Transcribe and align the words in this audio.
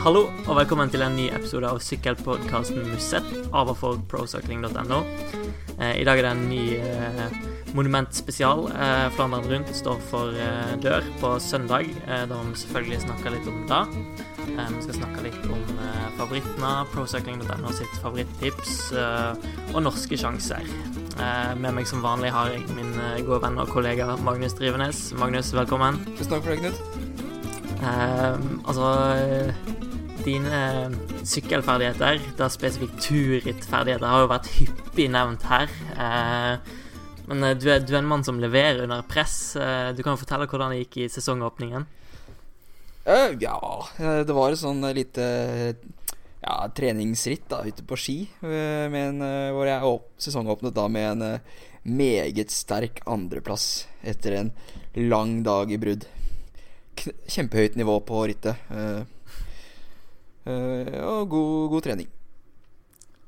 Hallo 0.00 0.30
og 0.48 0.54
velkommen 0.56 0.88
til 0.88 1.02
en 1.04 1.12
ny 1.12 1.26
episode 1.28 1.68
av 1.68 1.76
sykkelpodkasten 1.84 2.86
Musett 2.88 3.26
av 3.52 3.68
og 3.68 3.76
for 3.76 3.98
procycling.no. 4.08 5.00
Eh, 5.76 5.98
I 6.00 6.04
dag 6.08 6.20
er 6.22 6.24
det 6.24 6.30
en 6.30 6.46
ny 6.48 6.62
eh, 6.80 7.34
monumentspesial. 7.76 8.62
Eh, 8.72 9.08
Flandern 9.12 9.44
Rundt 9.50 9.74
står 9.76 10.00
for 10.08 10.32
eh, 10.32 10.72
dør 10.80 11.04
på 11.20 11.34
søndag. 11.44 11.84
Eh, 12.06 12.22
da 12.30 12.38
må 12.38 12.54
vi 12.54 12.62
selvfølgelig 12.62 13.02
snakke 13.04 13.34
litt 13.34 13.50
om 13.52 13.58
det. 13.68 13.80
Eh, 14.46 14.70
vi 14.72 14.84
skal 14.86 14.96
snakke 15.02 15.24
litt 15.26 15.44
om 15.52 15.82
eh, 15.84 16.06
favorittene, 16.16 16.70
procycling.no 16.94 17.74
sitt 17.76 18.00
favorittips 18.00 18.78
eh, 18.96 19.50
og 19.74 19.84
norske 19.84 20.16
sjanser. 20.22 20.64
Eh, 21.20 21.52
med 21.60 21.76
meg 21.76 21.90
som 21.90 22.00
vanlig 22.00 22.32
har 22.32 22.54
jeg 22.54 22.64
min 22.72 22.96
gode 23.26 23.42
venn 23.44 23.60
og 23.60 23.68
kollega 23.76 24.14
Magnus 24.24 24.56
Drivenes. 24.56 25.10
Magnus, 25.20 25.52
velkommen. 25.52 26.00
Tusen 26.14 26.32
takk 26.32 26.48
for 26.48 26.56
det, 26.56 26.64
Knut. 26.64 26.96
Altså 27.80 28.88
Dine 30.20 30.50
eh, 30.52 30.90
sykkelferdigheter, 31.24 32.18
da 32.36 32.48
spesifikt 32.52 32.98
turrittferdigheter, 33.00 34.04
har 34.04 34.24
jo 34.24 34.28
vært 34.28 34.50
hyppig 34.58 35.06
nevnt 35.12 35.46
her. 35.48 35.70
Eh, 35.94 36.74
men 37.30 37.46
eh, 37.46 37.54
du 37.56 37.64
er, 37.72 37.80
du 37.80 37.94
er 37.94 38.02
en 38.02 38.10
mann 38.10 38.24
som 38.26 38.40
leverer 38.42 38.82
under 38.84 39.06
press. 39.08 39.54
Du 39.56 40.02
kan 40.02 40.12
jo 40.12 40.20
fortelle 40.20 40.48
hvordan 40.50 40.74
det 40.74 40.82
gikk 40.82 40.98
i 41.00 41.08
sesongåpningen. 41.12 41.86
Ja, 43.40 43.56
det 43.98 44.34
var 44.36 44.52
et 44.52 44.60
sånn 44.60 44.84
lite 44.94 45.24
ja, 45.72 46.56
treningsritt 46.76 47.48
da, 47.50 47.62
ute 47.64 47.82
på 47.88 47.96
ski, 47.98 48.18
en, 48.44 49.24
hvor 49.56 49.66
jeg 49.66 49.88
åp 49.88 50.04
sesongåpnet 50.20 50.76
da 50.76 50.84
med 50.92 51.08
en 51.24 51.24
meget 51.82 52.52
sterk 52.54 53.00
andreplass 53.08 53.88
etter 54.04 54.36
en 54.36 54.52
lang 54.94 55.40
dag 55.46 55.72
i 55.72 55.80
brudd. 55.80 56.04
Kjempehøyt 57.00 57.80
nivå 57.80 57.96
på 58.06 58.20
rittet. 58.30 58.68
Eh, 60.50 60.90
eh, 60.90 61.06
og 61.06 61.30
god, 61.32 61.70
god 61.76 61.86
trening. 61.86 62.10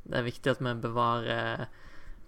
Det 0.03 0.19
er 0.19 0.27
viktig 0.27 0.51
at 0.53 0.61
vi 0.63 0.75
bevarer 0.83 1.67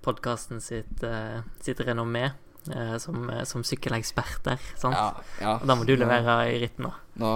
podkasten 0.05 0.61
sitt, 0.63 1.03
eh, 1.03 1.41
sitt 1.65 1.81
renommé 1.85 2.29
eh, 2.73 2.97
som, 3.03 3.31
eh, 3.31 3.45
som 3.49 3.65
sykkeleksperter. 3.67 4.61
Sant? 4.81 4.97
Ja, 4.97 5.09
ja. 5.41 5.55
Og 5.59 5.67
da 5.69 5.77
må 5.77 5.87
du 5.89 5.95
levere 5.97 6.37
i 6.53 6.61
ritten. 6.63 6.91
Nå, 7.21 7.33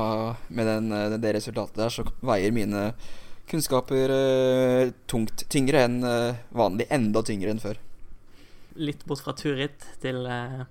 med 0.48 0.68
den, 0.68 0.92
eh, 0.92 1.16
det 1.18 1.34
resultatet 1.38 1.80
der, 1.80 1.92
så 1.92 2.06
veier 2.20 2.54
mine 2.54 2.92
kunnskaper 3.48 4.14
eh, 4.14 4.94
tungt. 5.10 5.46
Tyngre 5.48 5.84
enn 5.88 6.00
eh, 6.04 6.40
vanlig. 6.52 6.88
Enda 6.92 7.24
tyngre 7.24 7.54
enn 7.54 7.62
før. 7.62 7.80
Litt 8.78 9.04
bort 9.08 9.24
fra 9.24 9.34
turritt 9.34 9.86
til 10.02 10.22
eh, 10.28 10.66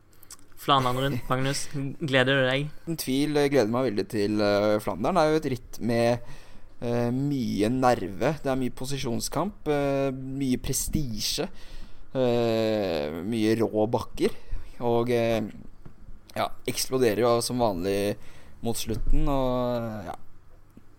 Flandern 0.57 0.97
rundt, 1.01 1.23
Magnus. 1.29 1.67
Gleder 1.73 2.39
du 2.39 2.47
deg? 2.47 2.69
Uten 2.85 3.01
tvil 3.01 3.37
eh, 3.41 3.49
gleder 3.53 3.73
meg 3.73 3.89
veldig 3.91 4.07
til 4.13 4.43
Flandern. 4.85 5.17
Det 5.17 5.23
er 5.25 5.33
jo 5.33 5.41
et 5.41 5.49
ritt 5.57 5.81
med 5.81 6.35
eh, 6.81 7.09
mye 7.13 7.69
nerve. 7.73 8.35
Det 8.43 8.51
er 8.51 8.59
mye 8.59 8.73
posisjonskamp, 8.75 9.67
eh, 9.67 10.11
mye 10.13 10.57
prestisje. 10.61 11.47
eh, 12.17 13.11
mye 13.23 13.55
rå 13.59 13.85
bakker. 13.93 14.33
Og 14.87 15.09
eh, 15.11 15.41
ja, 16.37 16.47
eksploderer 16.69 17.21
jo 17.21 17.41
som 17.41 17.59
vanlig 17.61 18.15
mot 18.61 18.75
slutten. 18.77 19.27
Og 19.29 20.05
ja 20.07 20.15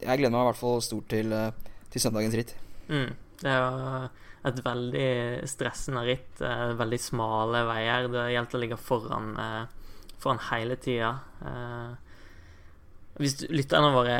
Jeg 0.01 0.19
gleder 0.21 0.31
meg 0.31 0.45
i 0.45 0.49
hvert 0.53 0.61
fall 0.61 0.81
stort 0.83 1.09
til, 1.11 1.33
eh, 1.33 1.51
til 1.91 2.01
søndagens 2.05 2.35
ritt. 2.39 2.55
Mm. 2.89 3.11
Det 3.43 3.51
jo 3.59 4.09
et 4.49 4.61
veldig 4.65 5.09
stressende 5.51 6.05
ritt. 6.07 6.41
eh, 6.41 6.75
Veldig 6.79 7.01
smale 7.03 7.65
veier. 7.67 8.07
Det 8.11 8.29
gjelder 8.35 8.55
å 8.59 8.63
ligge 8.63 8.79
foran, 8.79 9.33
foran 10.19 10.39
hele 10.51 10.77
tida. 10.77 11.17
Hvis 13.19 13.41
lytterne 13.51 13.91
våre 13.95 14.19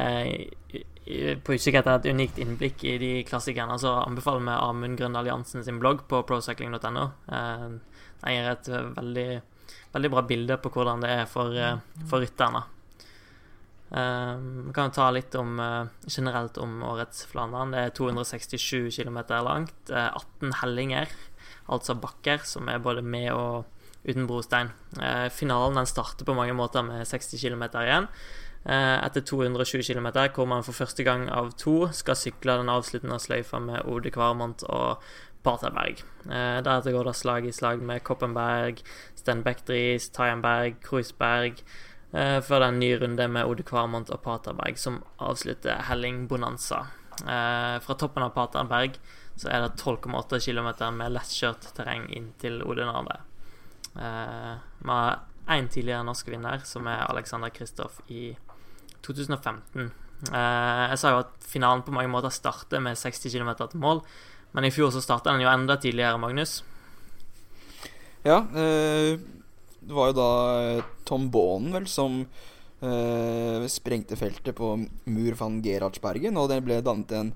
på 1.45 1.55
utkikk 1.57 1.79
etter 1.81 1.95
et 1.97 2.09
unikt 2.13 2.39
innblikk 2.43 2.83
i 2.85 2.97
de 3.01 3.11
klassikerne, 3.29 3.79
så 3.81 3.95
anbefaler 4.03 4.43
vi 4.45 4.57
Amund 4.57 4.99
Grønn 4.99 5.17
Alliansen 5.17 5.65
sin 5.65 5.79
blogg 5.81 6.03
på 6.11 6.21
procycling.no. 6.29 7.05
Eh, 7.33 7.69
Den 8.19 8.35
gir 8.35 8.49
et 8.51 8.69
veldig, 8.97 9.29
veldig 9.95 10.11
bra 10.11 10.23
bilde 10.27 10.57
på 10.61 10.73
hvordan 10.75 11.01
det 11.05 11.11
er 11.21 11.25
for, 11.31 11.55
eh, 11.55 11.79
for 12.11 12.21
rytterne. 12.21 12.65
Eh, 13.93 14.35
Vi 14.67 14.73
kan 14.77 14.91
jo 14.91 14.97
ta 14.99 15.11
litt 15.11 15.35
om 15.35 15.57
generelt 16.07 16.59
om 16.59 16.83
årets 16.83 17.25
Flandern. 17.31 17.73
Det 17.73 17.79
er 17.79 17.91
267 17.91 18.91
km 18.99 19.19
langt. 19.45 19.91
eh, 19.91 20.11
18 20.13 20.53
hellinger, 20.61 21.09
altså 21.69 21.95
bakker, 21.99 22.45
som 22.45 22.69
er 22.69 22.79
både 22.79 23.03
med 23.03 23.33
og 23.33 23.65
uten 24.05 24.27
brostein. 24.27 24.71
Finalen 25.31 25.75
den 25.75 25.87
starter 25.87 26.25
på 26.25 26.35
mange 26.35 26.55
måter 26.55 26.83
med 26.85 27.07
60 27.07 27.41
km 27.41 27.63
igjen. 27.83 28.09
Eh, 28.69 29.05
Etter 29.07 29.21
220 29.25 29.83
km, 29.83 30.09
hvor 30.35 30.47
man 30.47 30.65
for 30.65 30.77
første 30.77 31.05
gang 31.05 31.25
av 31.33 31.55
to 31.57 31.87
skal 31.97 32.19
sykle 32.21 32.59
den 32.61 32.69
avsluttende 32.69 33.17
sløyfa 33.17 33.61
med 33.65 33.87
Ode 33.89 34.11
Kvarmont 34.13 34.61
og 34.69 35.05
Paterberg. 35.47 36.03
Eh, 36.29 36.59
Deretter 36.61 36.93
går 36.93 37.09
det 37.09 37.15
slag 37.17 37.47
i 37.49 37.53
slag 37.57 37.81
med 37.81 38.03
Koppenberg, 38.05 38.83
Sten 39.17 39.41
Beckdries, 39.47 40.11
Tajenberg, 40.13 40.83
Kruisberg. 40.85 41.63
Eh, 42.13 42.41
før 42.45 42.61
det 42.61 42.67
er 42.67 42.75
en 42.75 42.83
ny 42.83 42.91
runde 43.01 43.29
med 43.29 43.49
Ode 43.49 43.65
Kvarmont 43.65 44.13
og 44.13 44.21
Paterberg 44.27 44.77
som 44.77 45.01
avslutter 45.19 45.81
Helling 45.89 46.27
Bonanza. 46.29 46.85
Fra 47.19 47.95
toppen 47.99 48.23
av 48.23 48.31
Paterberg 48.31 48.95
så 49.35 49.49
er 49.51 49.65
det 49.65 49.81
12,8 49.81 50.39
km 50.39 50.69
med 50.95 51.17
lettkjørt 51.17 51.73
terreng 51.75 52.05
inn 52.15 52.29
til 52.39 52.61
Odinarde. 52.63 53.17
Vi 53.97 54.93
har 54.93 55.19
én 55.49 55.67
tidligere 55.67 56.05
norsk 56.07 56.31
vinner, 56.31 56.63
som 56.63 56.87
er 56.87 57.09
Alexander 57.09 57.51
Kristoff 57.51 57.99
i 58.07 58.37
2015. 59.09 59.89
Eh, 60.29 60.85
jeg 60.93 60.99
sa 60.99 61.13
jo 61.15 61.23
at 61.23 61.47
finalen 61.47 61.85
på 61.87 61.95
mange 61.95 62.11
måter 62.11 62.33
starter 62.35 62.83
med 62.83 62.99
60 62.99 63.31
km 63.31 63.53
til 63.61 63.83
mål, 63.83 64.03
men 64.57 64.67
i 64.67 64.73
fjor 64.75 64.91
så 64.95 65.03
starta 65.05 65.33
den 65.33 65.45
jo 65.45 65.51
enda 65.53 65.79
tidligere, 65.79 66.19
Magnus. 66.21 66.61
Ja, 68.27 68.43
eh, 68.43 69.15
det 69.79 69.95
var 69.95 70.11
jo 70.11 70.19
da 70.19 70.31
eh, 70.59 70.87
Tom 71.09 71.29
Baanen 71.33 71.75
vel 71.79 71.91
som 71.91 72.25
sprengte 72.79 74.15
feltet 74.15 74.55
på 74.55 74.69
Mur 75.11 75.35
van 75.35 75.57
Gerhardsbergen, 75.65 76.37
og 76.39 76.47
det 76.53 76.61
ble 76.63 76.77
dannet 76.87 77.11
en 77.19 77.33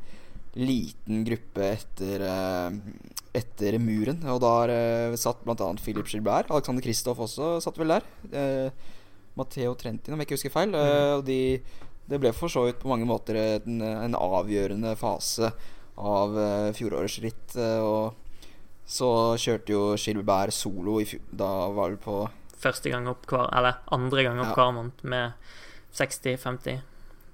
liten 0.54 1.24
gruppe 1.26 1.64
etter, 1.66 2.22
etter 3.34 3.78
muren. 3.82 4.20
Og 4.30 4.38
der 4.44 5.16
satt 5.18 5.42
bl.a. 5.42 5.72
Philip 5.82 6.06
Gilbert. 6.06 6.52
Alexander 6.54 6.86
Kristoff 6.86 7.24
også 7.26 7.56
satt 7.64 7.80
vel 7.82 7.96
der. 7.96 8.06
Matteo 9.38 9.74
Trentin, 9.80 10.12
om 10.14 10.20
jeg 10.20 10.26
ikke 10.28 10.36
husker 10.38 10.52
feil. 10.54 10.74
Eh, 10.76 11.12
og 11.18 11.24
de, 11.26 11.38
det 12.10 12.18
ble 12.20 12.32
for 12.36 12.52
så 12.52 12.66
vidt 12.66 12.80
på 12.82 12.90
mange 12.90 13.06
måter 13.08 13.38
en, 13.40 13.80
en 13.82 14.16
avgjørende 14.18 14.92
fase 15.00 15.48
av 15.96 16.36
eh, 16.38 16.68
fjorårets 16.76 17.18
ritt. 17.24 17.56
Eh, 17.56 17.80
og 17.80 18.14
så 18.92 19.08
kjørte 19.40 19.72
jo 19.72 19.82
Gilbert 19.96 20.52
solo 20.56 20.98
i 21.00 21.06
fjor. 21.08 21.22
Da 21.30 21.50
var 21.72 21.94
det 21.94 22.02
på 22.04 22.20
Første 22.62 22.92
gang 22.92 23.08
opp 23.10 23.24
hver, 23.26 23.48
eller 23.58 23.80
andre 23.90 24.22
gang 24.22 24.38
opp 24.44 24.58
Ja. 24.58 24.68
måned 24.70 25.00
med 25.10 25.32
60-50 25.98 26.76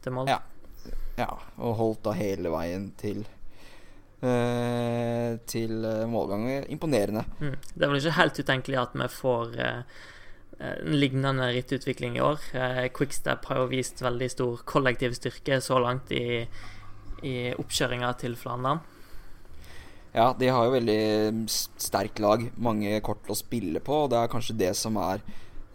til 0.05 0.15
mål. 0.17 0.31
Ja. 0.31 0.39
Ja, 1.19 1.33
og 1.59 1.75
holdt 1.77 2.05
da 2.07 2.15
hele 2.17 2.49
veien 2.55 2.93
til 2.97 3.25
Til 4.21 5.75
målgang. 6.11 6.47
Imponerende. 6.73 7.25
Mm. 7.41 7.57
Det 7.75 7.85
er 7.85 7.91
vel 7.93 8.01
ikke 8.01 8.17
helt 8.17 8.41
utenkelig 8.41 8.79
at 8.81 8.97
vi 8.99 9.09
får 9.15 9.53
eh, 9.63 10.01
en 10.59 10.99
lignende 10.99 11.53
rittutvikling 11.55 12.17
i 12.19 12.23
år. 12.25 12.39
Eh, 12.53 12.85
Quickstep 12.95 13.45
har 13.47 13.63
jo 13.63 13.71
vist 13.71 14.03
veldig 14.03 14.31
stor 14.33 14.63
kollektiv 14.67 15.15
styrke 15.15 15.61
så 15.63 15.79
langt 15.83 16.11
i, 16.15 16.43
i 17.23 17.35
oppkjøringa 17.55 18.13
til 18.19 18.35
Flandern. 18.39 18.83
Ja, 20.17 20.33
de 20.35 20.49
har 20.51 20.65
jo 20.67 20.75
veldig 20.75 21.49
sterk 21.79 22.19
lag. 22.25 22.47
Mange 22.57 22.97
kort 23.05 23.29
å 23.31 23.37
spille 23.39 23.83
på, 23.85 24.05
og 24.05 24.13
det 24.13 24.23
er 24.23 24.33
kanskje 24.33 24.57
det 24.59 24.73
som 24.79 24.97
er 25.03 25.23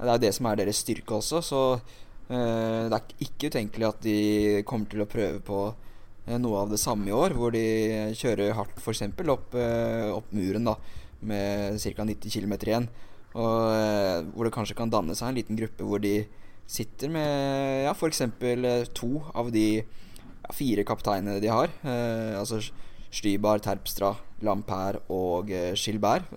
Det 0.04 0.10
er 0.10 0.20
det 0.20 0.34
som 0.36 0.48
er 0.50 0.58
deres 0.58 0.80
styrke 0.82 1.16
også, 1.16 1.40
så 1.46 1.60
eh, 2.28 2.90
det 2.92 2.98
er 2.98 3.24
ikke 3.24 3.54
utenkelig 3.54 3.88
at 3.88 4.02
de 4.04 4.64
kommer 4.68 4.90
til 4.90 5.04
å 5.04 5.08
prøve 5.08 5.40
på 5.40 5.60
eh, 5.70 6.36
noe 6.42 6.64
av 6.66 6.74
det 6.74 6.80
samme 6.82 7.08
i 7.08 7.14
år, 7.16 7.36
hvor 7.38 7.54
de 7.54 8.12
kjører 8.18 8.58
hardt 8.58 8.82
f.eks. 8.82 9.06
Opp, 9.32 9.54
eh, 9.56 10.10
opp 10.12 10.34
muren 10.36 10.68
da 10.68 10.76
med 11.24 11.80
ca. 11.80 12.04
90 12.10 12.34
km 12.34 12.58
igjen. 12.58 12.90
Og 13.34 13.74
eh, 13.74 14.22
hvor 14.34 14.48
det 14.48 14.54
kanskje 14.54 14.78
kan 14.78 14.92
danne 14.94 15.16
seg 15.18 15.32
en 15.32 15.38
liten 15.40 15.58
gruppe 15.58 15.86
hvor 15.88 16.02
de 16.04 16.24
sitter 16.70 17.12
med 17.12 17.84
ja, 17.88 17.94
f.eks. 17.94 18.22
to 18.96 19.12
av 19.34 19.52
de 19.54 19.84
fire 20.54 20.86
kapteinene 20.88 21.42
de 21.42 21.52
har. 21.52 21.72
Eh, 21.82 22.34
altså 22.40 22.62
Stybar, 23.14 23.62
Terpstra, 23.62 24.14
Lampert 24.46 25.04
og 25.14 25.52
eh, 25.54 25.74
Gilbert. 25.78 26.30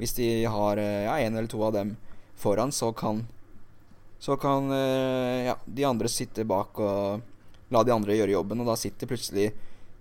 Hvis 0.00 0.14
de 0.16 0.28
har 0.48 0.80
eh, 0.80 1.06
ja, 1.06 1.18
en 1.18 1.36
eller 1.36 1.50
to 1.50 1.62
av 1.66 1.74
dem 1.76 1.96
foran, 2.40 2.72
så 2.72 2.92
kan 2.92 3.26
Så 4.20 4.36
kan 4.36 4.70
eh, 4.70 5.46
ja, 5.46 5.56
de 5.64 5.84
andre 5.84 6.08
sitte 6.08 6.44
bak 6.44 6.78
og 6.78 7.22
la 7.72 7.82
de 7.82 7.92
andre 7.94 8.18
gjøre 8.18 8.34
jobben, 8.34 8.60
og 8.60 8.66
da 8.68 8.76
sitter 8.76 9.08
plutselig 9.08 9.46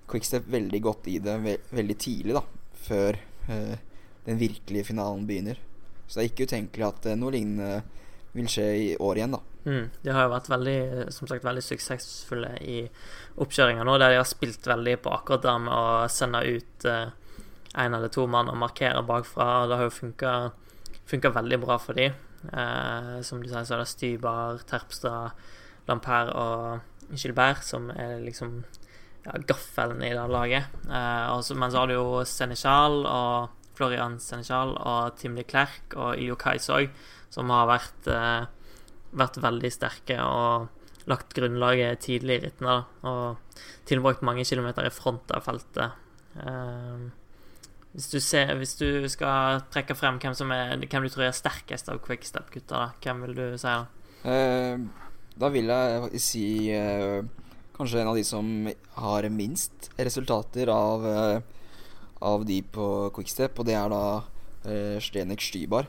Quickstep 0.10 0.48
veldig 0.50 0.81
godt 0.81 1.07
i 1.07 1.19
det 1.24 1.38
ve 1.40 1.54
veldig 1.72 1.95
tidlig, 1.95 2.34
da, 2.36 2.42
før 2.74 3.16
eh, 3.48 3.78
den 4.25 4.40
virkelige 4.42 4.90
finalen 4.90 5.28
begynner. 5.30 5.60
Så 6.09 6.17
det 6.17 6.23
er 6.23 6.31
ikke 6.31 6.50
utenkelig 6.50 6.88
at 6.88 7.07
eh, 7.11 7.17
noe 7.19 7.33
lignende 7.35 7.83
vil 8.33 8.50
skje 8.50 8.65
i 8.77 8.89
år 9.01 9.19
igjen, 9.21 9.38
da. 9.38 9.41
Mm, 9.69 9.85
de 10.01 10.13
har 10.15 10.25
jo 10.25 10.31
vært 10.31 10.50
veldig, 10.50 10.79
som 11.13 11.29
sagt, 11.29 11.45
veldig 11.45 11.63
suksessfulle 11.65 12.53
i 12.65 12.79
oppkjøringa 13.44 13.83
nå, 13.85 13.97
der 14.01 14.13
de 14.13 14.21
har 14.21 14.27
spilt 14.27 14.65
veldig 14.69 14.95
på 15.03 15.11
akkurat 15.13 15.45
det 15.45 15.56
med 15.65 15.75
å 15.75 16.07
sende 16.11 16.41
ut 16.47 16.88
én 16.89 17.11
eh, 17.75 17.85
eller 17.85 18.09
to 18.13 18.25
mann 18.31 18.50
og 18.50 18.57
markere 18.61 19.06
bakfra. 19.06 19.50
og 19.61 19.69
Det 19.69 19.79
har 19.79 19.89
jo 19.89 19.97
funka 21.13 21.33
veldig 21.38 21.61
bra 21.61 21.77
for 21.81 22.00
dem. 22.00 22.17
Eh, 22.47 23.15
som 23.25 23.44
du 23.44 23.50
sier, 23.50 23.65
så 23.67 23.75
er 23.75 23.83
det 23.83 23.91
Stybar, 23.91 24.63
Terpstra, 24.69 25.29
Lampert 25.89 26.31
og 26.38 27.15
Gilbert 27.17 27.65
som 27.65 27.89
er 27.91 28.19
liksom 28.21 28.61
ja, 29.25 29.35
gaffelen 29.50 30.03
i 30.06 30.13
det 30.15 30.27
laget. 30.31 30.75
Eh, 30.88 31.25
også, 31.33 31.57
men 31.59 31.71
så 31.71 31.83
har 31.83 31.89
du 31.89 31.97
jo 31.97 32.23
Seneschal 32.25 33.03
og 33.03 33.58
Florian 33.80 34.20
Senchal 34.20 34.76
og 34.76 35.16
Tim 35.18 35.40
de 35.40 35.48
Klerk 35.48 35.96
og 35.96 36.20
Iljo 36.20 36.36
Kais 36.40 36.68
òg, 36.76 36.92
som 37.31 37.50
har 37.56 37.70
vært 37.72 38.12
eh, 38.12 38.50
vært 39.18 39.40
veldig 39.42 39.72
sterke 39.74 40.18
og 40.24 41.10
lagt 41.10 41.34
grunnlaget 41.38 42.04
tidlig 42.06 42.40
i 42.40 42.44
rittene. 42.46 42.76
Og 43.08 43.64
tilbrakt 43.90 44.26
mange 44.26 44.46
kilometer 44.46 44.86
i 44.86 44.94
front 44.94 45.31
av 45.34 45.46
feltet. 45.48 45.98
Uh, 46.38 47.10
hvis, 47.96 48.10
du 48.12 48.20
ser, 48.22 48.54
hvis 48.60 48.76
du 48.80 49.08
skal 49.10 49.64
trekke 49.74 49.98
frem 49.98 50.20
hvem, 50.22 50.38
som 50.38 50.54
er, 50.54 50.76
hvem 50.78 51.08
du 51.08 51.14
tror 51.14 51.30
er 51.30 51.36
sterkest 51.38 51.90
av 51.90 52.02
quickstep-gutta, 52.06 52.92
hvem 53.02 53.26
vil 53.26 53.38
du 53.38 53.46
si 53.58 53.70
da? 53.74 53.86
Uh, 54.20 55.08
da 55.40 55.50
vil 55.54 55.72
jeg 55.72 56.22
si 56.22 56.48
uh, 56.76 57.24
kanskje 57.78 58.04
en 58.04 58.12
av 58.12 58.20
de 58.20 58.26
som 58.28 58.70
har 59.00 59.30
minst 59.34 59.90
resultater 59.98 60.70
av, 60.74 61.08
av 62.25 62.45
de 62.45 62.60
på 62.62 62.86
quickstep, 63.16 63.60
og 63.60 63.68
det 63.69 63.77
er 63.80 63.89
da 63.94 64.04
Stenek 65.00 65.42
Stybar. 65.42 65.88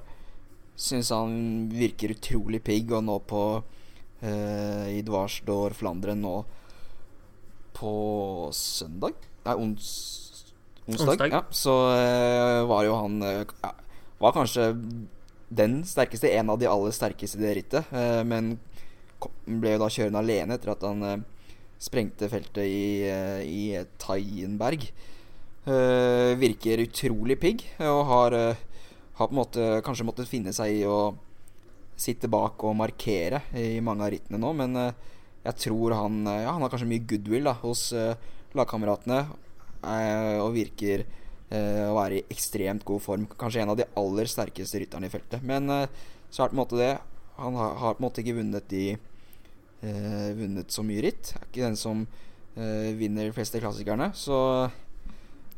Syns 0.81 1.11
han 1.13 1.69
virker 1.73 2.15
utrolig 2.15 2.63
pigg, 2.65 2.93
og 2.97 3.05
nå 3.05 3.19
på 3.29 3.43
uh, 3.61 4.87
i 4.89 5.01
Dvarsdor 5.05 5.77
Flandre 5.77 6.17
nå 6.17 6.41
på 7.77 7.93
søndag 8.53 9.15
Nei, 9.47 9.55
ons, 9.57 9.91
onsdag. 10.85 11.15
onsdag. 11.15 11.33
Ja, 11.33 11.43
så 11.53 11.75
uh, 11.93 12.69
var 12.69 12.85
jo 12.85 12.97
han 12.99 13.21
uh, 13.25 13.69
Var 14.21 14.35
kanskje 14.37 14.71
den 15.51 15.81
sterkeste, 15.89 16.33
en 16.37 16.53
av 16.53 16.61
de 16.61 16.69
aller 16.71 16.93
sterkeste 16.95 17.41
i 17.41 17.43
det 17.43 17.55
rittet. 17.57 17.89
men 18.23 18.53
ble 19.49 19.73
jo 19.73 19.81
da 19.81 19.89
kjørende 19.91 20.21
alene 20.21 20.55
etter 20.55 20.71
at 20.71 20.85
han 20.87 21.25
sprengte 21.83 22.29
feltet 22.31 22.69
i, 22.71 23.09
i 23.43 23.65
Taienberg. 23.99 24.87
Virker 25.65 26.81
utrolig 26.87 27.37
pigg 27.41 27.65
og 27.85 28.01
har 28.09 28.37
har 29.21 29.29
på 29.29 29.35
en 29.35 29.37
måte 29.37 29.65
kanskje 29.85 30.07
måttet 30.09 30.31
finne 30.31 30.53
seg 30.57 30.79
i 30.79 30.85
å 30.89 31.13
sitte 32.01 32.31
bak 32.33 32.63
og 32.65 32.79
markere 32.79 33.43
i 33.61 33.83
mange 33.85 34.07
av 34.07 34.15
rittene 34.15 34.41
nå, 34.41 34.55
men 34.57 34.79
jeg 34.81 35.57
tror 35.67 35.93
han 35.99 36.23
Ja, 36.25 36.55
han 36.55 36.65
har 36.65 36.73
kanskje 36.73 36.89
mye 36.89 37.05
goodwill 37.05 37.45
da, 37.51 37.53
hos 37.61 37.91
lagkameratene 38.57 39.21
og 40.41 40.55
virker 40.57 41.05
å 41.53 41.95
være 41.99 42.21
i 42.21 42.25
ekstremt 42.33 42.87
god 42.89 43.05
form. 43.05 43.29
Kanskje 43.37 43.61
en 43.67 43.75
av 43.75 43.79
de 43.81 43.89
aller 44.01 44.33
sterkeste 44.33 44.81
rytterne 44.81 45.11
i 45.11 45.13
feltet. 45.13 45.45
Men 45.45 45.69
så 45.69 46.45
er 46.45 46.49
det 46.49 46.55
på 46.55 46.57
en 46.57 46.63
måte 46.63 46.81
det. 46.81 46.93
Han 47.37 47.57
har, 47.61 47.77
har 47.83 47.97
på 47.97 48.01
en 48.01 48.07
måte 48.09 48.25
ikke 48.25 48.39
vunnet 48.41 48.69
de 48.73 48.85
Vunnet 49.81 50.73
så 50.73 50.85
mye 50.85 51.01
ritt. 51.07 51.33
Er 51.37 51.47
ikke 51.47 51.65
den 51.65 51.79
som 51.81 52.05
vinner 52.57 53.29
de 53.29 53.33
fleste 53.37 53.61
klassikerne. 53.63 54.11
Så 54.13 54.37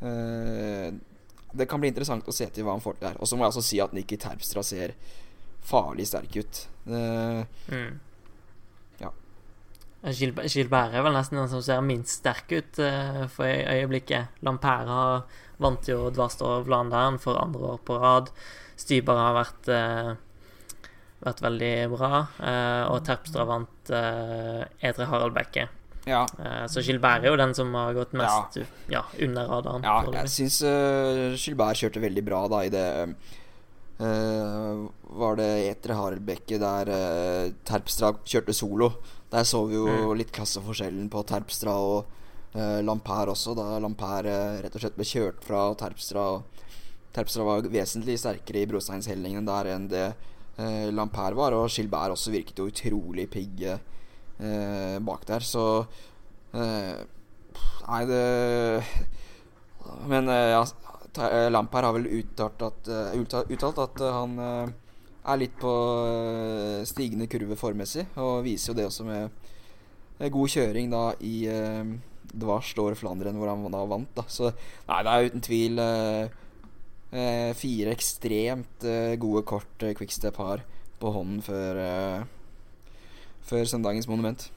det 0.02 1.66
kan 1.68 1.80
bli 1.80 1.90
interessant 1.92 2.28
å 2.28 2.34
se 2.34 2.48
til 2.50 2.66
hva 2.66 2.76
han 2.76 2.82
får 2.82 2.96
til 2.96 3.06
der. 3.08 3.18
Og 3.20 3.28
så 3.28 3.36
må 3.36 3.44
jeg 3.44 3.52
også 3.52 3.64
si 3.66 3.80
at 3.84 3.92
Nikki 3.96 4.18
Terpstra 4.20 4.64
ser 4.66 4.96
farlig 5.62 6.08
sterk 6.10 6.36
ut. 6.40 6.62
Uh, 6.88 7.44
mm. 7.70 7.92
Ja. 9.02 9.12
Gilbert 10.10 10.96
er 10.96 11.04
vel 11.04 11.14
nesten 11.14 11.38
den 11.38 11.50
som 11.52 11.62
ser 11.64 11.84
minst 11.86 12.20
sterk 12.20 12.50
ut 12.52 12.82
uh, 12.82 13.24
for 13.32 13.46
øyeblikket. 13.46 14.42
Lampera 14.46 15.22
vant 15.62 15.88
jo 15.88 16.08
Dvarstor 16.10 16.66
Vlandern 16.66 17.20
for 17.22 17.38
andre 17.38 17.74
år 17.76 17.82
på 17.86 18.00
rad. 18.02 18.32
Styber 18.80 19.20
har 19.20 19.36
vært, 19.36 19.70
uh, 19.70 20.88
vært 21.22 21.44
veldig 21.44 21.74
bra. 21.92 22.24
og 22.90 23.04
Terpstra 23.06 23.46
vant 23.46 23.92
Edre 23.92 25.06
Harald 25.06 25.36
Bekke. 25.36 25.68
Ja. 26.08 26.24
Uh, 26.38 26.66
så 26.70 26.82
Gilbert 26.82 27.22
er 27.22 27.30
jo 27.30 27.38
den 27.38 27.54
som 27.54 27.70
har 27.78 27.94
gått 27.94 28.14
mest 28.18 28.58
ja. 28.58 28.66
Ja, 28.90 29.02
under 29.22 29.50
radaren. 29.50 29.86
Ja, 29.86 30.00
jeg 30.22 30.32
syns 30.32 30.58
uh, 30.66 31.36
Gilbert 31.38 31.78
kjørte 31.78 32.02
veldig 32.02 32.24
bra 32.26 32.42
da 32.50 32.62
i 32.66 32.72
det 32.72 32.86
uh, 34.02 34.88
Var 35.22 35.38
det 35.38 35.50
Etre 35.68 35.98
Haraldbekke 35.98 36.58
der 36.62 36.90
uh, 36.90 37.52
Terpstra 37.68 38.14
kjørte 38.24 38.56
solo? 38.56 38.90
Der 39.32 39.46
så 39.48 39.62
vi 39.68 39.78
jo 39.78 39.86
mm. 39.86 40.16
litt 40.18 40.34
klasseforskjellen 40.34 41.06
på 41.12 41.22
Terpstra 41.28 41.76
og 41.78 42.10
uh, 42.56 42.80
Lampere 42.84 43.32
også, 43.32 43.54
da 43.56 43.78
Lampert 43.80 44.26
rett 44.26 44.74
og 44.74 44.82
slett 44.82 44.98
ble 44.98 45.08
kjørt 45.08 45.46
fra 45.46 45.70
Terpstra. 45.78 46.26
Terpstra 47.14 47.46
var 47.46 47.70
vesentlig 47.72 48.18
sterkere 48.20 48.64
i 48.64 48.68
brosteinshellingene 48.68 49.48
der 49.48 49.74
enn 49.76 49.88
det 49.92 50.06
Lampert 50.92 51.32
var, 51.32 51.54
og 51.56 51.72
Gilbert 51.72 52.12
også 52.12 52.30
virket 52.30 52.58
jo 52.60 52.66
utrolig 52.68 53.24
pigg 53.32 53.62
eh, 54.42 54.98
bak 55.04 55.26
der, 55.28 55.44
så 55.46 55.64
eh, 56.54 57.02
Nei, 57.82 58.04
det 58.08 58.84
Men 60.08 60.28
eh, 60.30 60.52
ja, 60.54 60.62
Lampard 61.52 61.84
har 61.88 61.96
vel 61.96 62.08
uttalt 62.20 62.62
at, 62.64 62.88
eh, 62.88 63.18
uttalt 63.18 63.80
at 63.82 64.04
han 64.06 64.38
eh, 64.40 64.72
er 65.22 65.38
litt 65.38 65.54
på 65.60 65.72
stigende 66.88 67.28
kurve 67.30 67.58
formmessig, 67.58 68.06
og 68.18 68.42
viser 68.46 68.72
jo 68.72 68.78
det 68.78 68.86
også 68.88 69.06
med 69.06 70.32
god 70.32 70.54
kjøring 70.54 70.90
da 70.92 71.04
i 71.22 71.36
eh, 71.50 71.92
Dvars 72.32 72.70
står 72.72 72.96
Flandern, 72.96 73.36
hvor 73.38 73.50
han 73.52 73.66
da 73.74 73.82
vant. 73.88 74.12
da 74.16 74.24
Så 74.30 74.50
nei, 74.88 75.02
det 75.04 75.12
er 75.12 75.28
uten 75.28 75.44
tvil 75.44 75.82
eh, 75.82 77.52
fire 77.58 77.92
ekstremt 77.92 78.86
eh, 78.88 79.16
gode 79.20 79.44
kort 79.48 79.84
eh, 79.84 79.94
Quickstep 79.98 80.38
har 80.40 80.64
på 81.02 81.12
hånden 81.12 81.42
før 81.44 81.82
før 83.48 83.64
søndagens 83.64 84.08
monument. 84.08 84.48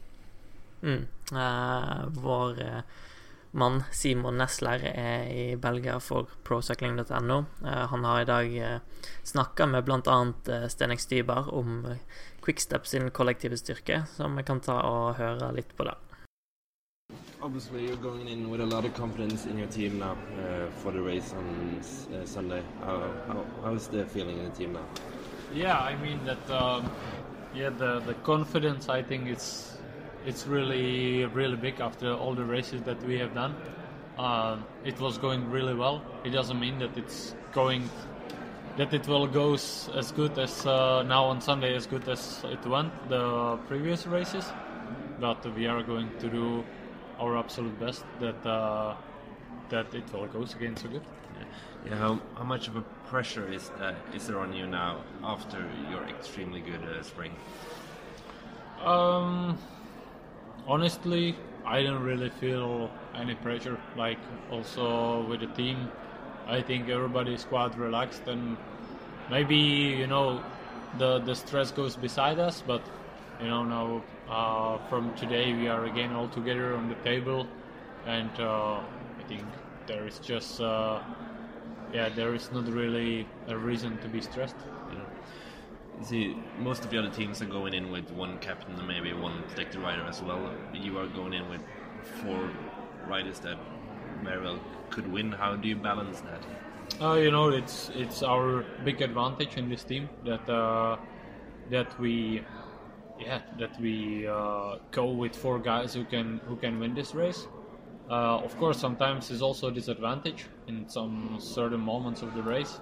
Mm. 0.81 1.05
Uh, 1.31 2.05
vår 2.21 2.61
uh, 2.61 2.79
mann 3.55 3.83
Simon 3.91 4.37
Nesler 4.37 4.83
er 4.91 5.29
i 5.31 5.45
Belgia 5.55 5.98
for 6.03 6.29
procycling.no. 6.43 7.39
Uh, 7.63 7.83
han 7.91 8.03
har 8.05 8.21
i 8.21 8.29
dag 8.29 8.57
uh, 8.62 9.05
snakka 9.24 9.69
med 9.71 9.86
bl.a. 9.88 10.19
Uh, 10.21 10.67
Stenek 10.69 11.01
Styber 11.01 11.53
om 11.53 11.86
Quickstep 12.45 12.88
sin 12.88 13.10
kollektive 13.12 13.57
styrke, 13.57 14.03
så 14.15 14.27
vi 14.38 14.43
kan 14.43 14.62
ta 14.62 14.81
og 14.86 15.15
høre 15.17 15.53
litt 15.55 15.74
på 15.77 15.88
det. 15.88 15.95
Obviously, 17.41 17.88
you're 17.88 17.95
going 17.98 18.27
in 18.27 18.50
with 18.50 18.62
a 18.62 18.65
lot 18.65 18.86
of 18.86 18.93
confidence 18.95 19.45
in 19.45 19.57
your 19.60 19.67
team 19.67 20.00
now 20.00 20.13
uh, 20.13 20.67
for 20.81 20.91
the 20.91 21.00
race 21.00 21.31
on 21.33 21.79
uh, 21.79 22.25
Sunday. 22.25 22.63
How, 22.81 22.98
how, 23.27 23.45
how 23.63 23.74
is 23.75 23.88
the 23.88 24.05
feeling 24.05 24.39
in 24.39 24.45
the 24.45 24.55
team 24.55 24.74
now? 24.74 24.86
Yeah, 25.53 25.77
I 25.77 25.95
mean 26.01 26.19
that 26.25 26.50
um, 26.50 26.89
yeah, 27.55 27.69
the 27.69 28.00
the 28.00 28.13
confidence 28.15 28.89
I 28.89 29.01
think 29.01 29.27
it's 29.27 29.77
it's 30.25 30.47
really 30.47 31.25
really 31.25 31.55
big 31.55 31.79
after 31.79 32.13
all 32.13 32.35
the 32.35 32.43
races 32.43 32.81
that 32.83 33.01
we 33.03 33.17
have 33.19 33.33
done. 33.33 33.55
Uh, 34.17 34.57
it 34.83 35.00
was 35.00 35.17
going 35.17 35.50
really 35.51 35.74
well. 35.74 36.01
It 36.24 36.29
doesn't 36.29 36.59
mean 36.59 36.79
that 36.79 36.97
it's 36.97 37.35
going 37.53 37.89
that 38.77 38.93
it 38.93 39.07
will 39.07 39.27
go 39.27 39.53
as 39.53 40.12
good 40.15 40.38
as 40.38 40.65
uh, 40.65 41.03
now 41.03 41.25
on 41.25 41.41
Sunday 41.41 41.75
as 41.75 41.88
good 41.88 42.07
as 42.09 42.43
it 42.43 42.65
went 42.65 42.91
the 43.09 43.57
previous 43.67 44.05
races, 44.07 44.45
but 45.19 45.45
we 45.55 45.65
are 45.67 45.81
going 45.83 46.09
to 46.19 46.29
do 46.29 46.63
our 47.19 47.38
absolute 47.38 47.79
best 47.79 48.03
that 48.19 48.45
uh, 48.45 48.95
that 49.69 49.93
it 49.93 50.12
will 50.13 50.27
go 50.27 50.43
again 50.43 50.75
so 50.75 50.89
good. 50.89 51.03
Yeah, 51.85 51.97
how, 51.97 52.19
how 52.35 52.43
much 52.43 52.67
of 52.67 52.77
a 52.77 52.83
pressure 53.15 53.50
is 53.50 53.72
uh, 53.79 53.93
is 54.13 54.27
there 54.27 54.39
on 54.39 54.51
you 54.51 54.67
now 54.67 55.01
after 55.24 55.60
your 55.89 56.03
extremely 56.03 56.60
good 56.60 56.84
uh, 56.84 57.01
spring? 57.01 57.31
Um, 58.84 59.57
honestly, 60.67 61.38
I 61.65 61.81
don't 61.84 62.03
really 62.03 62.29
feel 62.41 62.91
any 63.15 63.36
pressure. 63.36 63.77
Like 63.95 64.19
also 64.51 65.25
with 65.29 65.39
the 65.39 65.48
team, 65.62 65.89
I 66.45 66.62
think 66.62 66.89
everybody 66.89 67.34
is 67.34 67.45
quite 67.45 67.77
relaxed 67.77 68.27
and 68.27 68.57
maybe 69.29 69.62
you 70.01 70.07
know 70.07 70.43
the 70.98 71.19
the 71.19 71.36
stress 71.36 71.72
goes 71.72 71.95
beside 71.95 72.38
us, 72.38 72.62
but 72.67 72.81
you 73.41 73.48
know 73.48 73.63
now 73.63 74.03
uh, 74.29 74.77
from 74.89 75.15
today 75.15 75.53
we 75.53 75.69
are 75.69 75.86
again 75.86 76.12
all 76.12 76.27
together 76.27 76.75
on 76.75 76.89
the 76.89 77.00
table, 77.12 77.48
and 78.05 78.34
uh, 78.39 78.75
I 79.22 79.24
think 79.29 79.45
there 79.88 80.05
is 80.05 80.19
just 80.19 80.60
uh, 80.60 81.00
yeah, 81.94 82.10
there 82.10 82.34
is 82.34 82.51
not 82.51 82.68
really 82.68 83.27
a 83.48 83.58
reason 83.58 83.98
to 84.00 84.08
be 84.08 84.22
stressed. 84.22 84.56
You. 84.92 85.01
See, 86.04 86.36
most 86.60 86.84
of 86.84 86.92
the 86.92 86.98
other 86.98 87.10
teams 87.10 87.42
are 87.42 87.46
going 87.46 87.74
in 87.74 87.89
with 87.89 88.12
one 88.12 88.38
captain 88.39 88.75
and 88.75 88.88
maybe 88.88 89.13
one 89.13 89.44
protected 89.44 89.82
rider 89.82 90.04
as 90.04 90.22
well. 90.22 90.51
You 90.74 90.98
are 91.00 91.08
going 91.08 91.34
in 91.34 91.50
with 91.50 91.62
four 92.22 92.50
riders 93.08 93.39
that 93.39 93.58
very 94.24 94.42
well 94.42 94.60
could 94.89 95.12
win. 95.12 95.32
How 95.32 95.56
do 95.56 95.68
you 95.68 95.75
balance 95.75 96.22
that? 96.22 96.44
Uh, 97.01 97.13
you 97.13 97.32
know, 97.32 97.50
it's 97.50 97.89
it's 97.96 98.24
our 98.24 98.63
big 98.84 99.01
advantage 99.01 99.58
in 99.58 99.70
this 99.70 99.84
team 99.84 100.10
that 100.25 100.48
uh, 100.50 100.98
that 101.70 102.00
we 102.00 102.44
yeah, 103.20 103.42
that 103.58 103.80
we 103.80 104.27
uh, 104.27 104.77
go 104.92 105.06
with 105.12 105.36
four 105.36 105.60
guys 105.60 105.94
who 105.94 106.04
can 106.04 106.42
who 106.48 106.56
can 106.56 106.80
win 106.80 106.94
this 106.94 107.15
race. 107.15 107.48
Uh, 108.10 108.38
of 108.38 108.56
course, 108.58 108.77
sometimes 108.80 109.32
it's 109.32 109.42
also 109.42 109.70
a 109.70 109.72
disadvantage 109.72 110.46
in 110.67 110.88
some 110.89 111.38
certain 111.39 111.79
moments 111.81 112.22
of 112.22 112.34
the 112.34 112.43
race, 112.43 112.79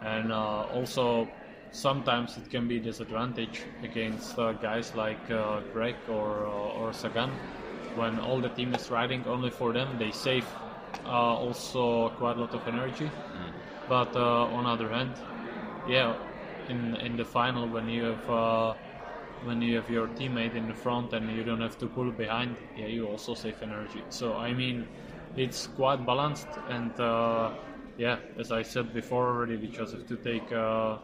and 0.00 0.32
uh, 0.32 0.62
also 0.64 1.36
sometimes 1.70 2.36
it 2.38 2.48
can 2.50 2.68
be 2.68 2.78
disadvantage 2.80 3.68
against 3.82 4.38
uh, 4.38 4.52
guys 4.52 4.94
like 4.94 5.30
uh, 5.30 5.62
Greg 5.72 5.96
or 6.08 6.46
uh, 6.46 6.50
or 6.50 6.92
Sagan 6.92 7.38
when 7.92 8.18
all 8.18 8.40
the 8.40 8.48
team 8.50 8.72
is 8.74 8.90
riding 8.90 9.26
only 9.26 9.50
for 9.50 9.72
them. 9.72 9.98
They 9.98 10.10
save 10.12 10.56
uh, 11.04 11.08
also 11.08 12.10
quite 12.10 12.36
a 12.36 12.40
lot 12.40 12.54
of 12.54 12.66
energy, 12.66 13.12
but 13.86 14.14
uh, 14.16 14.46
on 14.48 14.66
other 14.66 14.90
hand, 14.90 15.16
yeah, 15.84 16.16
in 16.66 16.94
in 16.96 17.16
the 17.16 17.24
final 17.24 17.68
when 17.68 17.88
you 17.88 18.04
have 18.04 18.28
uh, 18.28 18.74
when 19.40 19.60
you 19.62 19.76
have 19.76 19.88
your 19.90 20.08
teammate 20.08 20.54
in 20.54 20.66
the 20.66 20.74
front 20.74 21.12
and 21.12 21.30
you 21.30 21.44
don't 21.44 21.60
have 21.60 21.78
to 21.78 21.88
pull 21.88 22.10
behind, 22.12 22.58
yeah, 22.74 22.86
you 22.86 23.06
also 23.06 23.34
save 23.34 23.62
energy. 23.62 24.06
So 24.08 24.36
I 24.36 24.52
mean, 24.54 24.88
it's 25.36 25.68
quite 25.76 26.04
balanced, 26.06 26.48
and 26.68 26.92
uh, 27.00 27.50
yeah, 27.98 28.18
as 28.38 28.52
I 28.52 28.62
said 28.62 28.92
before 28.94 29.28
already, 29.28 29.56
we 29.56 29.68
just 29.68 29.92
have 29.92 30.06
to 30.06 30.16
take 30.16 30.52
uh, 30.52 30.96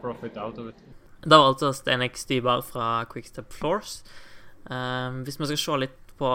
profit 0.00 0.36
out 0.36 0.58
of 0.58 0.68
it. 0.68 0.74
Det 1.22 1.30
var 1.30 1.48
altså 1.48 1.72
Stenek 1.72 2.16
Stybar 2.16 2.60
fra 2.60 3.04
Quickstep 3.04 3.52
Floors. 3.52 4.04
Um, 4.70 5.22
hvis 5.22 5.40
vi 5.40 5.46
skal 5.46 5.58
se 5.58 5.76
litt 5.84 6.14
på 6.18 6.30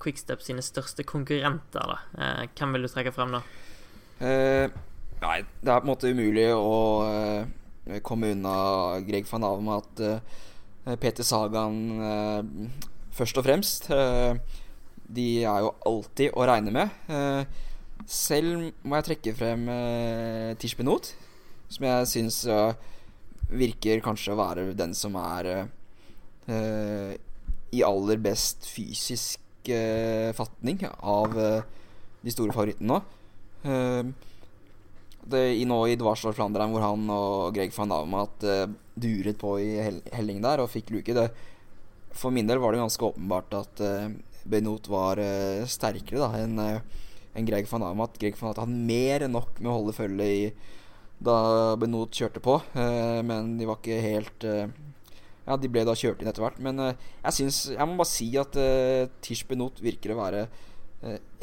Quickstep 0.00 0.40
sine 0.42 0.62
største 0.62 1.04
konkurrenter, 1.04 1.80
da. 1.80 1.98
uh, 2.16 2.48
hvem 2.58 2.72
vil 2.72 2.82
du 2.82 2.88
trekke 2.88 3.12
frem 3.12 3.36
da? 3.36 3.42
Uh, 4.20 4.70
nei, 5.20 5.42
det 5.60 5.68
er 5.68 5.80
på 5.80 5.84
en 5.84 5.92
måte 5.92 6.12
umulig 6.12 6.48
å 6.56 6.76
eh, 7.04 8.00
komme 8.04 8.32
unna 8.32 9.00
Greg 9.04 9.26
van 9.28 9.44
Aven 9.44 9.66
med 9.66 9.82
at 9.82 10.00
eh, 10.06 10.96
Peter 11.00 11.26
Sagan 11.26 11.76
eh, 12.00 12.40
først 13.12 13.40
og 13.40 13.44
fremst 13.44 13.90
eh, 13.92 14.38
De 15.10 15.26
er 15.42 15.64
jo 15.64 15.74
alltid 15.90 16.36
å 16.38 16.46
regne 16.46 16.74
med. 16.74 17.00
Eh, 17.10 17.42
selv 18.10 18.70
må 18.82 18.98
jeg 18.98 19.06
trekke 19.10 19.34
frem 19.36 19.66
uh, 19.68 20.54
Tish 20.58 20.78
Benot, 20.78 21.12
som 21.70 21.84
jeg 21.86 22.08
syns 22.10 22.38
uh, 22.48 22.72
virker 23.50 24.00
kanskje 24.02 24.32
å 24.32 24.38
være 24.40 24.70
den 24.78 24.94
som 24.96 25.18
er 25.20 25.50
uh, 26.48 27.12
i 27.70 27.84
aller 27.86 28.18
best 28.22 28.66
fysisk 28.66 29.40
uh, 29.70 30.32
fatning 30.36 30.82
av 31.00 31.36
eh, 31.38 31.62
de 32.20 32.34
store 32.34 32.54
favorittene 32.54 32.90
nå. 32.90 32.98
Eh, 33.62 34.10
det, 35.30 35.42
i 35.60 35.66
nå 35.68 35.76
i 35.86 35.98
Dvarsdorf 36.00 36.38
Flandern, 36.38 36.72
hvor 36.72 36.82
han 36.82 37.04
og 37.12 37.54
Greg 37.54 37.74
van 37.76 37.92
uh, 37.92 38.64
duret 38.96 39.38
på 39.38 39.54
i 39.62 39.68
hel 39.78 40.00
helling 40.16 40.40
der 40.42 40.62
og 40.64 40.72
fikk 40.72 40.90
luke. 40.94 41.14
Det, 41.14 41.28
for 42.16 42.34
min 42.34 42.48
del 42.48 42.58
var 42.58 42.74
det 42.74 42.82
ganske 42.82 43.12
åpenbart 43.12 43.54
at 43.60 43.82
Benot 44.48 44.88
var 44.90 45.20
uh, 45.20 45.66
sterkere 45.68 46.20
da 46.22 46.28
enn 46.40 46.60
uh, 46.60 47.06
en 47.36 47.46
Greg 47.48 47.68
van 47.70 47.84
Amat. 47.86 48.18
Greg 48.20 48.38
van 48.38 48.50
Amat 48.50 48.62
hadde 48.64 48.86
mer 48.90 49.26
enn 49.26 49.34
nok 49.36 49.60
med 49.60 49.70
å 49.70 49.76
holde 49.78 49.96
følge 49.96 50.28
i 50.28 50.44
da 51.20 51.76
Benot 51.76 52.16
kjørte 52.16 52.40
på, 52.40 52.54
men 52.72 53.50
de 53.58 53.66
var 53.68 53.76
ikke 53.76 53.98
helt 54.00 54.44
Ja, 54.48 55.58
de 55.60 55.68
ble 55.68 55.82
da 55.84 55.92
kjørt 55.92 56.22
inn 56.22 56.30
etter 56.30 56.40
hvert. 56.40 56.56
Men 56.64 56.80
jeg 56.80 57.34
syns 57.36 57.58
Jeg 57.74 57.84
må 57.84 57.98
bare 57.98 58.08
si 58.08 58.30
at 58.40 58.56
Tish 59.20 59.44
Benot 59.44 59.82
virker 59.84 60.14
å 60.14 60.16
være 60.22 60.46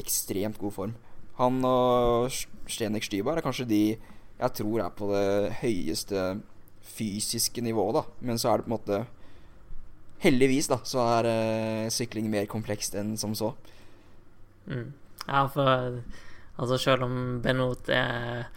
ekstremt 0.01 0.57
god 0.57 0.73
form. 0.73 0.95
Han 1.37 1.61
og 1.69 2.33
Stenek 2.65 3.05
Stybar 3.05 3.37
er 3.37 3.45
kanskje 3.45 3.69
de 3.69 3.81
jeg 4.37 4.53
tror 4.59 4.83
er 4.83 4.97
på 4.97 5.11
det 5.13 5.53
høyeste 5.61 6.25
fysiske 6.85 7.61
nivået, 7.65 7.97
da. 7.97 8.03
Men 8.21 8.41
så 8.41 8.51
er 8.51 8.59
det 8.59 8.67
på 8.67 8.71
en 8.71 8.75
måte 8.75 8.99
Heldigvis, 10.23 10.69
da, 10.71 10.79
så 10.87 11.03
er 11.17 11.27
uh, 11.29 11.89
sykling 11.93 12.29
mer 12.33 12.47
komplekst 12.49 12.97
enn 12.97 13.15
som 13.19 13.35
så. 13.37 13.51
Mm. 14.67 14.89
Ja, 15.27 15.43
for 15.51 15.99
altså 16.57 16.79
selv 16.81 17.05
om 17.05 17.17
Benot 17.43 17.89
er, 17.93 18.47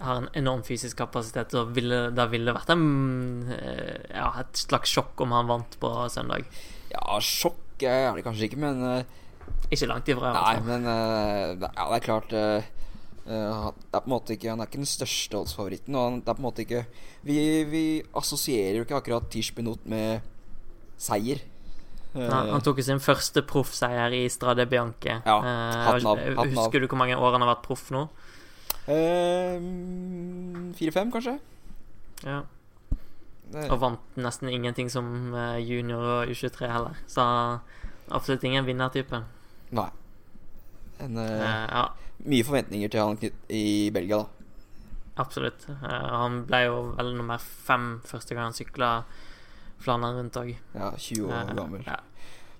har 0.00 0.22
en 0.22 0.30
enorm 0.38 0.62
fysisk 0.66 0.96
kapasitet, 1.02 1.52
så 1.52 1.66
ville 1.74 2.06
det 2.14 2.30
ville 2.32 2.54
vært 2.56 2.72
en, 2.72 2.86
ja, 3.50 4.30
et 4.40 4.64
slags 4.64 4.94
sjokk 4.94 5.20
om 5.26 5.34
han 5.36 5.50
vant 5.50 5.76
på 5.82 5.92
søndag. 6.12 6.48
Ja, 6.94 7.18
sjokk 7.20 7.84
er 7.84 8.14
det 8.16 8.24
kanskje 8.24 8.48
ikke, 8.48 8.62
men 8.62 8.80
uh, 8.82 9.22
ikke 9.72 9.88
langt 9.90 10.08
ifra. 10.08 10.32
Nei, 10.36 10.56
men 10.64 10.86
uh, 10.88 11.54
ja, 11.58 11.86
det 11.90 11.98
er 11.98 12.04
klart 12.04 12.34
uh, 12.36 12.70
Det 13.24 13.34
er 13.34 14.02
på 14.04 14.04
en 14.04 14.12
måte 14.12 14.34
ikke 14.34 14.50
Han 14.52 14.60
er 14.60 14.68
ikke 14.68 14.82
den 14.82 14.88
største 14.88 15.38
oddsfavoritten. 15.40 15.96
Og 15.96 16.04
han, 16.04 16.20
det 16.20 16.28
er 16.28 16.36
på 16.36 16.42
en 16.42 16.48
måte 16.48 16.64
ikke 16.64 16.82
Vi, 17.24 17.38
vi 17.70 17.84
assosierer 18.20 18.78
jo 18.78 18.84
ikke 18.84 18.98
akkurat 19.00 19.30
Tish 19.32 19.56
Benot 19.56 19.86
med 19.88 20.24
seier. 21.00 21.42
Ja, 22.14 22.44
han 22.52 22.62
tok 22.62 22.78
jo 22.78 22.84
sin 22.86 23.02
første 23.02 23.42
proffseier 23.42 24.14
i 24.14 24.28
Strade 24.30 24.68
Bianche. 24.70 25.18
Ja, 25.24 25.38
hatten 25.42 26.06
av, 26.06 26.20
hatten 26.20 26.38
av. 26.38 26.52
Husker 26.52 26.80
du 26.82 26.86
hvor 26.86 27.00
mange 27.00 27.16
år 27.18 27.34
han 27.34 27.42
har 27.42 27.50
vært 27.56 27.64
proff 27.66 27.88
nå? 27.94 28.06
Fire-fem, 30.78 31.10
kanskje. 31.10 31.38
Ja. 32.22 32.44
Og 33.64 33.76
vant 33.82 34.16
nesten 34.18 34.50
ingenting 34.50 34.88
som 34.92 35.34
junior 35.62 36.02
og 36.20 36.30
U23 36.30 36.70
heller. 36.70 37.02
Så 37.10 37.26
absolutt 38.14 38.46
ingen 38.46 38.66
vinnertype. 38.66 39.24
Nei. 39.74 39.90
En, 41.02 41.18
uh, 41.18 41.66
ja. 41.66 41.84
Mye 42.24 42.46
forventninger 42.46 42.92
til 42.92 43.02
han 43.02 43.18
i 43.50 43.90
Belgia, 43.94 44.22
da. 44.22 44.26
Absolutt. 45.24 45.66
Uh, 45.68 45.86
han 45.88 46.42
ble 46.48 46.64
jo 46.66 46.80
vel 46.98 47.14
nummer 47.18 47.42
fem 47.42 47.98
første 48.06 48.36
gang 48.36 48.50
han 48.50 48.56
sykla 48.56 48.90
Flandern 49.84 50.18
rundt 50.18 50.40
òg. 50.40 50.50
Ja, 50.74 50.90
20 50.96 51.30
år 51.30 51.52
uh, 51.52 51.54
gammel. 51.60 51.86
Ja. 51.86 52.00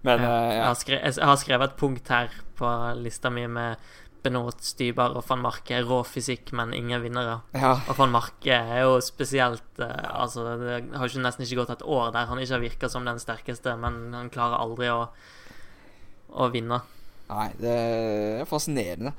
Men 0.04 0.24
ja. 0.24 0.32
Jeg, 0.52 0.64
har 0.68 0.78
skrevet, 0.80 1.04
jeg, 1.16 1.28
har 1.30 1.38
skrevet, 1.40 1.70
et 1.70 1.78
punkt 1.80 2.10
her 2.12 2.32
på 2.58 2.70
lista 3.00 3.32
mi 3.32 3.46
med 3.48 3.80
Benot, 4.24 4.60
Stybar 4.64 5.16
og 5.16 5.24
van 5.28 5.42
Marke. 5.44 5.80
Rå 5.84 6.02
fysikk, 6.08 6.52
men 6.56 6.74
ingen 6.76 7.00
vinnere. 7.04 7.38
Ja. 7.56 7.74
Og 7.88 7.96
van 7.98 8.12
Marke 8.12 8.56
er 8.56 8.84
jo 8.84 8.98
spesielt 9.04 9.80
Altså, 9.80 10.44
det 10.60 10.76
har 10.94 11.08
jo 11.08 11.24
nesten 11.24 11.44
ikke 11.44 11.62
gått 11.62 11.74
et 11.74 11.86
år 11.88 12.12
der 12.14 12.28
han 12.30 12.40
ikke 12.40 12.54
har 12.54 12.62
virka 12.62 12.92
som 12.92 13.08
den 13.08 13.20
sterkeste, 13.20 13.74
men 13.80 14.14
han 14.16 14.30
klarer 14.32 14.60
aldri 14.60 14.92
å 14.92 15.06
å 16.34 16.48
vinne. 16.50 16.80
Nei, 17.30 17.48
det 17.60 17.74
er 17.74 18.48
fascinerende. 18.48 19.14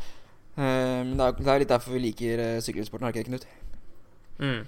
Men 0.55 1.15
det 1.19 1.27
er, 1.27 1.37
det 1.39 1.51
er 1.51 1.61
litt 1.63 1.71
derfor 1.71 1.95
vi 1.95 2.01
liker 2.09 2.43
sykkelsporten, 2.63 3.07
har 3.07 3.15
ikke 3.15 3.23
det, 3.23 3.31
Knut? 3.31 3.47
Mm. 4.39 4.65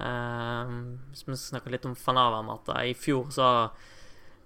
Uh, 0.00 0.98
hvis 1.12 1.26
vi 1.28 1.36
snakker 1.38 1.74
litt 1.74 1.86
om 1.88 1.96
Fanava-matta 1.98 2.80
I 2.88 2.96
fjor 2.96 3.28
så 3.34 3.50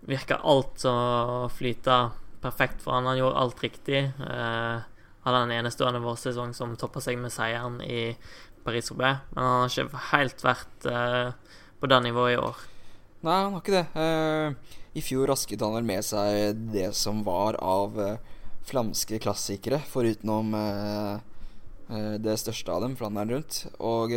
virka 0.04 0.40
alt 0.42 0.84
å 0.84 1.48
flyte 1.54 1.98
perfekt 2.44 2.82
for 2.84 2.96
han. 2.96 3.06
Han 3.08 3.20
gjorde 3.22 3.40
alt 3.40 3.62
riktig. 3.64 4.02
Uh, 4.20 4.82
hadde 5.24 5.44
en 5.46 5.54
enestående 5.56 6.02
vårsesong 6.04 6.52
som 6.56 6.76
toppa 6.76 7.00
seg 7.00 7.16
med 7.20 7.32
seieren 7.32 7.80
i 7.80 8.12
Paris-Roubais. 8.64 9.24
Men 9.32 9.44
han 9.46 9.62
har 9.62 9.72
ikke 9.72 10.06
helt 10.10 10.44
vært 10.44 10.88
uh, 10.90 11.30
på 11.80 11.88
det 11.88 12.00
nivået 12.04 12.34
i 12.34 12.40
år. 12.42 12.64
Nei, 13.24 13.38
han 13.40 13.54
har 13.54 13.62
ikke 13.62 13.78
det. 13.78 13.86
Uh, 13.96 14.80
I 14.92 15.04
fjor 15.04 15.30
rasket 15.32 15.64
han 15.64 15.76
vel 15.78 15.88
med 15.88 16.04
seg 16.04 16.60
det 16.74 16.90
som 16.96 17.22
var 17.24 17.56
av 17.64 17.96
uh, 17.96 18.18
flamske 18.68 19.20
klassikere, 19.24 19.80
forutenom 19.88 20.52
uh, 20.56 21.16
det 22.20 22.36
største 22.40 22.72
av 22.72 22.84
dem, 22.84 22.94
Flandern 22.96 23.32
rundt. 23.32 23.58
Og 23.76 24.12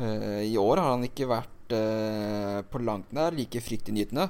i 0.00 0.54
år 0.56 0.80
har 0.80 0.94
han 0.94 1.04
ikke 1.04 1.28
vært 1.28 1.74
på 2.70 2.80
langt 2.82 3.12
nær 3.14 3.34
like 3.36 3.60
fryktinngytende. 3.62 4.26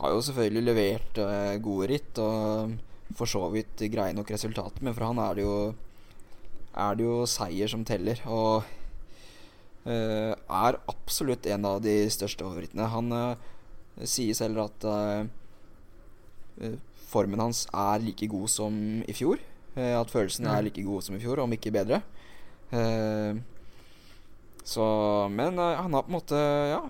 Har 0.00 0.12
jo 0.12 0.22
selvfølgelig 0.26 0.64
levert 0.66 1.20
gode 1.62 1.88
ritt 1.92 2.18
og 2.20 2.74
for 3.14 3.30
så 3.30 3.44
vidt 3.52 3.84
greie 3.92 4.16
nok 4.16 4.32
resultater, 4.34 4.82
men 4.82 4.96
for 4.96 5.06
han 5.06 5.20
er 5.22 5.38
det 5.38 5.44
jo 5.46 5.58
er 6.74 6.98
det 6.98 7.06
jo 7.06 7.20
seier 7.30 7.70
som 7.70 7.86
teller. 7.86 8.18
Og 8.26 8.66
Uh, 9.84 10.32
er 10.32 10.78
absolutt 10.88 11.44
en 11.52 11.66
av 11.68 11.82
de 11.84 11.92
største 12.08 12.40
favorittene. 12.40 12.86
Han 12.88 13.12
uh, 13.12 13.36
sier 14.08 14.32
selv 14.36 14.62
at 14.62 14.86
uh, 14.88 15.26
formen 17.10 17.42
hans 17.44 17.66
er 17.68 18.00
like 18.00 18.28
god 18.32 18.48
som 18.48 18.78
i 19.04 19.16
fjor. 19.16 19.42
at 19.74 20.10
følelsen 20.10 20.46
er 20.46 20.62
like 20.62 20.82
god 20.86 21.02
som 21.02 21.16
i 21.16 21.20
fjor, 21.20 21.40
om 21.42 21.52
ikke 21.52 21.72
bedre. 21.74 21.98
Så 24.64 24.84
Men 25.28 25.58
han 25.60 25.92
har 25.92 26.06
på 26.06 26.12
en 26.12 26.16
måte 26.16 26.38
Ja. 26.70 26.82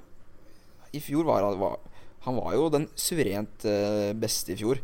I 0.95 1.01
fjor 1.03 1.27
var 1.27 1.43
han 1.43 1.59
var, 1.59 1.79
Han 2.23 2.37
var 2.39 2.55
jo 2.55 2.69
den 2.71 2.87
suverent 2.95 3.67
beste 4.15 4.55
i 4.55 4.57
fjor. 4.61 4.79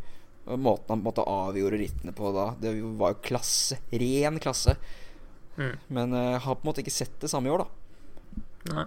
Måten 0.51 0.91
han 0.91 0.99
på 0.99 1.05
en 1.05 1.07
måte 1.07 1.25
avgjorde 1.31 1.79
rittene 1.79 2.13
på 2.13 2.33
da, 2.35 2.49
det 2.61 2.75
var 2.99 3.15
jo 3.15 3.23
klasse. 3.23 3.79
Ren 3.95 4.41
klasse. 4.43 4.75
Mm. 5.57 5.77
Men 5.87 6.13
har 6.13 6.59
på 6.59 6.65
en 6.65 6.69
måte 6.73 6.83
ikke 6.83 6.93
sett 6.93 7.15
det 7.23 7.31
samme 7.31 7.49
i 7.49 7.55
år, 7.55 7.63
da. 7.63 8.75
Nei. 8.75 8.85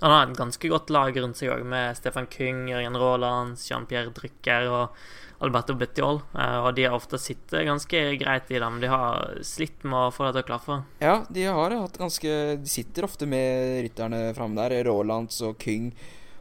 Han 0.00 0.14
har 0.14 0.22
et 0.30 0.38
ganske 0.38 0.70
godt 0.72 0.90
lag 0.94 1.16
rundt 1.20 1.36
seg 1.36 1.50
òg, 1.52 1.64
med 1.68 1.96
Stefan 1.98 2.28
Kyng, 2.32 2.64
Jørgen 2.70 2.96
Raaland, 2.96 3.58
Jean-Pierre 3.60 4.14
Drucker 4.16 4.68
og 4.72 5.02
Alberto 5.40 5.74
Bettiol. 5.80 6.20
Og 6.36 6.70
de 6.76 6.84
har 6.84 6.96
ofte 6.96 7.18
sittet 7.20 7.64
ganske 7.64 8.00
greit 8.20 8.50
i 8.52 8.58
dem. 8.60 8.78
De 8.82 8.90
har 8.92 9.38
slitt 9.46 9.84
med 9.88 10.08
å 10.08 10.12
få 10.12 10.26
det 10.28 10.34
til 10.36 10.44
å 10.44 10.48
klaffe. 10.50 10.76
Ja, 11.00 11.14
de 11.32 11.46
har 11.48 11.72
hatt 11.80 11.96
ganske 12.00 12.34
De 12.60 12.68
sitter 12.68 13.06
ofte 13.08 13.28
med 13.30 13.80
rytterne 13.86 14.34
framme 14.36 14.60
der. 14.60 14.82
Rolands 14.84 15.40
og 15.46 15.56
King. 15.62 15.90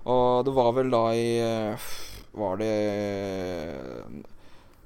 Og 0.09 0.43
det 0.47 0.55
var 0.55 0.73
vel 0.75 0.91
da 0.91 1.03
i 1.15 1.29
eh, 1.43 1.87
Var 2.39 2.59
det 2.59 2.73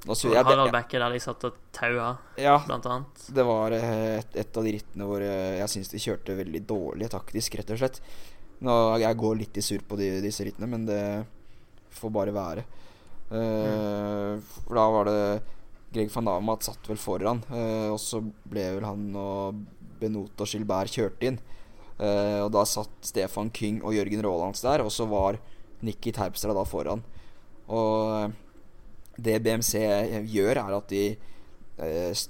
Nå 0.03 0.15
jeg, 0.20 0.36
Harald 0.43 0.74
Bekke 0.74 1.00
der 1.00 1.13
de 1.15 1.20
satt 1.24 1.46
og 1.48 1.60
taua, 1.72 2.10
Ja, 2.36 2.58
blant 2.65 2.84
annet. 2.91 3.22
det 3.32 3.46
var 3.48 3.72
eh, 3.72 4.17
et, 4.20 4.34
et 4.41 4.58
av 4.60 4.65
de 4.65 4.74
rittene 4.75 5.05
hvor 5.08 5.24
eh, 5.24 5.60
jeg 5.62 5.72
syns 5.72 5.93
de 5.93 6.01
kjørte 6.03 6.36
veldig 6.36 6.62
dårlig 6.67 7.08
taktisk, 7.13 7.55
rett 7.55 7.72
og 7.72 7.79
slett. 7.79 8.01
Nå, 8.67 8.75
jeg 9.00 9.20
går 9.22 9.38
litt 9.39 9.60
i 9.60 9.63
surr 9.63 9.86
på 9.88 9.96
de, 10.00 10.10
disse 10.25 10.43
rittene, 10.43 10.67
men 10.74 10.84
det 10.89 11.00
får 11.96 12.12
bare 12.20 12.36
være. 12.36 12.65
Eh, 13.33 14.37
For 14.43 14.77
da 14.77 14.85
var 14.93 15.09
det 15.09 15.23
Greg 15.93 16.11
van 16.13 16.29
Damat 16.29 16.65
satt 16.65 16.89
vel 16.89 17.01
foran, 17.01 17.43
eh, 17.53 17.89
og 17.93 17.99
så 18.01 18.21
ble 18.21 18.65
vel 18.77 18.85
han 18.85 19.09
og 19.17 19.59
Benot 20.01 20.41
og 20.41 20.49
Gilbert 20.49 20.93
kjørt 20.93 21.25
inn. 21.25 21.39
Eh, 21.99 22.39
og 22.41 22.51
da 22.53 22.63
satt 22.65 22.93
Stefan 23.05 23.51
King 23.53 23.81
og 23.83 23.93
Jørgen 23.93 24.23
Raalands 24.25 24.63
der, 24.65 24.81
og 24.81 24.91
så 24.93 25.05
var 25.09 25.37
Nikki 25.85 26.13
Terpstra 26.15 26.53
da 26.53 26.65
foran. 26.65 27.03
Og 27.69 28.33
det 29.21 29.37
BMC 29.45 29.77
gjør, 30.33 30.57
er 30.63 30.77
at 30.77 30.89
de 30.89 31.03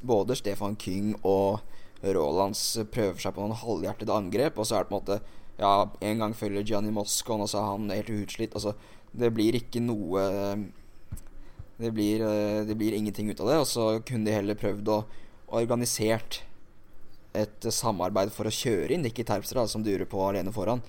både 0.03 0.36
Stefan 0.39 0.75
King 0.79 1.15
og 1.24 1.60
Rålands 2.03 2.62
prøver 2.91 3.19
seg 3.19 3.33
på 3.36 3.43
noen 3.43 3.55
halvhjertede 3.60 4.15
angrep, 4.15 4.60
og 4.60 4.67
så 4.67 4.77
er 4.77 4.83
det 4.83 4.91
på 4.91 4.98
en 4.98 5.01
måte 5.01 5.22
Ja, 5.53 5.86
en 6.01 6.17
gang 6.17 6.33
følger 6.33 6.65
Gianni 6.65 6.89
Moscon, 6.91 7.43
og 7.45 7.48
så 7.48 7.60
er 7.60 7.67
han 7.69 7.91
helt 7.93 8.10
utslitt. 8.10 8.55
Altså, 8.57 8.74
det 9.13 9.29
blir 9.36 9.53
ikke 9.53 9.83
noe 9.86 10.24
det 11.77 11.92
blir, 11.94 12.22
eh, 12.22 12.63
det 12.65 12.77
blir 12.77 12.94
ingenting 12.94 13.30
ut 13.30 13.39
av 13.39 13.48
det. 13.48 13.60
Og 13.60 13.68
så 13.68 13.86
kunne 14.06 14.25
de 14.25 14.36
heller 14.36 14.60
prøvd 14.60 14.92
å 14.94 15.03
organisert 15.53 16.42
et 17.34 17.65
samarbeid 17.74 18.32
for 18.32 18.46
å 18.46 18.53
kjøre 18.53 18.94
inn 18.94 19.01
Nikki 19.06 19.25
Terpstra, 19.25 19.68
som 19.68 19.84
durer 19.84 20.06
på 20.06 20.22
alene 20.22 20.53
foran. 20.53 20.82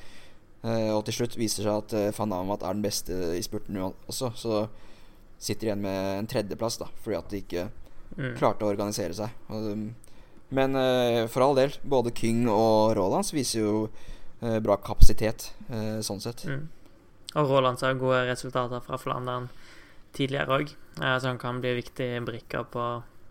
Eh, 0.64 0.90
og 0.94 1.04
til 1.04 1.18
slutt 1.20 1.36
viser 1.36 1.64
seg 1.64 1.76
at 1.76 1.92
uh, 1.92 2.10
van 2.16 2.32
Amat 2.32 2.62
er 2.64 2.72
den 2.72 2.84
beste 2.84 3.12
i 3.36 3.42
spurten 3.44 3.76
også. 4.08 4.32
Så 4.36 4.68
sitter 5.38 5.68
igjen 5.68 5.82
med 5.84 6.18
en 6.18 6.28
tredjeplass, 6.28 6.78
da, 6.80 6.88
fordi 7.04 7.18
at 7.18 7.32
de 7.32 7.42
ikke 7.44 7.64
Mm. 8.14 8.36
klarte 8.38 8.62
å 8.62 8.70
organisere 8.70 9.14
seg. 9.16 9.32
Um, 9.50 9.88
men 10.54 10.76
eh, 10.78 11.24
for 11.32 11.42
all 11.42 11.56
del, 11.58 11.74
både 11.82 12.12
King 12.14 12.44
og 12.52 12.94
Rolands 12.94 13.32
viser 13.34 13.64
jo 13.64 13.72
eh, 14.40 14.60
bra 14.62 14.76
kapasitet, 14.78 15.48
eh, 15.66 15.98
sånn 16.04 16.22
sett. 16.22 16.44
Mm. 16.46 16.68
Og 17.34 17.50
Rolands 17.50 17.82
har 17.82 17.96
gode 17.98 18.20
resultater 18.28 18.84
fra 18.84 19.00
Flandern 19.00 19.48
tidligere 20.14 20.58
òg, 20.60 20.74
så 20.96 21.26
han 21.26 21.40
kan 21.42 21.58
bli 21.60 21.72
en 21.72 21.78
viktig 21.80 22.08
brikke 22.26 22.64
på, 22.70 22.84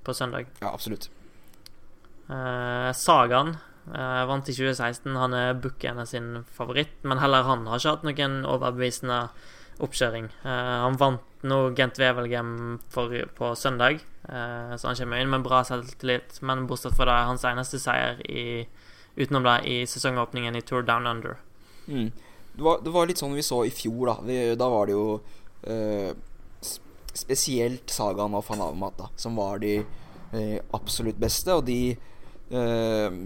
på 0.03 0.15
søndag. 0.15 0.49
Ja, 0.59 0.73
absolutt. 0.73 1.09
Eh, 2.27 2.91
Sagan 2.95 3.57
eh, 3.93 4.25
vant 4.25 4.49
i 4.49 4.55
2016. 4.55 5.15
Han 5.15 5.35
er 5.35 5.59
bookerne 5.59 6.05
sin 6.07 6.43
favoritt, 6.55 6.95
men 7.03 7.19
heller 7.19 7.47
han 7.47 7.67
har 7.67 7.81
ikke 7.81 7.97
hatt 7.97 8.07
noen 8.07 8.39
overbevisende 8.47 9.19
oppkjøring. 9.83 10.29
Eh, 10.45 10.73
han 10.85 10.99
vant 11.01 11.43
nå 11.43 11.59
Gent 11.75 11.99
Wevelgem 11.99 12.79
på 12.93 13.53
søndag, 13.59 13.99
eh, 14.29 14.75
så 14.77 14.89
han 14.89 14.99
kommer 14.99 15.19
inn 15.19 15.31
med 15.33 15.45
bra 15.45 15.63
selvtillit. 15.67 16.39
Men 16.41 16.67
bortsett 16.69 16.95
fra 16.97 17.09
det 17.09 17.19
hans 17.29 17.47
eneste 17.49 17.81
seier 17.81 18.21
i, 18.29 18.63
utenom 19.19 19.47
det 19.49 19.57
i 19.67 19.81
sesongåpningen 19.89 20.55
i 20.55 20.63
Tour 20.63 20.85
Down 20.87 21.07
Under. 21.07 21.39
Mm. 21.87 22.11
Det, 22.53 22.61
var, 22.61 22.83
det 22.85 22.93
var 22.93 23.09
litt 23.09 23.19
sånn 23.19 23.35
vi 23.35 23.43
så 23.43 23.63
i 23.65 23.73
fjor, 23.73 24.05
da. 24.13 24.19
Vi, 24.23 24.37
da 24.55 24.69
var 24.71 24.87
det 24.87 24.95
jo 24.95 25.07
eh, 25.67 26.13
spesielt 27.17 27.89
Sagaen 27.93 28.35
og 28.37 28.45
Fanavmata, 28.47 29.09
som 29.19 29.37
var 29.37 29.61
de 29.63 29.77
eh, 29.79 30.59
absolutt 30.73 31.19
beste. 31.21 31.53
Og 31.53 31.65
de 31.67 31.93
eh, 31.93 33.17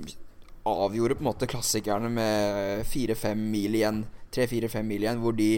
avgjorde 0.68 1.18
på 1.18 1.24
en 1.24 1.30
måte 1.30 1.50
klassikerne 1.50 2.12
med 2.12 2.86
fire-fem 2.90 3.48
mil 3.52 3.78
igjen. 3.80 4.04
Tre-fire-fem 4.36 4.88
mil 4.88 5.06
igjen, 5.06 5.22
hvor 5.24 5.36
de 5.38 5.52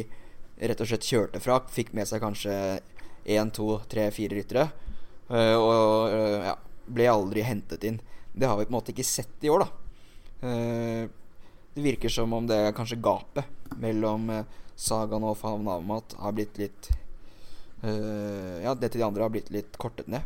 rett 0.59 0.83
og 0.83 0.91
slett 0.91 1.07
kjørte 1.09 1.41
fra. 1.43 1.59
Fikk 1.73 1.93
med 1.97 2.09
seg 2.09 2.23
kanskje 2.23 2.53
én, 3.25 3.51
to, 3.55 3.79
tre, 3.89 4.09
fire 4.15 4.39
ryttere. 4.39 4.69
eh, 5.29 5.55
og 5.55 6.13
eh, 6.13 6.47
ja, 6.49 6.55
ble 6.89 7.09
aldri 7.11 7.45
hentet 7.45 7.85
inn. 7.85 7.99
Det 8.33 8.47
har 8.47 8.57
vi 8.57 8.67
på 8.67 8.73
en 8.73 8.79
måte 8.79 8.93
ikke 8.93 9.07
sett 9.07 9.45
i 9.45 9.49
år, 9.51 9.65
da. 9.65 9.69
Eh, 10.47 11.09
det 11.73 11.83
virker 11.85 12.09
som 12.09 12.33
om 12.33 12.47
det 12.49 12.73
kanskje 12.77 13.01
gapet 13.01 13.45
mellom 13.79 14.29
Sagaen 14.29 14.67
Sagan 14.79 15.25
og 15.27 15.35
Fanavmat 15.35 16.13
har 16.23 16.31
blitt 16.31 16.57
litt 16.57 16.87
eh, 17.83 18.63
Ja, 18.63 18.73
det 18.75 18.91
til 18.91 19.01
de 19.01 19.07
andre 19.07 19.23
har 19.23 19.29
blitt 19.33 19.49
litt 19.53 19.77
kortet 19.77 20.07
ned. 20.07 20.21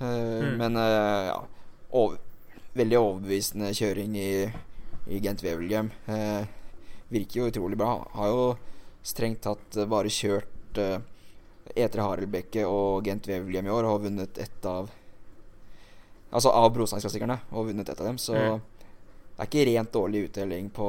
Uh, 0.00 0.06
Mm. 0.44 0.56
Men 0.60 0.76
uh, 0.76 1.26
ja 1.26 1.38
over, 1.90 2.18
Veldig 2.78 2.98
overbevisende 3.00 3.72
kjøring 3.74 4.12
i, 4.16 4.30
i 5.10 5.18
Gent 5.24 5.40
Wevelgem. 5.42 5.88
Virker 7.10 7.40
jo 7.40 7.46
utrolig 7.48 7.78
bra. 7.80 7.94
Har 8.14 8.28
jo 8.28 8.42
strengt 9.02 9.40
tatt 9.42 9.78
bare 9.88 10.12
kjørt 10.12 10.78
uh, 10.78 11.00
Etre 11.74 12.04
Harelbekke 12.04 12.62
og 12.68 13.02
Gent 13.08 13.26
Wevelgem 13.26 13.66
i 13.66 13.72
år 13.72 13.88
og 13.88 13.96
har 13.96 14.04
vunnet 14.04 14.38
ett 14.38 14.64
av 14.68 14.92
Altså 16.30 16.50
av 16.52 16.68
Brosteinsklassikerne 16.76 17.38
og 17.56 17.70
vunnet 17.70 17.88
ett 17.88 18.00
av 18.00 18.06
dem, 18.06 18.18
så 18.20 18.34
Mm. 18.36 18.60
det 18.60 19.40
er 19.40 19.46
ikke 19.48 19.66
rent 19.70 19.92
dårlig 19.92 20.24
uttelling 20.28 20.68
på, 20.70 20.88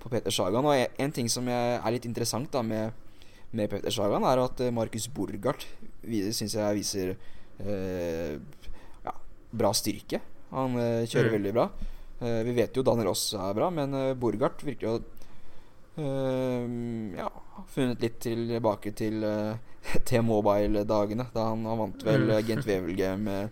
på 0.00 0.08
Peter 0.08 0.30
Sagan. 0.32 0.64
Og 0.64 0.72
en, 0.74 0.86
en 1.04 1.12
ting 1.12 1.28
som 1.28 1.46
er 1.52 1.90
litt 1.92 2.06
interessant 2.08 2.50
da 2.50 2.62
med, 2.62 2.92
med 3.52 3.70
Petter 3.70 3.90
Sagan, 3.94 4.24
er 4.24 4.40
at 4.44 4.60
eh, 4.64 4.70
Markus 4.74 5.06
Borgart 5.12 5.66
syns 6.02 6.54
jeg 6.56 6.76
viser 6.78 7.10
eh, 7.60 8.36
ja, 9.04 9.12
bra 9.52 9.72
styrke. 9.76 10.20
Han 10.52 10.76
eh, 10.80 11.02
kjører 11.08 11.30
Mm. 11.30 11.36
veldig 11.38 11.52
bra. 11.56 11.66
Eh, 12.22 12.40
vi 12.48 12.52
vet 12.56 12.76
jo 12.76 12.82
Daniel 12.86 13.08
Ross 13.12 13.26
er 13.34 13.54
bra, 13.58 13.70
men 13.70 13.94
eh, 13.98 14.12
Borgart 14.14 14.62
virker 14.66 14.88
jo 14.88 14.94
eh, 15.96 17.16
ja, 17.18 17.28
funnet 17.72 18.00
litt 18.02 18.20
tilbake 18.24 18.92
til 18.96 19.20
T-Mobile-dagene. 20.08 21.26
Da 21.34 21.48
han, 21.52 21.64
han 21.68 21.78
vant 21.86 22.04
vel 22.06 22.28
Mm. 22.30 22.36
Gent 22.48 22.66
Wevelgem 22.68 23.28
eh, 23.28 23.48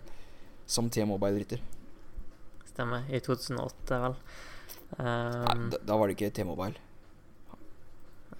som 0.65 0.89
T-Mobile-rytter. 0.89 1.61
Stemmer. 2.71 3.03
I 3.11 3.19
2008, 3.19 4.01
vel. 4.07 4.15
Nei, 4.15 4.39
Um, 4.91 5.69
da, 5.71 5.77
da 5.87 5.95
var 5.95 6.09
det 6.09 6.17
ikke 6.17 6.33
T-Mobile. 6.35 6.75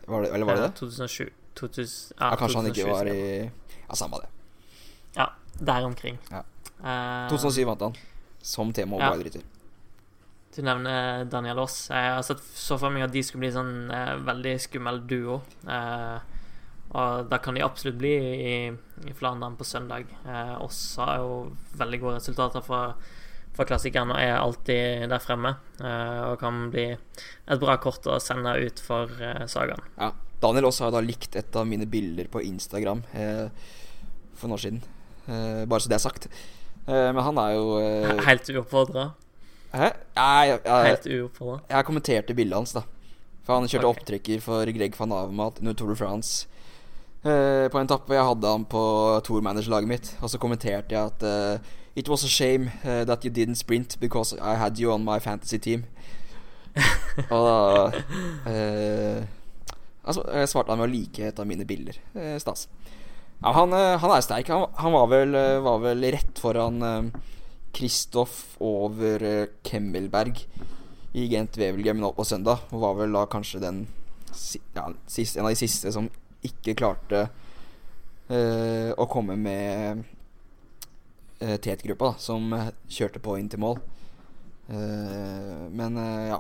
Var 0.03 0.25
det, 0.25 0.31
eller 0.35 0.43
var 0.49 0.57
det 0.59 0.65
det? 0.65 0.73
2007. 0.81 1.29
2000, 1.61 2.17
Ja, 2.19 2.31
kanskje 2.41 2.61
han 2.61 2.69
ikke 2.71 2.89
var 2.89 3.09
i. 3.11 3.17
Ja, 3.87 3.95
samme 3.99 4.21
det. 4.23 4.29
Ja, 5.17 5.29
der 5.59 5.87
omkring. 5.87 6.17
Ja. 6.31 6.43
Eh, 6.81 7.29
2007 7.31 7.65
vant 7.69 7.81
han. 7.87 7.97
Som 8.41 8.73
T-Mobile-rytter. 8.73 9.43
Du 10.51 10.59
nevner 10.65 11.23
Daniel 11.31 11.61
Aas. 11.63 11.85
Jeg 11.93 12.11
har 12.17 12.23
sett 12.27 12.41
så 12.43 12.75
for 12.81 12.91
meg 12.91 13.05
at 13.05 13.13
de 13.13 13.21
skulle 13.23 13.45
bli 13.45 13.51
sånn 13.55 13.91
eh, 13.93 14.15
veldig 14.27 14.55
skummel 14.59 14.97
duo. 15.07 15.37
Eh, 15.63 16.17
og 16.91 17.29
da 17.31 17.37
kan 17.39 17.55
de 17.55 17.61
absolutt 17.63 17.95
bli 18.01 18.11
i, 18.19 18.55
i 19.07 19.13
Flandern 19.15 19.55
på 19.55 19.63
søndag. 19.67 20.09
Eh, 20.25 20.55
Aas 20.57 20.81
har 20.99 21.21
jo 21.21 21.37
veldig 21.79 22.01
gode 22.01 22.17
resultater 22.17 22.65
fra, 22.65 22.81
for 23.55 23.69
klassikeren 23.69 24.11
og 24.11 24.19
er 24.19 24.35
alltid 24.41 25.07
der 25.13 25.23
fremme. 25.23 25.53
Eh, 25.79 26.19
og 26.33 26.35
kan 26.41 26.65
bli 26.73 26.89
et 26.97 27.61
bra 27.63 27.77
kort 27.79 28.09
å 28.11 28.17
sende 28.19 28.57
ut 28.59 28.83
for 28.83 29.13
eh, 29.23 29.45
Sagaen. 29.47 29.85
Ja. 30.01 30.11
Daniel 30.41 30.69
også 30.71 30.87
har 30.87 30.95
da 30.95 31.03
likt 31.05 31.35
et 31.37 31.55
av 31.57 31.67
mine 31.69 31.85
bilder 31.89 32.29
på 32.31 32.41
Instagram 32.47 33.03
eh, 33.13 33.47
for 34.33 34.49
noen 34.49 34.57
år 34.57 34.63
siden. 34.63 34.81
Eh, 35.27 35.63
bare 35.69 35.83
så 35.83 35.91
det 35.91 35.97
er 35.99 36.03
sagt. 36.03 36.27
Eh, 36.87 37.09
men 37.13 37.21
han 37.21 37.37
er 37.37 37.51
jo 37.55 37.65
eh, 37.81 38.23
Helt 38.29 38.49
uoppfordra. 38.55 39.11
Hæ? 39.71 39.91
Jeg, 40.17 40.55
jeg, 40.65 40.87
Helt 40.87 41.05
uoppfordra. 41.15 41.59
jeg 41.69 41.87
kommenterte 41.87 42.37
bildet 42.37 42.57
hans, 42.57 42.73
da. 42.75 42.85
For 43.45 43.57
han 43.57 43.69
kjørte 43.69 43.87
okay. 43.87 44.01
opptrekker 44.01 44.41
for 44.43 44.71
Greg 44.77 44.97
van 44.97 45.13
Avermat 45.15 45.61
under 45.61 45.77
Tour 45.77 45.93
de 45.93 45.99
France. 45.99 46.47
Eh, 47.21 47.67
på 47.69 47.77
en 47.77 47.85
etappe 47.85 48.17
jeg 48.17 48.25
hadde 48.25 48.55
han 48.55 48.65
på 48.65 48.81
tourmanagerlaget 49.27 49.89
mitt, 49.89 50.09
og 50.25 50.33
så 50.33 50.41
kommenterte 50.41 50.97
jeg 50.97 51.13
at 51.13 51.27
eh, 51.27 51.77
It 51.93 52.07
was 52.07 52.23
a 52.23 52.29
shame 52.31 52.71
that 52.85 53.25
you 53.25 53.29
didn't 53.29 53.59
sprint 53.59 53.97
because 53.99 54.31
I 54.39 54.55
had 54.55 54.79
you 54.79 54.93
on 54.93 55.03
my 55.03 55.19
fantasy 55.19 55.57
team. 55.57 55.83
og 57.35 57.91
da 57.91 59.25
altså, 60.03 60.25
Jeg 60.33 60.49
svarte 60.51 60.73
han 60.73 60.81
med 60.81 60.89
å 60.89 60.93
like 60.93 61.27
et 61.27 61.41
av 61.41 61.47
mine 61.49 61.67
bilder. 61.67 61.97
Eh, 62.15 62.37
stas. 62.41 62.67
Ja, 63.41 63.53
han, 63.57 63.73
eh, 63.73 63.97
han 64.01 64.13
er 64.13 64.25
sterk. 64.25 64.51
Han, 64.53 64.67
han 64.77 64.95
var, 64.95 65.07
vel, 65.11 65.35
eh, 65.35 65.59
var 65.63 65.81
vel 65.83 66.05
rett 66.13 66.41
foran 66.41 66.81
eh, 66.85 67.21
Kristoff 67.75 68.57
over 68.61 69.23
eh, 69.25 69.47
Kemmelberg 69.67 70.43
i 71.17 71.27
Gent 71.31 71.57
Wevelgem 71.59 71.99
nå 72.01 72.13
på 72.15 72.25
søndag. 72.27 72.67
Og 72.71 72.83
var 72.83 72.97
vel 73.01 73.17
da 73.17 73.25
kanskje 73.29 73.63
den 73.63 73.85
ja, 74.75 74.87
siste, 75.07 75.39
en 75.39 75.49
av 75.49 75.53
de 75.53 75.59
siste 75.59 75.91
som 75.91 76.07
ikke 76.45 76.77
klarte 76.79 77.25
eh, 78.31 78.91
å 78.95 79.07
komme 79.11 79.35
med 79.37 80.03
uh, 81.41 81.57
Tet-gruppa, 81.57 82.15
som 82.17 82.53
eh, 82.53 82.71
kjørte 82.89 83.21
på 83.23 83.35
inn 83.39 83.49
til 83.51 83.61
mål. 83.61 83.81
Eh, 84.71 85.69
men 85.73 85.97
eh, 85.97 86.27
ja 86.29 86.39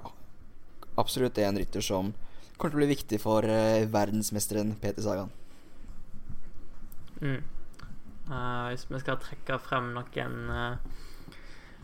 Absolutt 1.01 1.39
er 1.39 1.49
en 1.49 1.57
rytter 1.57 1.83
som 1.83 2.11
kommer 2.61 2.75
til 2.75 2.77
å 2.77 2.83
bli 2.83 2.93
viktig 2.93 3.17
for 3.21 3.45
eh, 3.49 3.87
verdensmesteren 3.89 4.75
Peter 4.81 5.01
Sagan. 5.01 5.31
Mm. 7.21 7.41
Uh, 8.31 8.69
hvis 8.69 8.85
vi 8.87 9.01
skal 9.01 9.17
trekke 9.21 9.57
frem 9.61 9.91
noen 9.95 10.35
uh, 10.47 11.01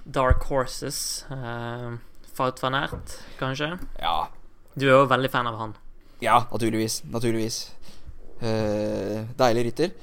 dark 0.08 0.46
horses 0.48 1.26
uh, 1.34 1.98
Faut 2.38 2.62
van 2.64 2.78
Ert, 2.78 3.18
kanskje? 3.40 3.74
Ja, 4.00 4.30
Du 4.78 4.86
er 4.86 4.94
jo 4.94 5.10
veldig 5.10 5.32
fan 5.34 5.50
av 5.50 5.58
han. 5.58 5.74
Ja, 6.22 6.44
naturligvis. 6.52 7.02
Naturligvis. 7.10 7.58
Uh, 8.38 9.26
deilig 9.38 9.68
rytter. 9.72 9.96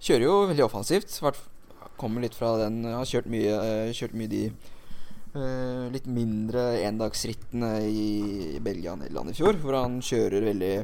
Kjører 0.00 0.24
jo 0.24 0.38
veldig 0.48 0.64
offensivt. 0.64 1.20
Kommer 2.00 2.24
litt 2.24 2.34
fra 2.34 2.56
den 2.64 2.82
Har 2.88 3.04
kjørt 3.06 3.28
mye, 3.30 3.92
kjørt 3.94 4.16
mye 4.18 4.32
de 4.32 4.42
eh, 5.38 5.86
litt 5.94 6.06
mindre 6.10 6.80
endagsrittene 6.84 7.72
i 7.86 8.60
Belgia 8.64 8.94
og 8.94 9.02
Nederland 9.02 9.32
i 9.32 9.36
fjor, 9.36 9.58
hvor 9.62 9.78
han 9.80 10.00
kjører 10.04 10.46
veldig 10.50 10.74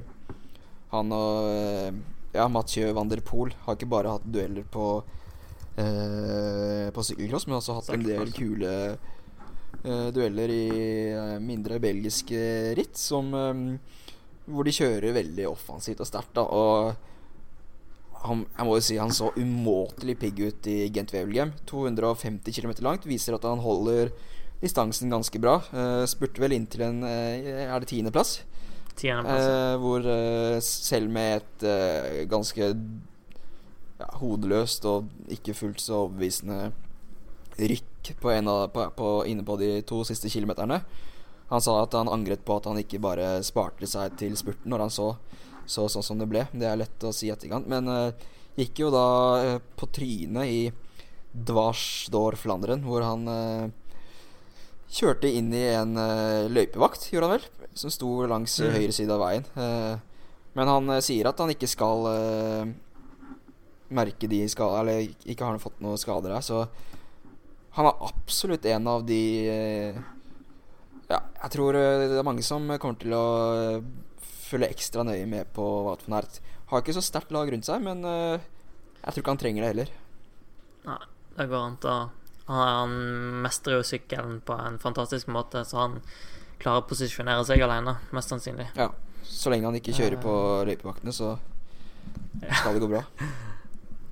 Han 0.91 1.15
og 1.15 1.47
uh, 1.47 1.91
ja, 2.35 2.49
Mathieu 2.51 2.91
van 2.97 3.11
der 3.11 3.23
Poel 3.23 3.53
har 3.65 3.77
ikke 3.77 3.91
bare 3.91 4.17
hatt 4.17 4.27
dueller 4.27 4.67
på 4.67 4.87
uh, 5.05 6.87
På 6.91 7.05
sykkelcross, 7.07 7.47
men 7.47 7.61
også 7.61 7.79
hatt 7.79 7.93
en 7.95 8.07
del 8.07 8.35
kule 8.37 8.75
dueller 9.81 10.51
i 10.53 10.65
mindre 11.41 11.79
belgiske 11.81 12.41
ritt, 12.77 12.99
som 13.01 13.31
hvor 14.51 14.67
de 14.67 14.75
kjører 14.75 15.15
veldig 15.17 15.47
offensivt 15.49 16.03
og 16.03 16.09
sterkt. 16.11 16.41
Og 16.43 16.91
han, 18.25 18.45
jeg 18.45 18.67
må 18.69 18.77
jo 18.77 18.85
si 18.85 18.99
han 19.01 19.15
så 19.15 19.31
umåtelig 19.39 20.19
pigg 20.21 20.43
ut 20.43 20.69
i 20.69 20.77
Gent 20.93 21.15
Wevelgem. 21.15 21.55
250 21.71 22.57
km 22.57 22.75
langt. 22.85 23.09
Viser 23.09 23.37
at 23.37 23.47
han 23.49 23.63
holder 23.65 24.13
distansen 24.61 25.13
ganske 25.13 25.41
bra. 25.41 25.59
Uh, 25.73 26.05
spurte 26.09 26.43
vel 26.43 26.55
inn 26.57 26.69
til 26.71 26.85
en 26.87 27.03
uh, 27.05 27.67
Er 27.67 27.81
det 27.81 27.91
tiendeplass? 27.91 28.41
Tiendeplass. 29.01 29.47
Uh, 29.47 29.77
hvor 29.81 30.07
uh, 30.07 30.61
selv 30.65 31.11
med 31.13 31.41
et 31.41 31.65
uh, 31.67 32.23
ganske 32.31 32.71
ja, 34.01 34.09
hodeløst 34.21 34.87
og 34.89 35.09
ikke 35.33 35.57
fullt 35.57 35.83
så 35.83 36.05
overbevisende 36.05 36.71
rykk 37.61 38.15
på 38.21 38.33
en 38.33 38.49
av, 38.49 38.67
på, 38.73 38.87
på, 38.97 39.09
inne 39.29 39.45
på 39.45 39.57
de 39.61 39.71
to 39.85 40.01
siste 40.09 40.31
kilometerne 40.33 40.79
Han 41.51 41.61
sa 41.61 41.75
at 41.83 41.93
han 41.99 42.09
angret 42.09 42.45
på 42.47 42.57
at 42.57 42.69
han 42.71 42.79
ikke 42.81 43.03
bare 43.03 43.43
sparte 43.45 43.89
seg 43.91 44.15
til 44.21 44.37
spurten 44.41 44.73
når 44.73 44.87
han 44.87 44.95
så 44.95 45.13
så 45.71 45.85
sånn 45.87 46.03
som 46.03 46.19
det 46.19 46.27
ble. 46.27 46.41
Det 46.51 46.67
er 46.67 46.79
lett 46.81 47.05
å 47.07 47.13
si 47.15 47.29
i 47.29 47.31
etterkant. 47.31 47.69
Men 47.71 47.87
gikk 48.59 48.81
jo 48.81 48.89
da 48.91 49.05
på 49.79 49.87
trynet 49.95 50.51
i 50.51 50.63
Dvarsdor 51.31 52.35
Flanderen, 52.41 52.83
hvor 52.83 53.05
han 53.07 53.29
kjørte 54.91 55.31
inn 55.31 55.53
i 55.55 55.65
en 55.75 55.95
løypevakt, 56.51 57.09
gjorde 57.13 57.29
han 57.29 57.37
vel? 57.39 57.49
som 57.75 57.91
sto 57.93 58.11
langs 58.29 58.59
mm. 58.61 58.71
høyre 58.75 58.95
side 58.95 59.15
av 59.15 59.23
veien. 59.23 59.47
Uh, 59.55 59.97
men 60.59 60.71
han 60.71 60.93
uh, 60.93 61.03
sier 61.05 61.29
at 61.31 61.41
han 61.41 61.53
ikke 61.53 61.71
skal 61.71 62.07
uh, 62.11 62.73
merke 63.95 64.31
de 64.31 64.43
skader 64.51 64.83
Eller 64.83 65.11
ikke 65.25 65.45
har 65.45 65.55
han 65.55 65.63
fått 65.63 65.81
noen 65.83 65.99
skader 66.01 66.35
her, 66.35 66.45
så 66.45 66.65
han 67.77 67.87
er 67.87 68.03
absolutt 68.03 68.67
en 68.67 68.87
av 68.91 69.05
de 69.07 69.23
Ja, 71.11 71.21
jeg 71.23 71.51
tror 71.55 71.77
det 71.79 72.19
er 72.19 72.27
mange 72.27 72.43
som 72.43 72.67
kommer 72.83 72.99
til 72.99 73.15
å 73.15 73.27
følge 74.51 74.73
ekstra 74.75 75.05
nøye 75.07 75.27
med 75.31 75.53
på 75.55 75.63
Wout 75.87 76.03
van 76.07 76.19
Aert. 76.19 76.41
Har 76.71 76.83
ikke 76.83 76.97
så 76.97 77.03
sterkt 77.03 77.31
lag 77.35 77.51
rundt 77.51 77.67
seg, 77.67 77.83
men 77.83 78.03
jeg 78.03 79.07
tror 79.07 79.23
ikke 79.23 79.35
han 79.37 79.43
trenger 79.43 79.63
det 79.63 79.71
heller. 79.71 79.93
Nei, 80.87 80.99
det 81.37 81.47
går 81.51 81.63
an 81.69 81.79
til 81.83 81.95
å 81.95 81.99
Han 82.51 82.97
mestrer 83.45 83.79
jo 83.79 83.87
sykkelen 83.87 84.41
på 84.47 84.57
en 84.59 84.81
fantastisk 84.83 85.31
måte, 85.31 85.63
så 85.69 85.85
han 85.85 86.01
klarer 86.61 86.83
å 86.83 86.89
posisjonere 86.91 87.45
seg 87.49 87.63
alene, 87.65 87.97
mest 88.17 88.33
sannsynlig. 88.33 88.69
Ja, 88.77 88.91
så 89.25 89.53
lenge 89.53 89.71
han 89.71 89.79
ikke 89.79 89.95
kjører 89.97 90.19
på 90.21 90.35
løypevaktene, 90.69 91.15
så 91.15 91.37
skal 92.61 92.77
det 92.77 92.85
gå 92.85 92.91
bra. 92.91 93.07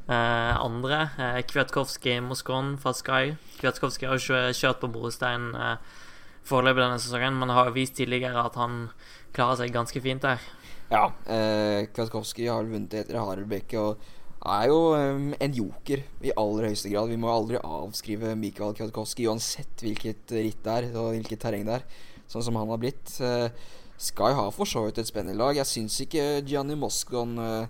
Eh, 0.09 0.55
andre, 0.64 1.03
eh, 1.20 1.42
Kwiatkowski 1.44 2.14
Moskon 2.24 2.79
fra 2.81 2.94
Sky. 2.96 3.35
Kwiatkowski 3.59 4.07
har 4.09 4.16
jo 4.16 4.38
kjørt 4.57 4.79
på 4.81 4.88
brostein 4.88 5.51
eh, 5.53 5.98
foreløpig 6.48 6.81
denne 6.81 7.03
sesongen, 7.03 7.37
men 7.37 7.53
har 7.53 7.74
vist 7.74 7.98
tidligere 7.98 8.40
at 8.40 8.57
han 8.57 8.87
klarer 9.37 9.61
seg 9.61 9.74
ganske 9.74 10.01
fint 10.01 10.24
der. 10.24 10.40
Ja, 10.88 11.11
eh, 11.29 11.90
Kwiatkowski 11.92 12.48
har 12.48 12.64
vunnet 12.64 12.96
etter 13.03 13.20
Harelbeke 13.20 13.83
og 13.83 14.09
er 14.46 14.68
jo 14.70 14.79
um, 14.94 15.33
en 15.35 15.57
joker 15.57 16.05
i 16.22 16.33
aller 16.38 16.68
høyeste 16.68 16.92
grad. 16.92 17.11
Vi 17.11 17.18
må 17.20 17.31
aldri 17.33 17.59
avskrive 17.59 18.37
Mikael 18.38 18.77
Kwiatkowski 18.77 19.27
uansett 19.31 19.83
hvilket 19.83 20.35
ritt 20.37 20.62
det 20.64 20.77
er 20.77 20.88
og 20.94 21.11
hvilket 21.16 21.42
terreng 21.42 21.66
det 21.66 21.81
er 21.81 21.87
sånn 22.31 22.44
som 22.46 22.59
han 22.61 22.70
har 22.70 22.81
blitt. 22.81 23.12
Uh, 23.22 23.48
Sky 23.98 24.31
har 24.37 24.53
for 24.55 24.68
så 24.68 24.85
vidt 24.85 25.01
et 25.03 25.11
spennende 25.11 25.40
lag. 25.40 25.57
Jeg 25.59 25.66
syns 25.66 25.96
ikke 26.05 26.44
Gianni 26.46 26.77
Moscon 26.79 27.35
uh, 27.42 27.66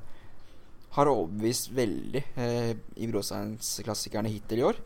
har 0.97 1.11
overbevist 1.11 1.71
veldig 1.77 2.25
uh, 2.37 2.73
i 3.01 3.09
Brosteinsklassikerne 3.09 4.33
hittil 4.33 4.61
i 4.61 4.69
år. 4.69 4.83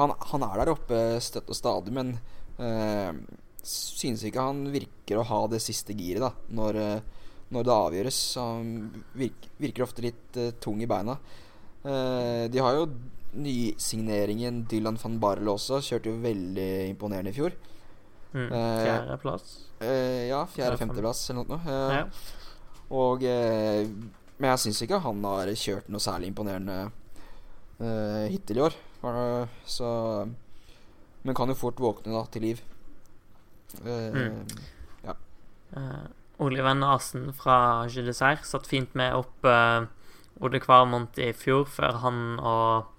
Han, 0.00 0.14
han, 0.32 0.46
er 0.48 0.58
der 0.58 0.72
oppe 0.72 0.98
støtt 1.22 1.50
og 1.52 1.56
stadig, 1.58 1.92
men 1.92 2.14
øh, 2.56 3.18
synes 3.60 4.22
ikke 4.24 4.40
han 4.40 4.62
virker 4.72 5.18
å 5.20 5.26
ha 5.28 5.40
det 5.52 5.58
siste 5.60 5.92
giret 5.92 6.24
da 6.24 6.30
når, 6.56 6.78
når 7.52 7.66
det 7.68 7.74
avgjøres. 7.76 8.20
Han 8.40 8.70
virker, 9.18 9.56
virker 9.62 9.86
ofte 9.86 10.04
litt 10.04 10.38
tung 10.64 10.80
i 10.82 10.88
beina. 10.90 11.18
de 11.82 12.58
har 12.62 12.76
jo 12.76 12.86
nysigneringen 13.32 14.64
Dylan 14.68 14.98
van 15.00 15.18
Barle 15.20 15.52
også. 15.54 15.80
Kjørte 15.84 16.10
jo 16.10 16.20
veldig 16.22 16.70
imponerende 16.90 17.32
i 17.32 17.36
fjor. 17.36 17.54
Mm. 18.32 18.48
Eh, 18.48 18.82
Fjerdeplass? 18.84 19.54
Uh, 19.82 20.22
ja, 20.28 20.40
fjerde-femteplass 20.48 21.24
eller 21.32 21.48
noe. 21.48 21.60
Uh, 21.66 21.96
ja. 21.96 22.04
Og 22.92 23.24
Men 23.24 24.50
jeg 24.50 24.60
syns 24.66 24.82
ikke 24.84 25.00
han 25.00 25.22
har 25.24 25.52
kjørt 25.56 25.88
noe 25.92 26.02
særlig 26.02 26.32
imponerende 26.32 26.90
hittil 28.30 28.60
i 28.60 28.62
år. 28.66 28.74
så 29.66 29.88
Men 31.22 31.34
kan 31.34 31.48
jo 31.48 31.56
fort 31.56 31.80
våkne 31.80 32.12
da 32.12 32.24
til 32.30 32.42
liv. 32.42 32.60
Mm. 33.82 34.44
Ja. 35.06 35.16
Oliver 36.42 36.74
Nasen 36.74 37.30
fra 37.36 37.86
Gildeserre 37.90 38.42
satt 38.46 38.66
fint 38.70 38.96
med 38.98 39.14
opp 39.14 39.46
Ole 40.42 40.60
Kvarmont 40.62 41.18
i 41.22 41.30
fjor, 41.36 41.64
før 41.70 42.00
han 42.02 42.18
og 42.42 42.92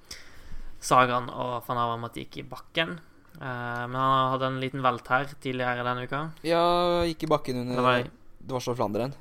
Sagan 0.84 1.30
og 1.32 1.64
van 1.68 1.80
Avermaet 1.80 2.20
gikk 2.20 2.42
i 2.42 2.48
bakken. 2.48 2.98
Uh, 3.40 3.84
men 3.90 3.98
han 3.98 4.32
hadde 4.34 4.50
en 4.52 4.62
liten 4.62 4.84
velt 4.84 5.08
her 5.10 5.30
tidligere 5.42 5.86
denne 5.88 6.06
uka. 6.08 6.24
Ja, 6.46 6.64
gikk 7.08 7.26
i 7.26 7.32
bakken 7.32 7.62
under 7.64 7.80
Det 7.80 7.86
var, 7.86 8.10
det 8.40 8.56
var 8.58 8.64
så 8.64 8.76
Flanderen. 8.78 9.16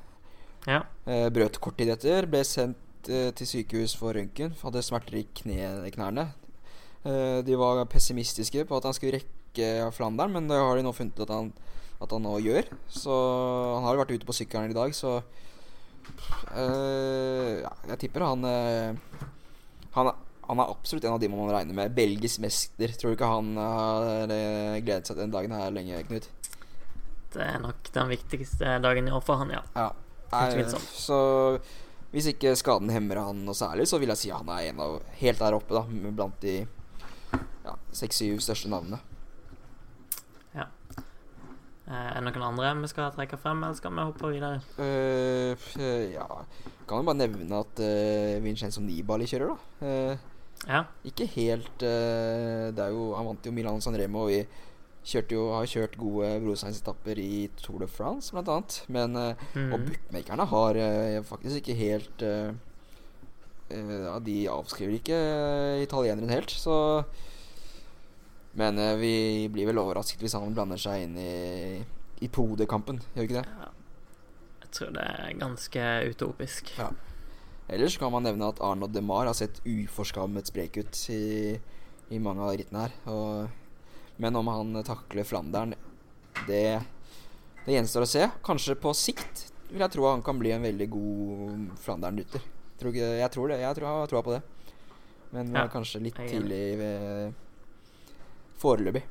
Ja. 0.67 0.83
Uh, 1.07 1.29
brøt 1.33 1.59
kort 1.63 1.79
tid 1.79 1.93
etter. 1.95 2.27
Ble 2.29 2.43
sendt 2.47 3.09
uh, 3.09 3.31
til 3.35 3.49
sykehus 3.49 3.95
for 3.99 4.15
røntgen. 4.15 4.55
Hadde 4.61 4.83
smerter 4.85 5.21
i 5.21 5.27
kne, 5.39 5.91
knærne. 5.95 6.31
de 7.03 7.55
var 7.59 7.81
pessimistiske 7.91 8.63
på 8.63 8.77
at 8.77 8.85
han 8.87 8.93
skulle 8.95 9.17
rekke 9.17 9.42
Flanderen, 9.93 10.33
men 10.33 10.49
det 10.49 10.57
har 10.59 10.77
de 10.77 10.85
nå 10.85 10.93
funnet 10.95 11.23
at 11.25 11.31
han, 11.33 11.51
at 12.01 12.13
han 12.15 12.25
nå 12.25 12.37
gjør. 12.43 12.69
Så 12.89 13.13
han 13.75 13.87
har 13.87 13.95
jo 13.95 14.03
vært 14.03 14.13
ute 14.17 14.29
på 14.29 14.35
sykkelen 14.37 14.73
i 14.73 14.77
dag, 14.77 14.95
så 14.97 15.19
ja, 16.53 17.69
jeg 17.87 17.99
tipper 18.01 18.25
han 18.27 18.43
Han 19.95 20.09
han 20.47 20.59
er 20.59 20.71
absolutt 20.71 21.05
en 21.07 21.15
av 21.15 21.21
de 21.21 21.29
man 21.31 21.39
må 21.39 21.51
regne 21.51 21.75
med. 21.75 21.93
Belgisk 21.95 22.41
mester. 22.43 22.91
Tror 22.99 23.13
du 23.13 23.17
ikke 23.17 23.29
han 23.31 23.53
har 23.57 24.27
uh, 24.27 24.79
gledet 24.83 25.07
seg 25.07 25.15
til 25.15 25.23
den 25.23 25.35
dagen 25.35 25.55
her 25.55 25.71
lenge, 25.73 26.01
Knut? 26.09 26.27
Det 27.33 27.45
er 27.45 27.61
nok 27.63 27.87
den 27.95 28.11
viktigste 28.11 28.75
dagen 28.83 29.07
i 29.09 29.13
år 29.15 29.23
for 29.25 29.41
han, 29.41 29.53
ja. 29.55 29.63
ja. 29.73 29.87
Nei, 30.33 30.65
så 30.97 31.17
hvis 32.13 32.27
ikke 32.29 32.53
skaden 32.57 32.91
hemmer 32.93 33.21
han 33.23 33.39
noe 33.45 33.57
særlig, 33.57 33.87
så 33.89 33.97
vil 34.01 34.11
jeg 34.13 34.21
si 34.21 34.29
han 34.33 34.49
er 34.53 34.67
en 34.69 34.81
av 34.85 34.99
helt 35.17 35.41
der 35.41 35.57
oppe, 35.57 35.73
da, 35.73 36.11
blant 36.13 36.37
de 36.45 36.59
seks-syv 37.93 38.35
ja, 38.35 38.43
største 38.45 38.69
navnene. 38.69 38.99
Eh, 41.83 42.09
er 42.15 42.21
det 42.23 42.31
noen 42.31 42.45
andre 42.47 42.69
vi 42.79 42.87
skal 42.87 43.11
trekke 43.11 43.35
frem, 43.41 43.59
eller 43.65 43.75
skal 43.75 43.91
vi 43.91 44.03
hoppe 44.07 44.29
videre? 44.31 44.61
Uh, 44.79 46.13
ja 46.13 46.27
Kan 46.87 47.01
jo 47.01 47.07
bare 47.09 47.19
nevne 47.19 47.59
at 47.59 47.81
uh, 47.83 48.43
Vincenzo 48.43 48.79
Nibali 48.83 49.27
kjører, 49.27 49.51
da. 49.51 49.57
Uh, 49.83 50.29
ja. 50.63 50.85
Ikke 51.03 51.27
helt 51.27 51.83
uh, 51.83 52.69
Det 52.71 52.79
er 52.79 52.93
jo 52.95 53.09
Han 53.17 53.27
vant 53.27 53.43
jo 53.43 53.51
Milan 53.51 53.83
San 53.83 53.97
Remo 53.99 54.21
og 54.23 54.31
vi 54.31 54.45
kjørte 55.03 55.35
jo, 55.35 55.49
har 55.51 55.67
kjørt 55.67 55.97
gode 55.99 56.29
brosteinsetapper 56.45 57.19
i 57.19 57.49
Tour 57.59 57.81
de 57.83 57.89
France, 57.91 58.31
blant 58.31 58.47
annet. 58.47 58.77
Men 58.87 59.17
mm. 59.19 59.73
Og 59.75 59.81
bookmakerne 59.89 60.45
har 60.47 60.79
faktisk 61.27 61.59
ikke 61.59 61.75
helt 61.75 62.23
de 64.23 64.37
avskriver 64.47 64.95
ikke 64.95 65.19
italieneren 65.83 66.31
helt, 66.31 66.55
så 66.55 66.77
Men 68.59 68.77
vi 68.99 69.49
blir 69.49 69.65
vel 69.71 69.81
overrasket 69.81 70.21
hvis 70.21 70.35
han 70.37 70.53
blander 70.53 70.77
seg 70.77 71.07
inn 71.07 71.15
i, 71.17 71.79
i 72.21 72.29
podekampen, 72.29 72.99
gjør 73.13 73.23
vi 73.23 73.29
ikke 73.31 73.39
det? 73.41 73.47
Ja. 73.63 73.71
Jeg 74.63 74.75
tror 74.77 74.93
det 74.93 75.05
er 75.05 75.33
ganske 75.37 75.87
utopisk. 76.09 76.69
Ja. 76.77 76.91
Ellers 77.73 77.97
kan 77.97 78.11
man 78.13 78.25
nevne 78.25 78.49
at 78.51 78.61
Arnold 78.61 78.93
DeMar 78.93 79.29
har 79.29 79.37
sett 79.37 79.61
uforskammet 79.65 80.49
sprek 80.49 80.77
ut 80.81 80.99
i, 81.13 81.55
i 82.09 82.19
mange 82.21 82.43
av 82.45 82.55
rittene 82.57 82.85
her. 82.87 82.95
Og, 83.09 83.83
men 84.21 84.37
om 84.37 84.49
han 84.51 84.81
takler 84.85 85.27
Flandern, 85.27 85.75
det, 86.47 86.81
det 87.65 87.77
gjenstår 87.77 88.05
å 88.05 88.09
se. 88.09 88.27
Kanskje 88.45 88.77
på 88.81 88.93
sikt 88.97 89.47
vil 89.69 89.81
jeg 89.81 89.93
tro 89.95 90.09
han 90.09 90.25
kan 90.25 90.41
bli 90.41 90.51
en 90.53 90.65
veldig 90.65 90.89
god 90.93 91.69
Flandern-rytter. 91.81 92.43
Jeg 92.83 93.29
tror 93.31 93.49
det. 93.49 93.61
Jeg 93.61 93.77
tror 93.77 93.87
jeg 93.87 94.01
har 94.01 94.11
troa 94.11 94.25
på 94.25 94.35
det. 94.35 94.41
Men 95.33 95.53
ja, 95.55 95.63
kanskje 95.71 96.01
litt 96.03 96.17
tidlig 96.19 96.65
ved 96.77 97.42
foreløpig. 98.63 99.03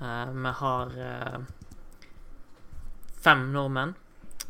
Uh, 0.00 0.32
vi 0.32 0.56
har 0.62 0.98
uh, 1.02 1.38
fem 3.26 3.48
nordmenn. 3.52 3.96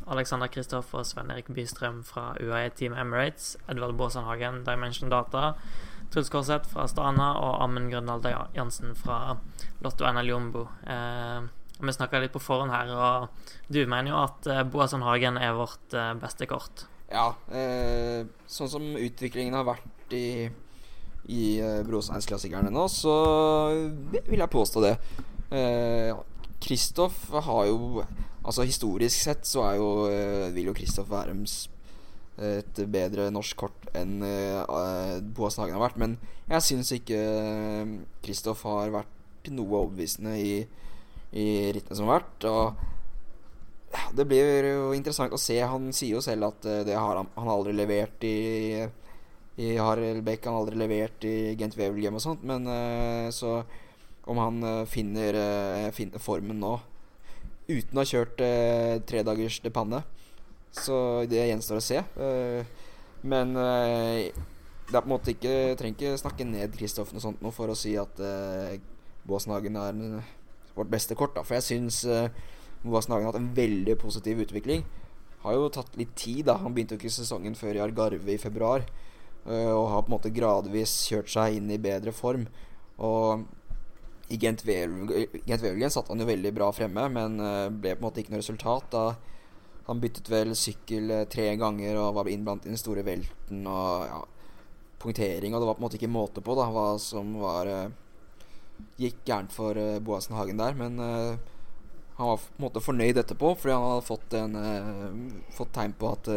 Alexander 0.07 0.47
Kristoff 0.47 0.95
og 0.95 1.07
Sven 1.07 1.33
Erik 1.35 1.49
Bystrøm 1.51 2.03
fra 2.07 2.31
UAE 2.39 2.71
Team 2.79 2.95
Emirates. 2.95 3.57
Edvard 3.67 3.97
Baasenhagen, 3.99 4.63
Dimension 4.67 5.11
Data. 5.11 5.55
Truls 6.13 6.31
Korseth 6.31 6.71
fra 6.71 6.87
Stana 6.87 7.33
og 7.43 7.63
Amund 7.65 7.91
Grøndal 7.91 8.27
Jansen 8.55 8.95
fra 8.99 9.37
Lotto 9.83 10.07
NL 10.07 10.31
Jombo. 10.31 10.67
Eh, 10.87 11.49
vi 11.81 11.93
snakka 11.93 12.21
litt 12.23 12.33
på 12.33 12.41
forhånd 12.41 12.73
her, 12.73 12.93
og 12.95 13.73
du 13.73 13.83
mener 13.91 14.13
jo 14.13 14.21
at 14.23 14.47
eh, 14.53 14.63
Boasson 14.71 15.03
Hagen 15.05 15.41
er 15.43 15.57
vårt 15.59 15.97
beste 16.23 16.47
kort. 16.51 16.87
Ja, 17.11 17.33
eh, 17.51 18.23
sånn 18.51 18.71
som 18.71 18.87
utviklingen 18.95 19.59
har 19.59 19.67
vært 19.67 20.15
i, 20.15 20.47
i 21.33 21.57
uh, 21.63 21.81
Brosteinsklassikerne 21.87 22.73
nå, 22.73 22.87
så 22.93 23.17
vil 24.13 24.43
jeg 24.43 24.53
påstå 24.53 24.85
det. 24.85 24.95
Kristoff 26.63 27.27
uh, 27.33 27.43
har 27.47 27.69
jo 27.71 28.03
Altså 28.47 28.65
Historisk 28.67 29.25
sett 29.25 29.47
så 29.47 29.65
er 29.67 29.77
jo, 29.81 29.89
uh, 30.07 30.55
vil 30.55 30.69
jo 30.71 30.75
Kristoff 30.77 31.11
være 31.11 31.35
et 32.47 32.79
bedre 32.93 33.31
norsk 33.33 33.57
kort 33.59 33.87
enn 33.97 34.21
uh, 34.23 35.19
Boas 35.35 35.57
Hagen 35.59 35.75
har 35.75 35.83
vært. 35.83 35.99
Men 35.99 36.19
jeg 36.47 36.63
syns 36.63 36.93
ikke 36.95 37.21
Kristoff 38.23 38.63
har 38.69 38.93
vært 38.95 39.51
noe 39.51 39.81
overbevisende 39.81 40.35
i 40.39 40.53
i 41.37 41.73
rittene 41.73 41.97
som 41.97 42.09
har 42.09 42.21
vært. 42.21 42.47
Og 42.51 44.15
det 44.17 44.27
blir 44.29 44.71
jo 44.71 44.93
interessant 44.97 45.35
å 45.35 45.41
se. 45.41 45.59
Han 45.63 45.91
sier 45.97 46.17
jo 46.19 46.25
selv 46.25 46.51
at 46.51 46.69
eh, 46.69 46.85
det 46.87 46.97
har 46.97 47.21
han, 47.21 47.31
han 47.35 47.49
har 47.49 47.57
aldri 47.57 47.75
levert 47.77 48.27
i 48.27 48.37
i 49.57 49.77
Harald 49.81 50.25
Beck. 50.27 50.45
Han 50.47 50.59
aldri 50.61 50.79
levert 50.81 51.25
i 51.27 51.55
Gent 51.59 51.77
Wevelgem 51.79 52.19
og 52.19 52.25
sånt. 52.25 52.45
Men 52.47 52.69
uh, 52.69 53.29
så 53.35 53.61
om 54.27 54.41
han 54.43 54.63
uh, 54.65 54.83
finner, 54.91 55.39
uh, 55.39 55.93
finner, 55.95 56.23
formen 56.23 56.61
nå 56.61 56.75
uten 57.67 57.99
å 57.99 58.03
ha 58.03 58.07
kjørt 58.07 58.43
uh, 58.43 58.99
tre 59.07 59.23
dagers 59.27 59.61
de 59.65 59.73
panne, 59.75 60.03
så 60.77 61.25
det 61.31 61.49
gjenstår 61.49 61.81
å 61.81 61.85
se. 61.85 62.03
men 63.27 63.55
det 64.87 64.95
er 64.95 65.03
på 65.03 65.09
en 65.09 65.15
måte 65.17 65.33
ikke 65.33 65.55
trenger 65.79 65.97
ikke 65.97 66.19
snakke 66.21 66.45
ned 66.47 66.75
Kristoffen 66.79 67.19
og 67.19 67.25
sånt 67.25 67.41
nå 67.43 67.51
for 67.55 67.73
å 67.73 67.79
si 67.79 67.97
at 67.99 68.21
uh, 68.23 68.77
Båsnagen 69.27 69.79
er 69.81 69.97
vårt 70.77 70.93
beste 70.93 71.17
kort. 71.19 71.35
Da. 71.35 71.43
For 71.43 71.59
jeg 71.59 71.67
syns 71.67 72.05
uh, 72.07 72.29
Hagen 72.87 73.17
har 73.17 73.27
hatt 73.33 73.41
en 73.41 73.51
veldig 73.57 73.97
positiv 73.99 74.45
utvikling. 74.45 74.85
Har 75.43 75.57
jo 75.57 75.73
tatt 75.75 75.97
litt 75.99 76.15
tid. 76.15 76.45
da 76.47 76.61
Han 76.63 76.77
begynte 76.77 76.95
jo 76.95 77.03
ikke 77.03 77.17
sesongen 77.17 77.59
før 77.59 77.81
i 77.81 77.83
Algarve 77.83 78.37
i 78.37 78.39
februar. 78.39 78.87
Uh, 79.47 79.71
og 79.71 79.91
har 79.93 80.03
på 80.03 80.11
en 80.11 80.17
måte 80.17 80.35
gradvis 80.35 80.93
kjørt 81.07 81.31
seg 81.31 81.61
inn 81.61 81.71
i 81.71 81.79
bedre 81.79 82.11
form. 82.15 82.49
Og 82.99 83.45
i 84.33 84.39
Gent 84.43 84.65
Wevelgen 84.67 85.93
satt 85.95 86.11
han 86.11 86.23
jo 86.23 86.27
veldig 86.27 86.51
bra 86.57 86.73
fremme, 86.75 87.05
men 87.15 87.39
uh, 87.39 87.69
ble 87.71 87.95
på 87.95 88.03
en 88.03 88.07
måte 88.09 88.25
ikke 88.25 88.35
noe 88.35 88.43
resultat. 88.43 88.89
da 88.91 89.85
Han 89.87 90.03
byttet 90.03 90.33
vel 90.33 90.51
sykkel 90.59 91.15
uh, 91.15 91.29
tre 91.31 91.53
ganger 91.61 92.01
og 92.03 92.17
var 92.19 92.33
innblandet 92.33 92.67
i 92.67 92.75
den 92.75 92.83
store 92.83 93.07
velten. 93.07 93.63
Og 93.71 94.09
ja, 94.11 94.21
punktering, 94.99 95.55
og 95.55 95.63
det 95.63 95.71
var 95.71 95.79
på 95.79 95.85
en 95.85 95.87
måte 95.87 96.01
ikke 96.01 96.11
måte 96.11 96.43
på 96.43 96.59
da 96.59 96.67
hva 96.75 96.89
som 96.99 97.37
var 97.39 97.71
gikk 98.99 99.23
gærent 99.29 99.53
for 99.55 99.79
Boasen 100.05 100.35
Hagen 100.37 100.59
der. 100.59 100.75
Men 100.75 100.99
han 100.99 102.31
var 102.33 102.41
på 102.41 102.57
en 102.57 102.65
måte 102.65 102.83
fornøyd 102.83 103.21
etterpå, 103.21 103.53
fordi 103.61 103.77
han 103.77 103.87
hadde 103.93 104.07
fått, 104.09 104.35
en, 104.41 104.57
fått 105.55 105.75
tegn 105.77 105.95
på 106.01 106.11
at 106.17 106.31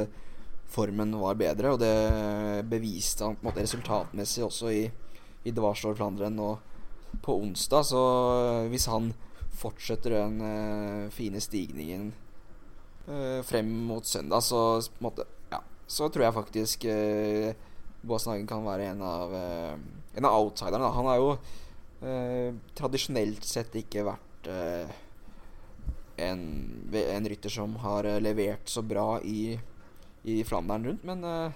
formen 0.69 1.15
var 1.19 1.39
bedre. 1.39 1.73
Og 1.73 1.82
det 1.82 2.65
beviste 2.69 3.25
han 3.25 3.38
på 3.38 3.43
en 3.43 3.49
måte 3.51 3.65
resultatmessig 3.65 4.45
også 4.45 4.73
i, 4.73 4.84
i 5.45 5.53
Dvarstor 5.55 5.97
Flandern 5.97 6.38
nå 6.39 6.53
på 7.25 7.38
onsdag. 7.41 7.88
Så 7.89 8.01
hvis 8.71 8.89
han 8.91 9.13
fortsetter 9.60 10.15
den 10.15 11.10
fine 11.12 11.41
stigningen 11.43 12.12
frem 13.43 13.71
mot 13.89 14.05
søndag, 14.05 14.43
så 14.45 14.60
på 14.86 15.01
en 15.01 15.08
måte 15.08 15.25
ja, 15.49 15.63
så 15.89 16.08
tror 16.13 16.27
jeg 16.27 16.36
faktisk 16.36 16.86
uh, 16.86 17.49
Hagen 18.05 18.45
kan 18.47 18.62
være 18.63 18.91
en 18.93 19.01
av, 19.03 19.34
en 19.34 20.27
av 20.29 20.38
outsiderne. 20.38 20.91
Han 20.93 21.10
har 21.10 21.17
jo 21.19 21.32
eh, 22.05 22.53
tradisjonelt 22.77 23.45
sett 23.47 23.75
ikke 23.79 24.05
vært 24.08 24.49
eh, 24.51 24.93
en, 26.29 26.43
en, 26.91 27.29
rytter 27.32 27.53
som 27.53 27.75
har 27.84 28.08
eh, 28.08 28.21
levert 28.23 28.69
så 28.69 28.84
bra 28.86 29.19
i, 29.21 29.58
i 30.23 30.41
Flandern 30.43 30.86
rundt, 30.89 31.03
men 31.08 31.23
uh, 31.23 31.51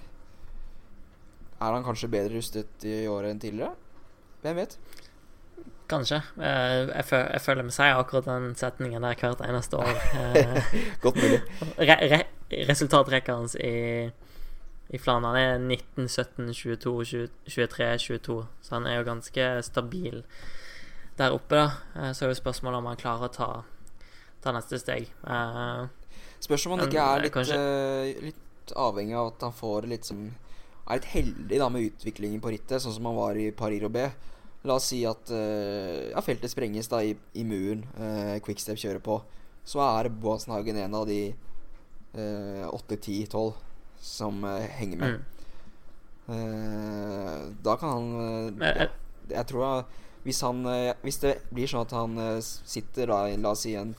er 1.63 1.77
han 1.77 1.85
kanskje 1.85 2.11
bedre 2.11 2.37
rustet 2.37 2.87
i 2.87 3.03
året 3.07 3.33
enn 3.33 3.41
tidligere? 3.43 3.75
Hvem 4.43 4.59
vet? 4.59 4.77
Kanskje. 5.87 6.19
Eh, 6.39 6.89
jeg, 6.89 7.05
føler, 7.05 7.29
jeg 7.35 7.41
føler 7.43 7.67
vi 7.67 7.73
sier 7.75 7.99
akkurat 7.99 8.27
den 8.27 8.53
setningen 8.59 9.03
der 9.03 9.19
hvert 9.19 9.43
eneste 9.45 9.79
år. 9.79 9.99
Godt 11.03 11.19
mulig. 11.21 11.39
Re, 11.77 11.97
re, 12.11 12.19
resultatrekka 12.69 13.35
hans 13.39 13.55
i 13.59 13.73
i 14.93 14.99
Flandern 15.01 15.37
er 15.39 15.55
19, 15.57 16.05
17, 16.07 16.51
22, 16.53 17.29
23, 17.49 17.85
22. 17.97 18.35
Så 18.61 18.75
han 18.75 18.85
er 18.85 18.99
jo 18.99 19.07
ganske 19.07 19.47
stabil 19.65 20.19
der 21.17 21.33
oppe, 21.33 21.55
da. 21.55 21.69
Eh, 21.95 22.11
så 22.13 22.25
er 22.25 22.33
jo 22.33 22.41
spørsmålet 22.41 22.81
om 22.81 22.89
han 22.91 22.99
klarer 22.99 23.29
å 23.29 23.33
ta, 23.33 23.49
ta 24.43 24.53
neste 24.53 24.77
steg. 24.81 25.09
Spørs 26.43 26.67
om 26.67 26.75
han 26.75 26.85
ikke 26.85 27.07
er 27.07 27.23
litt, 27.23 27.33
kanskje... 27.33 27.57
uh, 27.57 28.31
avhengig 28.71 29.17
av 29.19 29.33
at 29.33 29.43
han 29.47 29.55
får 29.55 29.89
litt 29.91 30.07
som 30.07 30.31
Er 30.83 30.99
litt 30.99 31.11
heldig 31.13 31.57
da 31.59 31.69
med 31.71 31.85
utviklingen 31.87 32.41
på 32.43 32.51
rittet, 32.51 32.81
sånn 32.83 32.91
som 32.91 33.05
han 33.07 33.15
var 33.15 33.37
i 33.39 33.51
Paris-Roubais. 33.55 34.31
La 34.67 34.75
oss 34.75 34.89
si 34.91 34.97
at 35.07 35.31
uh, 35.31 36.09
ja, 36.11 36.19
feltet 36.23 36.51
sprenges 36.51 36.89
da 36.91 36.99
i, 37.03 37.13
i 37.39 37.43
muren 37.47 37.85
uh, 37.95 38.35
Quickstep 38.43 38.79
kjører 38.81 38.99
på. 39.03 39.15
Så 39.63 39.79
er 39.79 40.11
Boassenhagen 40.11 40.81
en 40.83 40.97
av 40.99 41.07
de 41.07 41.21
8, 42.13 42.97
10, 42.99 43.27
12 43.31 43.53
som 44.03 44.43
uh, 44.43 44.59
henger 44.59 44.97
med. 44.97 45.09
Mm. 45.09 45.23
Uh, 46.29 47.53
da 47.63 47.75
kan 47.79 47.89
han 47.89 48.15
uh, 48.15 48.63
jeg, 48.63 48.89
jeg, 49.29 49.45
tror 49.47 49.63
at 49.67 49.99
hvis 50.23 50.39
han 50.39 50.63
Hvis 51.03 51.17
det 51.19 51.33
blir 51.51 51.67
sånn 51.67 51.83
at 51.83 51.91
han 51.97 52.13
sitter 52.39 53.09
da 53.11 53.17
La 53.43 53.49
oss 53.51 53.65
si 53.65 53.73
en 53.75 53.89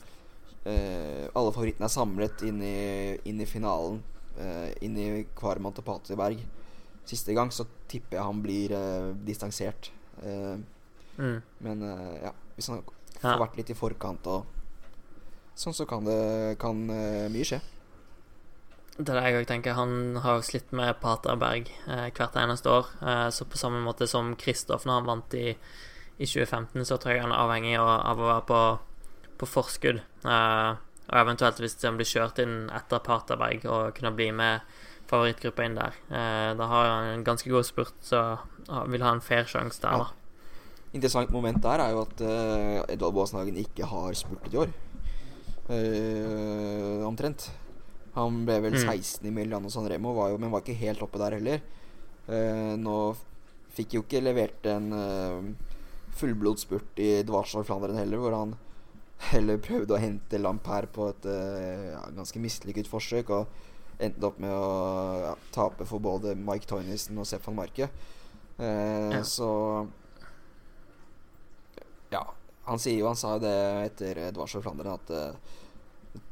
Alle 0.65 1.51
favorittene 1.53 1.85
er 1.85 1.93
samlet 1.93 2.41
inn 2.47 2.63
i, 2.65 3.13
inn 3.29 3.43
i 3.43 3.45
finalen, 3.45 3.99
inn 4.83 4.97
i 4.99 5.07
Kvarman 5.37 5.75
til 5.75 5.85
Paterberg 5.87 6.41
siste 7.07 7.35
gang, 7.37 7.51
så 7.53 7.67
tipper 7.87 8.17
jeg 8.17 8.25
han 8.27 8.41
blir 8.43 8.73
distansert. 9.27 9.91
Mm. 10.19 11.39
Men 11.63 11.85
ja, 12.19 12.33
hvis 12.57 12.71
han 12.73 12.81
får 13.21 13.39
vært 13.45 13.59
litt 13.61 13.71
i 13.71 13.77
forkant 13.77 14.27
og 14.27 14.49
sånn, 15.55 15.77
så 15.77 15.87
kan 15.87 16.03
det 16.09 16.57
kan 16.59 16.81
mye 16.85 17.47
skje. 17.47 17.61
Det 18.95 19.11
er 19.11 19.17
det 19.17 19.23
jeg 19.27 19.39
òg 19.41 19.47
tenker. 19.49 19.75
Han 19.75 20.21
har 20.23 20.43
slitt 20.47 20.69
med 20.75 20.95
Paterberg 21.01 21.67
eh, 21.67 22.07
hvert 22.15 22.37
eneste 22.39 22.71
år. 22.71 22.93
Eh, 23.03 23.27
så 23.35 23.43
på 23.43 23.59
samme 23.59 23.81
måte 23.83 24.07
som 24.07 24.31
Kristoff 24.39 24.85
når 24.87 25.01
han 25.01 25.09
vant 25.09 25.35
i, 25.35 25.49
i 25.51 26.23
2015, 26.23 26.85
så 26.87 26.95
tror 26.95 27.11
jeg 27.11 27.25
han 27.25 27.33
er 27.35 27.41
avhengig 27.41 27.73
av, 27.75 27.91
av 27.91 28.21
å 28.21 28.29
være 28.29 28.45
på, 28.47 28.61
på 29.41 29.49
forskudd. 29.51 29.99
Eh, 29.99 30.69
og 31.05 31.15
eventuelt 31.21 31.61
hvis 31.61 31.77
han 31.83 31.99
blir 31.99 32.09
kjørt 32.09 32.41
inn 32.41 32.67
etter 32.73 33.03
Paterberg 33.05 33.65
og 33.69 33.95
kunne 33.97 34.13
bli 34.17 34.31
med 34.35 34.65
favorittgruppa 35.09 35.65
inn 35.65 35.77
der. 35.77 35.97
Eh, 36.09 36.51
da 36.57 36.69
har 36.71 36.89
han 36.89 37.09
en 37.13 37.25
ganske 37.25 37.49
god 37.49 37.67
spurt, 37.67 37.97
så 38.01 38.23
vil 38.89 39.05
ha 39.05 39.13
en 39.13 39.21
fair 39.21 39.45
sjanse 39.49 39.81
der, 39.83 40.01
da. 40.01 40.07
Interessant 40.95 41.33
moment 41.33 41.59
der 41.61 41.83
er 41.83 41.91
jo 41.91 42.05
at 42.05 42.21
uh, 42.23 42.81
Edvald 42.87 43.15
Baasenhagen 43.17 43.57
ikke 43.59 43.87
har 43.89 44.15
spurtet 44.15 44.53
i 44.55 44.59
år. 44.61 44.71
Uh, 45.67 47.03
omtrent. 47.03 47.49
Han 48.15 48.45
ble 48.47 48.61
vel 48.63 48.77
16 48.79 49.19
mm. 49.19 49.27
i 49.27 49.33
Milano 49.35 49.71
San 49.73 49.89
Remo, 49.91 50.13
var 50.15 50.31
jo, 50.31 50.39
men 50.39 50.53
var 50.53 50.63
ikke 50.63 50.77
helt 50.79 51.03
oppe 51.03 51.19
der 51.19 51.35
heller. 51.35 51.65
Uh, 52.29 52.73
nå 52.79 52.99
fikk 53.75 53.97
jo 53.97 54.05
ikke 54.05 54.23
levert 54.23 54.69
en 54.71 54.87
uh, 54.95 55.75
fullblodsspurt 56.15 57.03
i 57.03 57.09
Dvarsdal 57.27 57.67
Flandern 57.67 57.99
heller, 57.99 58.21
hvor 58.23 58.37
han 58.37 58.55
heller 59.31 59.61
prøvde 59.63 59.95
å 59.95 60.01
hente 60.01 60.39
Lampert 60.41 60.91
på 60.95 61.09
et 61.11 61.27
uh, 61.29 61.91
ja, 61.93 62.01
ganske 62.15 62.41
mislykket 62.41 62.89
forsøk, 62.91 63.31
og 63.31 64.01
endte 64.03 64.27
opp 64.27 64.41
med 64.43 64.51
å 64.51 64.71
ja, 65.21 65.35
tape 65.55 65.87
for 65.87 66.03
både 66.03 66.35
Mike 66.35 66.67
Toynison 66.69 67.21
og 67.21 67.29
Stefan 67.29 67.55
Marke. 67.57 67.89
Uh, 68.59 69.15
ja. 69.15 69.21
Så 69.27 69.49
Ja, 72.11 72.21
han 72.63 72.79
sier 72.79 73.01
jo 73.01 73.09
Han 73.09 73.17
sa 73.19 73.33
jo 73.35 73.41
det 73.43 73.55
etter 73.89 74.21
Dvarsdal 74.31 74.63
Flandern 74.63 74.93
at 74.93 75.09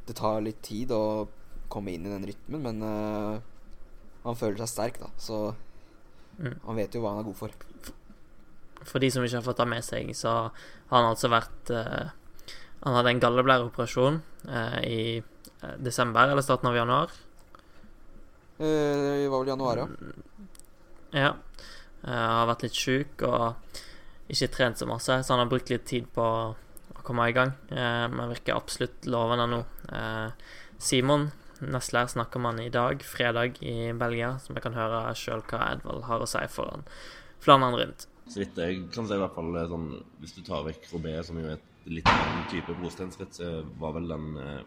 det 0.08 0.14
tar 0.16 0.40
litt 0.40 0.62
tid 0.64 0.92
å 0.96 1.26
komme 1.72 1.92
inn 1.94 2.06
i 2.06 2.12
den 2.12 2.26
rytmen, 2.28 2.62
men 2.64 2.82
uh, 2.84 3.40
han 4.24 4.38
føler 4.38 4.62
seg 4.62 4.72
sterk, 4.72 5.00
da. 5.02 5.10
Så 5.20 5.38
mm. 6.38 6.58
han 6.64 6.78
vet 6.78 6.94
jo 6.94 7.04
hva 7.04 7.14
han 7.14 7.22
er 7.24 7.28
god 7.28 7.38
for. 7.38 7.54
For 8.84 9.00
de 9.00 9.10
som 9.12 9.24
ikke 9.24 9.40
har 9.40 9.46
fått 9.46 9.62
det 9.62 9.68
med 9.70 9.86
seg, 9.86 10.12
så 10.16 10.34
har 10.48 10.94
han 10.94 11.10
altså 11.12 11.30
vært 11.32 11.72
uh, 11.74 12.12
Han 12.84 12.98
hadde 12.98 13.14
en 13.14 13.22
galleblæreoperasjon 13.22 14.20
eh, 14.48 14.80
i 14.84 15.04
desember 15.80 16.28
eller 16.28 16.44
starten 16.44 16.68
av 16.68 16.76
januar. 16.76 17.12
det 18.58 19.28
var 19.32 19.40
vel 19.40 19.48
januar, 19.48 19.80
ja. 19.80 19.88
Ja. 21.14 21.20
Ja. 21.24 21.32
har 22.12 22.48
vært 22.50 22.66
litt 22.66 22.76
sjuk 22.76 23.22
og 23.24 23.78
ikke 24.28 24.50
trent 24.52 24.80
så 24.80 24.88
masse, 24.88 25.16
så 25.22 25.32
han 25.32 25.44
har 25.44 25.50
brukt 25.50 25.70
litt 25.72 25.86
tid 25.88 26.06
på 26.12 26.24
å 26.24 27.02
komme 27.04 27.28
i 27.28 27.36
gang. 27.36 27.54
Eh, 27.68 28.06
men 28.10 28.32
virker 28.32 28.56
absolutt 28.56 29.06
lovende 29.10 29.46
nå. 29.50 29.60
Eh, 29.92 30.54
Simon 30.78 31.30
Nesler 31.64 32.08
snakker 32.10 32.42
man 32.42 32.58
i 32.60 32.70
dag, 32.72 33.02
fredag, 33.06 33.60
i 33.62 33.92
Belgia, 33.96 34.34
så 34.42 34.56
vi 34.56 34.64
kan 34.64 34.76
høre 34.76 35.06
sjøl 35.16 35.44
hva 35.48 35.70
Edvald 35.72 36.08
har 36.08 36.24
å 36.24 36.28
si 36.28 36.42
foran 36.50 36.84
Flandern 37.44 37.76
rundt. 37.76 38.06
Så 38.28 38.40
vidt 38.40 38.58
jeg 38.58 38.86
kan 38.92 39.06
si, 39.06 39.14
i 39.14 39.20
hvert 39.20 39.34
fall 39.36 39.52
sånn 39.68 39.88
Hvis 40.22 40.32
du 40.32 40.40
tar 40.46 40.62
vekk 40.64 40.86
Robé, 40.94 41.18
som 41.26 41.36
jo 41.36 41.44
er 41.44 41.58
et 41.58 41.66
litt 41.86 42.08
annen 42.08 42.46
type 42.50 42.74
brosteinsritt, 42.78 43.36
så 43.36 43.50
var 43.80 43.94
vel 43.98 44.08
den 44.08 44.36
eh, 44.40 44.62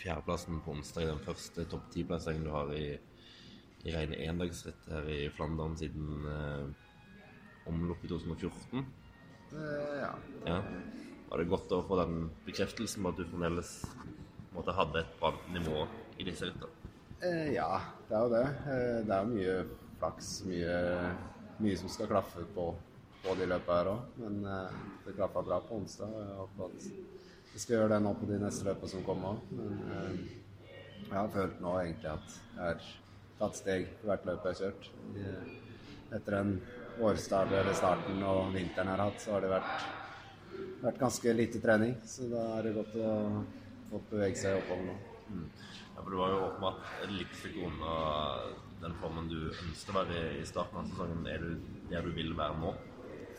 fjerdeplassen 0.00 0.62
på 0.64 0.74
onsdag 0.74 1.10
den 1.10 1.22
første 1.24 1.66
topp 1.70 1.90
ti-plasseringen 1.92 2.46
du 2.48 2.52
har 2.54 2.72
i, 2.76 2.86
i 3.84 3.94
rene 3.94 4.20
endagsritt 4.26 4.88
her 4.90 5.08
i 5.12 5.20
Flandern 5.34 5.76
siden 5.78 6.28
eh, 6.30 7.68
omloppet 7.70 8.08
i 8.08 8.14
2014. 8.14 8.86
Eh, 9.52 9.98
ja. 10.00 10.14
Ja. 10.46 10.62
Var 11.28 11.42
det 11.42 11.50
godt 11.50 11.72
å 11.74 11.82
få 11.86 11.98
den 12.02 12.28
bekreftelsen 12.46 13.04
på 13.04 13.12
at 13.12 13.20
du 13.20 13.28
fremdeles 13.28 13.76
måtte 14.54 14.74
hadde 14.76 15.02
et 15.02 15.14
bra 15.20 15.32
nivå 15.54 15.86
i 16.20 16.26
disse 16.26 16.48
rittene? 16.48 16.70
Eh, 17.24 17.54
ja, 17.56 17.68
det 18.08 18.16
er 18.16 18.26
jo 18.26 18.32
det. 18.34 18.44
Eh, 18.44 18.98
det 19.06 19.14
er 19.16 19.22
jo 19.22 19.30
mye 19.32 19.54
flaks, 20.00 20.32
mye, 20.48 20.74
mye 21.64 21.78
som 21.80 21.92
skal 21.92 22.10
klaffe 22.10 22.44
på, 22.54 22.68
på 23.24 23.34
de 23.38 23.48
løpene 23.48 23.78
her 23.78 23.90
òg. 23.94 24.14
Men 24.20 24.38
eh, 24.52 24.78
det 25.06 25.16
klaffa 25.16 25.42
bra 25.46 25.60
på 25.64 25.78
onsdag. 25.80 26.12
og 26.12 26.24
Jeg 26.24 26.38
håper 26.40 26.64
at 26.68 26.88
vi 27.54 27.62
skal 27.62 27.76
gjøre 27.76 27.90
det 27.94 28.00
nå 28.04 28.14
på 28.20 28.28
de 28.30 28.38
neste 28.42 28.68
løpene 28.68 28.92
som 28.92 29.06
kommer 29.06 29.34
òg. 29.34 29.50
Men 29.58 29.74
eh, 29.98 30.22
jeg 31.04 31.16
har 31.16 31.34
følt 31.34 31.60
nå 31.64 31.74
egentlig 31.80 32.12
at 32.12 32.38
jeg 32.54 32.62
har 32.62 32.88
tatt 33.40 33.60
steg 33.60 33.90
for 33.98 34.10
hvert 34.10 34.28
løp 34.28 34.48
jeg 34.48 34.54
har 34.54 34.62
kjørt. 34.62 34.88
Etter 36.14 36.38
den 36.38 36.56
vårstart 36.98 37.52
eller 37.52 37.76
starten 37.76 38.22
og 38.22 38.54
vinteren 38.54 38.90
jeg 38.90 38.96
har 38.96 39.04
hatt, 39.08 39.20
så 39.22 39.34
har 39.34 39.44
det 39.44 39.50
vært, 39.50 39.86
vært 40.84 41.00
ganske 41.02 41.34
lite 41.34 41.62
trening. 41.62 41.96
Så 42.06 42.28
da 42.30 42.44
er 42.58 42.68
det 42.68 42.76
godt 42.76 42.98
å 43.00 43.14
få 43.90 44.02
bevege 44.12 44.38
seg 44.38 44.60
oppover 44.60 44.92
nå. 44.92 44.98
Ja, 45.94 46.02
for 46.02 46.10
Du 46.10 46.18
var 46.18 46.32
jo 46.32 46.40
åpenbart 46.48 47.10
litt 47.14 47.36
stykke 47.38 47.68
unna 47.68 47.94
den 48.82 48.96
formen 49.00 49.30
du 49.30 49.38
ønsket 49.48 49.92
å 49.92 50.00
være 50.00 50.24
i 50.40 50.46
starten 50.48 50.80
av 50.80 50.90
sesongen. 50.90 51.26
Er 51.30 51.42
du 51.42 51.54
der 51.90 52.04
du 52.04 52.10
vil 52.16 52.34
være 52.36 52.58
nå? 52.60 52.74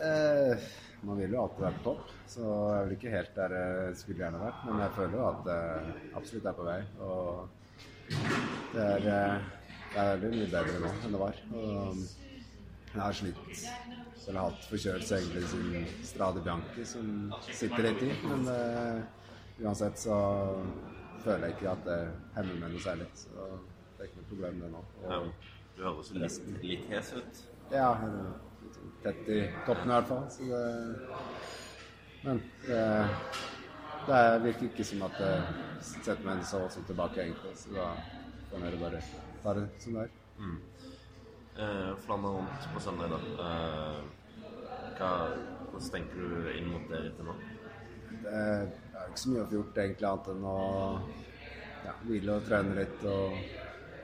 Eh, 0.02 0.58
man 1.06 1.18
vil 1.18 1.32
jo 1.36 1.42
alltid 1.44 1.64
være 1.64 1.78
på 1.78 1.84
topp, 1.84 2.14
så 2.28 2.42
jeg 2.46 2.78
er 2.78 2.86
vel 2.86 2.96
ikke 2.96 3.14
helt 3.14 3.36
der 3.36 3.56
jeg 3.56 3.98
skulle 4.00 4.24
gjerne 4.24 4.42
vært. 4.42 4.64
Men 4.68 4.82
jeg 4.84 4.96
føler 4.96 5.18
jo 5.20 5.28
at 5.30 5.50
jeg 5.52 6.14
absolutt 6.22 6.50
er 6.50 6.58
på 6.60 6.68
vei. 6.68 6.80
Og 7.00 7.50
det 8.74 8.86
er, 8.86 9.10
eh, 9.16 9.50
det 9.96 10.06
er 10.06 10.26
mye 10.26 10.50
bedre 10.56 10.80
nå 10.84 10.94
enn 10.96 11.16
det 11.18 11.22
var. 11.22 11.44
Og 11.54 12.02
jeg 12.96 13.04
har 13.04 13.20
slitt 13.20 13.68
eller 14.26 14.48
hatt 14.48 14.64
forkjølelse 14.72 15.18
egentlig 15.20 15.48
siden 15.52 15.84
Strade 16.04 16.42
Bianchi, 16.42 16.86
som 16.90 17.10
sitter 17.52 17.86
litt 17.86 18.02
i. 18.02 18.12
Men 18.26 18.48
eh, 18.50 19.04
uansett 19.62 20.02
så 20.02 20.18
føler 21.22 21.46
jeg 21.48 21.58
ikke 21.58 21.74
at 21.76 21.84
det 21.86 22.00
hemmer 22.38 22.64
meg 22.64 22.74
noe 22.74 22.82
særlig. 22.82 23.08
Så 23.20 23.30
det 23.36 24.00
er 24.00 24.10
ikke 24.10 24.24
noe 24.24 24.32
problem, 24.32 24.64
det 24.64 24.72
nå. 24.74 24.82
Ja, 25.06 25.22
du 25.76 25.84
høres 25.86 26.12
litt, 26.16 26.42
litt 26.66 26.90
hes 26.90 27.14
ut. 27.14 27.44
ja, 27.72 27.92
jeg 28.02 28.26
tett 29.04 29.30
i 29.30 29.40
toppen 29.66 29.92
i 29.92 29.96
hvert 29.96 30.10
fall. 30.12 30.26
Så 30.34 30.50
det, 30.50 30.64
men 32.26 32.42
det, 32.66 32.84
det 34.08 34.22
virker 34.46 34.70
ikke 34.70 34.88
som 34.88 35.04
at 35.08 35.18
det 35.22 35.34
setter 35.86 36.24
meg 36.26 36.46
så 36.46 36.64
voldsomt 36.64 36.88
tilbake, 36.90 37.24
egentlig. 37.26 37.56
Så 37.60 37.74
da 37.76 37.90
kan 38.52 38.66
dere 38.66 38.82
bare 38.82 39.02
ta 39.44 39.58
det 39.58 39.68
som 39.84 39.98
det 39.98 40.08
er. 40.08 40.16
Eh, 41.56 41.92
Flandern 42.06 42.42
rundt 42.42 42.66
på 42.74 42.82
søndag, 42.84 43.14
da. 43.14 43.20
Eh, 43.46 44.00
hva, 44.98 45.12
hvordan 45.70 45.92
tenker 45.94 46.18
du 46.20 46.50
inn 46.56 46.72
mot 46.72 46.90
det 46.92 47.04
etter 47.12 47.30
nå? 47.30 47.36
Det 48.26 48.34
er 48.34 49.06
ikke 49.10 49.22
så 49.22 49.32
mye 49.32 49.44
å 49.44 49.48
få 49.50 49.58
gjort 49.60 49.80
egentlig 49.84 50.10
annet 50.10 50.30
enn 50.34 50.50
å 50.50 50.58
ja, 51.86 51.94
hvile 52.08 52.36
og 52.36 52.46
trene 52.48 52.76
litt 52.80 53.06
og 53.12 53.38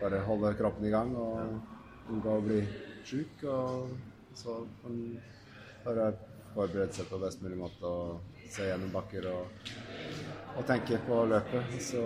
bare 0.02 0.22
holde 0.28 0.54
kroppen 0.60 0.88
i 0.88 0.94
gang 0.94 1.14
og 1.18 2.12
unngå 2.12 2.38
å 2.38 2.46
bli 2.46 2.62
sjuk. 3.08 3.44
Og 3.50 3.92
så 4.36 4.68
man 4.84 5.22
bare 5.86 6.12
forberede 6.54 6.94
seg 6.96 7.08
på 7.10 7.20
best 7.22 7.42
mulig 7.44 7.58
måte 7.60 7.88
og 7.88 8.50
se 8.52 8.68
gjennom 8.68 8.92
bakker 8.94 9.28
og, 9.32 9.70
og 10.58 10.66
tenke 10.68 11.00
på 11.08 11.22
løpet. 11.32 11.76
Så, 11.84 12.04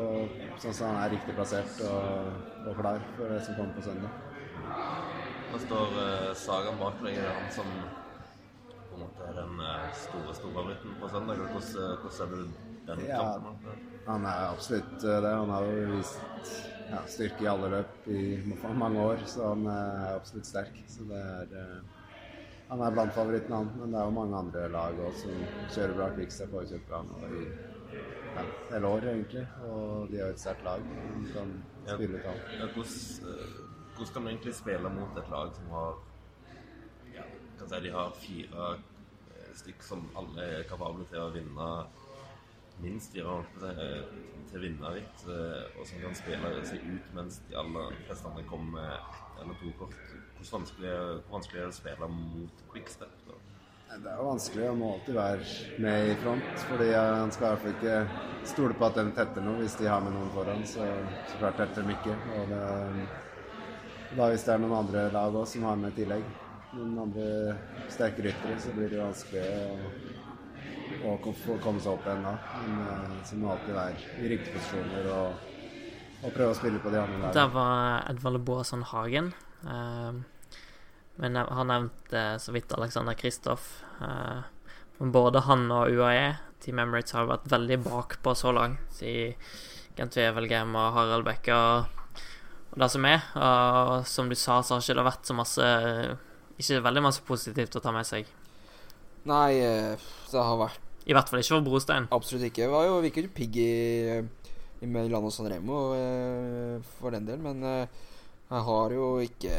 sånn 0.61 0.77
som 0.77 0.91
han 0.91 1.01
er 1.03 1.15
riktig 1.15 1.35
plassert 1.37 1.81
og, 1.87 2.29
og 2.65 2.77
klar 2.79 3.01
for 3.15 3.33
det 3.33 3.41
som 3.45 3.57
kommer 3.59 3.77
på 3.77 3.85
søndag. 3.87 4.21
Nå 5.51 5.61
står 5.61 5.97
uh, 5.97 6.29
Sagan 6.37 6.79
bak 6.81 7.01
deg, 7.05 7.19
er 7.21 7.31
han 7.31 7.51
som 7.53 7.69
på 8.89 8.97
en 8.97 9.03
måte 9.05 9.27
er 9.29 9.39
den 9.39 9.59
uh, 9.61 9.89
store 9.97 10.37
storfavoritten 10.37 10.95
på 11.01 11.09
søndag. 11.11 11.41
Hvordan, 11.41 11.67
eh, 11.81 11.97
hvordan 11.99 12.15
ser 12.19 12.31
du 12.31 12.39
den 12.87 13.03
Ja. 13.09 13.19
kampen? 13.39 13.83
Han 14.05 14.25
er 14.29 14.47
absolutt 14.51 14.95
uh, 15.03 15.17
det. 15.25 15.33
Han 15.33 15.53
har 15.53 15.67
jo 15.69 15.85
vist 15.95 16.63
ja, 16.89 17.01
styrke 17.09 17.45
i 17.45 17.49
alle 17.49 17.69
løp 17.73 18.07
i 18.11 18.21
mange 18.77 19.01
år, 19.01 19.23
så 19.29 19.51
han 19.53 19.65
eh, 19.67 20.07
er 20.07 20.15
absolutt 20.19 20.49
sterk. 20.49 20.81
Så 20.89 21.07
det 21.09 21.21
er 21.21 21.55
eh, 21.61 21.94
Han 22.69 22.81
er 22.81 22.95
blant 22.95 23.13
favorittene, 23.13 23.61
han. 23.61 23.71
Men 23.79 23.93
det 23.93 23.99
er 23.99 24.09
jo 24.09 24.15
mange 24.15 24.37
andre 24.37 24.67
lag 24.73 24.99
også 25.07 25.27
som 25.27 25.43
kjører 25.75 25.95
bra. 25.99 26.09
Kvikstad 26.15 26.51
får 26.53 26.67
kjørt 26.71 26.87
bra 26.89 27.01
nå 27.05 27.19
i 27.29 27.43
ja, 27.45 28.45
hele 28.71 28.89
år, 28.89 29.07
egentlig. 29.11 29.45
Og 29.69 30.09
de 30.11 30.21
har 30.23 30.33
et 30.33 30.41
sterkt 30.41 30.65
lag. 30.65 30.89
som 31.33 31.53
kan 31.85 31.99
spille 31.99 32.17
ut 32.17 32.27
alt. 32.31 32.49
Ja, 32.59 32.71
hvordan, 32.73 32.97
eh, 33.29 33.53
hvordan 33.95 34.13
kan 34.13 34.23
du 34.23 34.29
egentlig 34.29 34.55
spille 34.55 34.89
mot 34.97 35.21
et 35.21 35.31
lag 35.35 35.53
som 35.55 35.69
har 35.75 35.93
ja, 37.13 37.27
kan 37.59 37.69
si 37.69 37.83
De 37.85 37.91
har 37.91 38.17
fire 38.25 38.71
eh, 38.73 39.53
stykk 39.61 39.83
som 39.83 40.09
alle 40.17 40.49
er 40.57 40.67
kapable 40.69 41.05
til 41.11 41.21
å 41.21 41.31
vinne 41.35 41.69
minst 42.83 43.15
fire 43.15 43.31
holdt 43.31 43.51
på 43.55 43.61
å 43.61 43.71
si, 43.71 43.87
eh, 43.87 44.21
til 44.49 44.59
å 44.59 44.63
vinne 44.65 44.93
ritt, 44.95 45.25
eh, 45.31 45.79
og 45.79 45.87
som 45.87 46.03
kan 46.03 46.15
spille 46.15 46.51
seg 46.69 46.85
ut 46.85 47.09
mens 47.17 47.41
de 47.49 47.57
aller 47.59 47.97
fleste 48.05 48.29
andre 48.29 48.43
kommer 48.49 48.79
med 48.79 48.93
ett 48.93 49.41
eller 49.41 49.59
to 49.61 49.73
kort. 49.79 49.97
Hvor 50.35 50.51
vanskelig, 50.59 50.93
vanskelig 51.31 51.59
er 51.61 51.65
det 51.65 51.73
å 51.73 51.79
spille 51.79 52.09
mot 52.11 52.63
quickstep? 52.71 53.19
da? 53.27 53.41
Det 53.95 54.11
er 54.11 54.17
jo 54.19 54.27
vanskelig. 54.27 54.67
Han 54.67 54.79
må 54.79 54.93
alltid 54.93 55.15
være 55.15 55.45
med 55.79 56.09
i 56.09 56.15
front. 56.19 56.63
Fordi 56.69 56.87
han 56.93 57.31
skal 57.31 57.45
i 57.45 57.49
hvert 57.49 57.61
fall 57.61 57.75
ikke 57.75 58.47
stole 58.51 58.73
på 58.73 58.87
at 58.89 58.97
de 58.97 59.05
tetter 59.15 59.45
noe 59.45 59.61
hvis 59.61 59.77
de 59.79 59.87
har 59.87 60.01
med 60.03 60.15
noen 60.17 60.31
foran. 60.33 60.65
Så, 60.67 60.87
så 61.29 61.37
klart 61.39 61.61
tetter 61.61 61.85
de 61.85 61.95
ikke. 61.95 62.17
Og 62.35 62.49
det, 62.51 62.63
da 64.17 64.27
hvis 64.31 64.43
det 64.47 64.53
er 64.55 64.63
noen 64.63 64.77
andre 64.81 65.05
lag 65.13 65.35
også 65.35 65.57
som 65.57 65.69
har 65.69 65.79
med 65.79 65.93
i 65.93 66.01
tillegg, 66.01 66.27
noen 66.75 66.99
andre 67.05 67.55
sterke 67.93 68.25
ryttere, 68.25 68.59
så 68.59 68.73
blir 68.75 68.91
det 68.91 68.99
vanskelig 68.99 69.45
å, 69.45 70.24
å 71.05 71.33
få 71.41 71.57
komme 71.63 71.81
seg 71.81 71.95
opp 71.95 72.05
igjen 72.07 72.25
da. 72.25 72.35
Men 72.65 73.19
som 73.27 73.43
alltid 73.49 73.75
være 73.75 73.99
i 74.21 74.31
ryggposisjoner 74.31 74.55
posisjoner 74.55 75.11
og, 75.13 75.51
og 76.23 76.35
prøve 76.35 76.53
å 76.53 76.57
spille 76.57 76.81
på 76.83 76.93
de 76.93 77.01
andre 77.01 77.27
Der 77.27 77.37
Der 77.39 77.51
var 77.53 78.09
Edvald 78.09 78.41
Boasson 78.47 78.85
Hagen. 78.91 79.33
Eh, 79.65 80.21
men 81.21 81.35
han 81.35 81.71
nevnte 81.71 82.19
eh, 82.19 82.37
så 82.41 82.55
vidt 82.55 82.73
Alexander 82.75 83.13
Kristoff. 83.13 83.83
Eh, 84.01 84.41
men 84.97 85.11
både 85.11 85.43
han 85.47 85.67
og 85.71 85.91
UAE, 85.91 86.35
Team 86.63 86.79
Emirates, 86.79 87.15
har 87.15 87.29
vært 87.29 87.49
veldig 87.51 87.81
bakpå 87.85 88.35
så 88.35 88.53
langt 88.55 89.01
i 89.03 89.33
Gent 89.95 90.15
Wevelgem 90.17 90.75
og 90.75 90.95
Harald 90.95 91.27
Bekke 91.27 91.55
og, 91.55 92.23
og 92.73 92.79
det 92.81 92.89
som 92.91 93.07
er. 93.07 93.27
Og 93.35 94.07
som 94.07 94.31
du 94.31 94.35
sa, 94.35 94.61
så 94.61 94.75
har 94.75 94.83
ikke 94.83 94.97
det 94.99 95.09
vært 95.11 95.29
så 95.29 95.35
masse 95.37 95.67
Ikke 96.55 96.79
veldig 96.83 97.03
masse 97.03 97.23
positivt 97.27 97.75
å 97.75 97.83
ta 97.83 97.91
med 97.91 98.07
seg. 98.07 98.27
Nei, 99.25 99.57
eh, 99.57 100.09
det 100.29 100.41
har 100.47 100.57
vært 100.59 100.81
I 101.09 101.13
hvert 101.15 101.29
fall 101.29 101.41
ikke 101.41 101.55
for 101.55 101.65
Brostein. 101.65 102.07
absolutt 102.13 102.49
ikke. 102.49 102.65
Det 102.65 102.73
var 102.73 102.85
jo 102.85 102.99
virket 103.01 103.27
jo 103.27 103.33
pigg 103.33 103.57
i, 103.57 104.17
i 104.85 104.89
Milano 104.89 105.31
San 105.33 105.49
Remo 105.49 105.79
eh, 105.97 106.75
for 106.99 107.15
den 107.15 107.25
del, 107.25 107.41
men 107.41 107.63
eh, 107.65 108.03
jeg 108.45 108.61
har 108.67 108.93
jo 108.93 109.07
ikke 109.25 109.55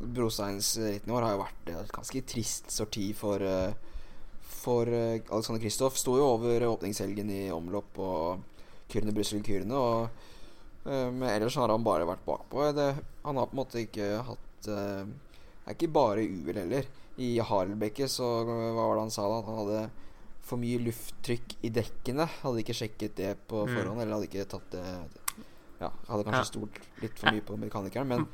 Brosteins 0.00 0.72
ritt 0.82 1.06
i 1.06 1.14
år 1.14 1.26
har 1.26 1.36
jo 1.36 1.44
vært 1.44 1.70
et 1.70 1.92
ganske 1.94 2.22
trist 2.26 2.72
sorti 2.74 3.12
for 3.14 3.44
For 4.60 4.90
Alexander 4.90 5.60
Kristoff. 5.62 5.96
Sto 5.96 6.16
jo 6.18 6.26
over 6.34 6.66
åpningshelgen 6.66 7.30
i 7.30 7.44
omlopp 7.54 8.00
og 8.02 8.64
Kyrne 8.90 9.14
Brussel 9.14 9.44
Kyrne, 9.46 9.78
og 9.78 10.10
Men 10.90 11.28
ellers 11.30 11.56
har 11.56 11.70
han 11.70 11.84
bare 11.86 12.08
vært 12.08 12.26
bakpå. 12.26 12.66
Det, 12.74 12.88
han 13.22 13.38
har 13.38 13.46
på 13.46 13.54
en 13.54 13.60
måte 13.62 13.84
ikke 13.86 14.10
hatt 14.26 14.68
er 14.68 15.76
ikke 15.76 15.92
bare 15.94 16.26
uhell 16.26 16.58
heller. 16.64 16.90
I 17.20 17.30
Harelbekke 17.44 18.06
så 18.08 18.26
hva 18.48 18.54
var 18.76 18.94
det 18.96 19.02
han 19.04 19.12
sa 19.14 19.26
da? 19.28 19.38
At 19.42 19.48
han 19.50 19.58
hadde 19.60 19.80
for 20.50 20.56
mye 20.62 20.78
lufttrykk 20.82 21.56
i 21.68 21.70
dekkene. 21.76 22.24
Hadde 22.40 22.62
ikke 22.62 22.74
sjekket 22.78 23.14
det 23.20 23.34
på 23.50 23.66
Mm. 23.66 23.74
forhånd, 23.76 24.00
eller 24.02 24.14
hadde 24.16 24.28
ikke 24.30 24.48
tatt 24.48 24.70
det 24.72 24.84
Ja, 25.80 25.90
hadde 26.08 26.24
kanskje 26.24 26.40
Ja. 26.40 26.48
stolt 26.48 26.78
litt 27.00 27.18
for 27.18 27.30
mye 27.32 27.40
på 27.44 27.56
mekanikeren, 27.58 28.06
men 28.08 28.26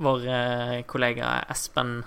Vår 0.00 0.26
eh, 0.28 0.82
kollega 0.86 1.44
Espen 1.50 2.04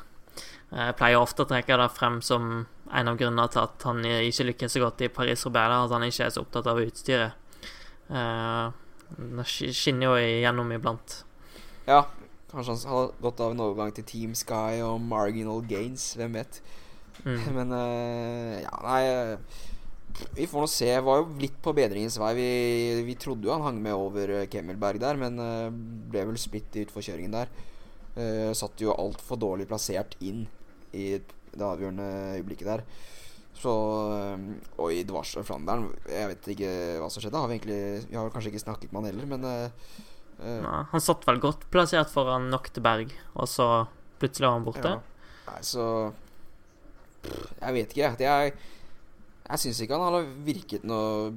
eh, 0.71 0.91
pleier 0.95 1.19
ofte 1.19 1.43
å 1.43 1.47
trekke 1.49 1.75
det 1.77 1.89
frem 1.91 2.21
som 2.23 2.65
en 2.93 3.07
av 3.11 3.17
grunnene 3.17 3.49
til 3.51 3.61
at 3.65 3.83
han 3.83 3.99
ikke 4.05 4.45
lykkes 4.47 4.71
så 4.71 4.79
godt 4.79 5.01
i 5.01 5.09
Paris-Roubaix, 5.09 5.85
at 5.85 5.91
han 5.91 6.01
ikke 6.07 6.25
er 6.25 6.29
så 6.31 6.41
opptatt 6.45 6.67
av 6.71 6.79
utstyret. 6.79 7.33
Eh, 8.09 8.71
det 9.17 9.45
skinner 9.75 10.07
jo 10.07 10.15
igjennom 10.15 10.71
iblant. 10.71 11.23
ja. 11.87 12.05
Kanskje 12.51 12.73
han 12.75 12.91
hadde 12.91 13.23
gått 13.23 13.41
av 13.43 13.53
en 13.53 13.63
overgang 13.63 13.93
til 13.95 14.05
Team 14.07 14.31
Sky 14.35 14.81
og 14.83 14.97
Marginal 15.03 15.63
Gains, 15.69 16.11
hvem 16.19 16.35
vet. 16.35 16.59
Mm. 17.23 17.37
Men 17.57 17.75
uh, 17.75 18.55
ja, 18.59 18.71
nei 18.85 19.01
eh, 19.05 19.59
Vi 20.35 20.47
får 20.49 20.63
nå 20.63 20.69
se. 20.71 20.89
Jeg 20.89 21.05
var 21.05 21.21
jo 21.21 21.29
litt 21.39 21.59
på 21.63 21.73
bedringens 21.77 22.17
vei. 22.19 22.31
Vi, 22.35 22.49
vi 23.07 23.15
trodde 23.19 23.47
jo 23.47 23.55
han 23.55 23.63
hang 23.69 23.79
med 23.83 23.95
over 23.95 24.35
eh, 24.35 24.47
Kemmelberg 24.51 24.99
der, 25.03 25.19
men 25.19 25.39
uh, 25.39 25.69
ble 26.11 26.25
vel 26.27 26.41
splitt 26.41 26.75
i 26.75 26.85
utforkjøringen 26.87 27.39
der. 27.39 27.53
Uh, 28.17 28.51
satt 28.57 28.83
jo 28.83 28.91
altfor 28.91 29.39
dårlig 29.39 29.69
plassert 29.69 30.17
inn 30.19 30.43
i 30.91 31.13
det 31.21 31.67
avgjørende 31.67 32.11
øyeblikket 32.35 32.67
der. 32.67 32.85
Så 33.61 33.71
Og 34.79 34.93
i 34.95 35.03
og 35.05 35.43
Flandern 35.45 35.89
Jeg 36.09 36.29
vet 36.31 36.47
ikke 36.53 36.69
hva 36.99 37.09
som 37.11 37.21
skjedde. 37.21 37.37
Har 37.37 37.49
vi, 37.51 37.59
egentlig, 37.59 38.07
vi 38.09 38.17
har 38.17 38.31
kanskje 38.33 38.51
ikke 38.51 38.63
snakket 38.63 38.91
med 38.91 39.03
han 39.03 39.11
heller, 39.11 39.27
men 39.29 39.45
eh, 40.41 40.57
eh, 40.59 40.83
han 40.91 41.03
satt 41.03 41.25
vel 41.27 41.39
godt 41.43 41.67
plassert 41.73 42.11
foran 42.13 42.49
Nokteberg, 42.51 43.13
og 43.33 43.49
så 43.49 43.69
plutselig 44.21 44.47
var 44.47 44.57
han 44.57 44.67
borte. 44.67 44.91
Ja. 44.97 45.31
Nei, 45.51 45.61
så 45.65 45.85
Jeg 47.61 47.73
vet 47.75 47.91
ikke, 47.93 48.01
jeg. 48.01 48.19
Jeg, 48.25 48.53
jeg 49.45 49.61
syns 49.61 49.81
ikke 49.83 49.97
han 49.99 50.15
har 50.15 50.29
virket 50.45 50.85
noe 50.87 51.31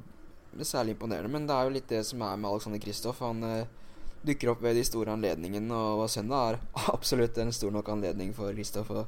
særlig 0.64 0.94
imponerende, 0.94 1.32
men 1.32 1.48
det 1.48 1.56
er 1.56 1.66
jo 1.66 1.74
litt 1.74 1.88
det 1.90 2.04
som 2.06 2.22
er 2.24 2.36
med 2.38 2.50
Alexander 2.50 2.80
Kristoff. 2.80 3.20
Han 3.24 3.42
eh, 3.48 3.66
dukker 4.24 4.54
opp 4.54 4.62
ved 4.64 4.78
de 4.78 4.84
store 4.86 5.12
anledningene, 5.16 5.74
og 5.74 6.06
søndag 6.10 6.54
er 6.54 6.60
absolutt 6.94 7.38
en 7.42 7.52
stor 7.52 7.74
nok 7.74 7.90
anledning 7.96 8.32
for 8.36 8.54
Kristoff 8.56 8.92
å 8.94 9.06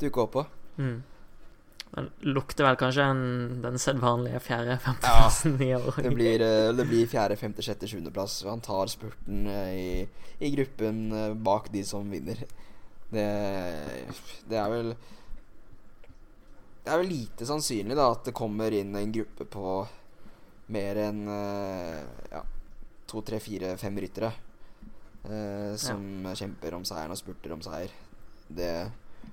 dukke 0.00 0.24
opp 0.24 0.34
på. 0.38 0.46
Mm. 0.80 0.98
Men 1.96 2.10
lukter 2.28 2.66
vel 2.66 2.76
kanskje 2.76 3.04
en, 3.08 3.20
den 3.64 3.78
sedvanlige 3.80 4.40
fjerde-femteplassen 4.44 5.54
i 5.64 5.70
år. 5.78 5.96
Det 6.04 6.10
blir, 6.12 6.42
eh, 6.44 6.72
det 6.76 6.84
blir 6.90 7.06
fjerde, 7.08 7.38
femte, 7.40 7.64
sjette, 7.64 7.88
sjuendeplass. 7.88 8.42
Han 8.44 8.60
tar 8.60 8.90
spurten 8.92 9.46
eh, 9.48 9.70
i, 9.72 10.08
i 10.44 10.50
gruppen 10.52 10.98
eh, 11.16 11.32
bak 11.48 11.70
de 11.72 11.80
som 11.88 12.10
vinner. 12.12 12.42
Det, 13.08 13.24
det 14.50 14.58
er 14.58 14.68
vel 14.72 14.88
Det 16.82 16.90
er 16.90 16.98
vel 17.00 17.08
lite 17.10 17.46
sannsynlig 17.46 17.94
da 17.96 18.08
at 18.12 18.26
det 18.28 18.34
kommer 18.36 18.74
inn 18.74 18.92
en 18.98 19.12
gruppe 19.14 19.46
på 19.50 19.76
mer 20.74 20.98
enn 20.98 21.20
ja, 22.32 22.40
to, 23.06 23.22
tre, 23.22 23.38
fire, 23.40 23.76
fem 23.78 23.96
ryttere 24.02 24.32
eh, 25.30 25.72
som 25.78 26.26
kjemper 26.34 26.74
om 26.74 26.84
seieren 26.86 27.14
og 27.14 27.20
spurter 27.20 27.54
om 27.54 27.62
seier. 27.64 27.94
Det 28.48 28.72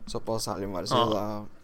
Såpass 0.09 0.47
ærlig 0.53 0.67
må 0.69 0.77
være. 0.79 0.89
Så 0.89 1.01
Ja. 1.01 1.09
da 1.09 1.62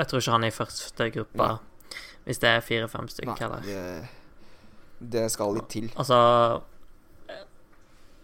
Jeg 0.00 0.08
tror 0.08 0.22
ikke 0.22 0.34
han 0.34 0.46
er 0.46 0.52
i 0.52 0.56
første 0.56 1.10
gruppa 1.12 1.46
Nei. 1.52 2.00
hvis 2.24 2.40
det 2.40 2.50
er 2.50 2.64
fire-fem 2.64 3.08
stykker 3.12 3.44
heller. 3.44 3.66
det, 3.68 5.08
det 5.16 5.26
skal 5.32 5.56
litt 5.58 5.68
til. 5.72 5.90
Altså 6.00 6.18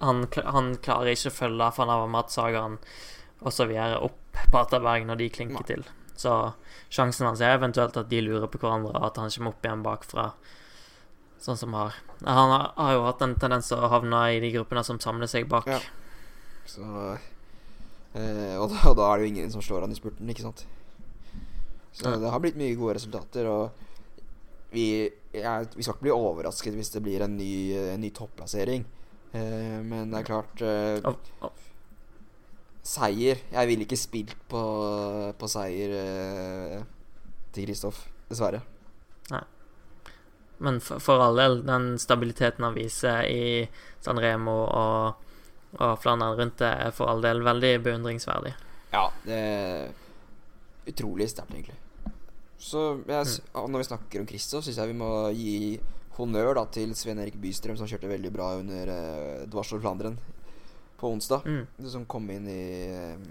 han, 0.05 0.27
han 0.45 0.75
klarer 0.85 1.13
ikke 1.13 1.33
å 1.33 1.37
følge 1.37 1.71
Sagan 2.33 2.79
osv. 3.41 3.73
opp 4.01 4.43
Paterberg 4.53 5.07
når 5.09 5.21
de 5.21 5.31
klinker 5.33 5.63
Nei. 5.63 5.69
til. 5.69 5.87
Så 6.17 6.33
sjansen 6.93 7.27
hans 7.29 7.43
er 7.45 7.57
eventuelt 7.57 7.97
at 7.97 8.09
de 8.09 8.21
lurer 8.25 8.49
på 8.49 8.61
hverandre, 8.61 8.95
og 8.97 9.09
at 9.11 9.21
han 9.21 9.33
kommer 9.33 9.53
opp 9.53 9.65
igjen 9.65 9.85
bakfra. 9.85 10.31
Sånn 11.41 11.59
som 11.61 11.75
har 11.77 11.93
Han 12.25 12.51
har, 12.51 12.71
har 12.77 12.93
jo 12.95 13.03
hatt 13.05 13.23
en 13.23 13.35
tendens 13.37 13.69
til 13.69 13.77
å 13.77 13.91
havne 13.93 14.23
i 14.33 14.41
de 14.41 14.49
gruppene 14.55 14.83
som 14.85 15.01
samler 15.01 15.29
seg 15.29 15.49
bak. 15.49 15.69
Ja. 15.69 15.81
Så 16.67 16.83
øh, 16.83 18.55
og, 18.57 18.71
da, 18.73 18.79
og 18.89 18.97
da 18.97 19.11
er 19.11 19.19
det 19.21 19.27
jo 19.27 19.33
ingen 19.35 19.53
som 19.53 19.63
slår 19.63 19.85
han 19.85 19.93
i 19.93 19.99
spurten, 19.99 20.33
ikke 20.33 20.47
sant. 20.47 20.65
Så 21.97 22.11
Ja. 22.11 22.17
det 22.21 22.31
har 22.31 22.41
blitt 22.45 22.59
mye 22.61 22.77
gode 22.77 22.99
resultater, 22.99 23.47
og 23.49 23.71
vi, 24.71 25.09
ja, 25.33 25.59
vi 25.63 25.83
skal 25.83 25.95
ikke 25.97 26.05
bli 26.09 26.13
overrasket 26.13 26.75
hvis 26.77 26.91
det 26.93 27.01
blir 27.07 27.23
en 27.25 27.37
ny, 27.39 27.73
en 27.95 28.01
ny 28.03 28.11
topplassering. 28.13 28.85
Eh, 29.33 29.79
men 29.83 30.11
det 30.13 30.21
er 30.21 30.29
klart 30.29 30.61
eh, 30.63 31.01
oh, 31.09 31.17
oh. 31.45 31.51
Seier 32.87 33.41
Jeg 33.51 33.67
ville 33.69 33.83
ikke 33.83 33.99
spilt 33.99 34.37
på, 34.49 34.61
på 35.37 35.49
seier 35.51 35.95
eh, 35.99 36.85
til 37.53 37.67
Kristoff, 37.67 38.05
dessverre. 38.31 38.61
men 40.59 40.79
for, 40.81 41.01
for 41.03 41.21
all 41.21 41.37
del, 41.37 41.59
den 41.67 41.99
stabiliteten 42.01 42.65
han 42.65 42.77
viser 42.77 43.27
i 43.29 43.67
San 44.01 44.21
Remo 44.23 44.55
og, 44.65 45.27
og 45.81 45.99
Flandern 46.01 46.39
rundt 46.39 46.61
det, 46.63 46.71
er 46.87 46.95
for 46.97 47.11
all 47.13 47.21
del 47.25 47.43
veldig 47.45 47.73
beundringsverdig. 47.85 48.55
Ja, 48.95 49.03
det 49.27 49.41
er 49.41 49.91
utrolig 50.89 51.29
sterkt, 51.29 51.53
egentlig. 51.53 51.77
Så 52.67 52.81
jeg, 53.07 53.27
s- 53.31 53.41
når 53.55 53.79
vi 53.83 53.87
snakker 53.91 54.21
om 54.25 54.27
Kristoff, 54.27 54.65
syns 54.67 54.79
jeg 54.81 54.91
vi 54.91 54.99
må 54.99 55.11
gi 55.37 55.53
honnør 56.17 56.55
da 56.59 56.65
til 56.73 56.95
Sven 56.99 57.21
Erik 57.23 57.37
Bystrøm, 57.39 57.77
som 57.79 57.87
kjørte 57.87 58.09
veldig 58.11 58.33
bra 58.35 58.55
under 58.59 58.89
uh, 58.91 59.45
Dvarstor 59.53 59.79
Flanderen 59.85 60.17
på 60.99 61.11
onsdag. 61.13 61.45
Mm. 61.47 61.67
Det 61.79 61.93
Som 61.93 62.07
kom 62.11 62.27
inn 62.33 62.49
i 62.49 62.63
um, 63.15 63.27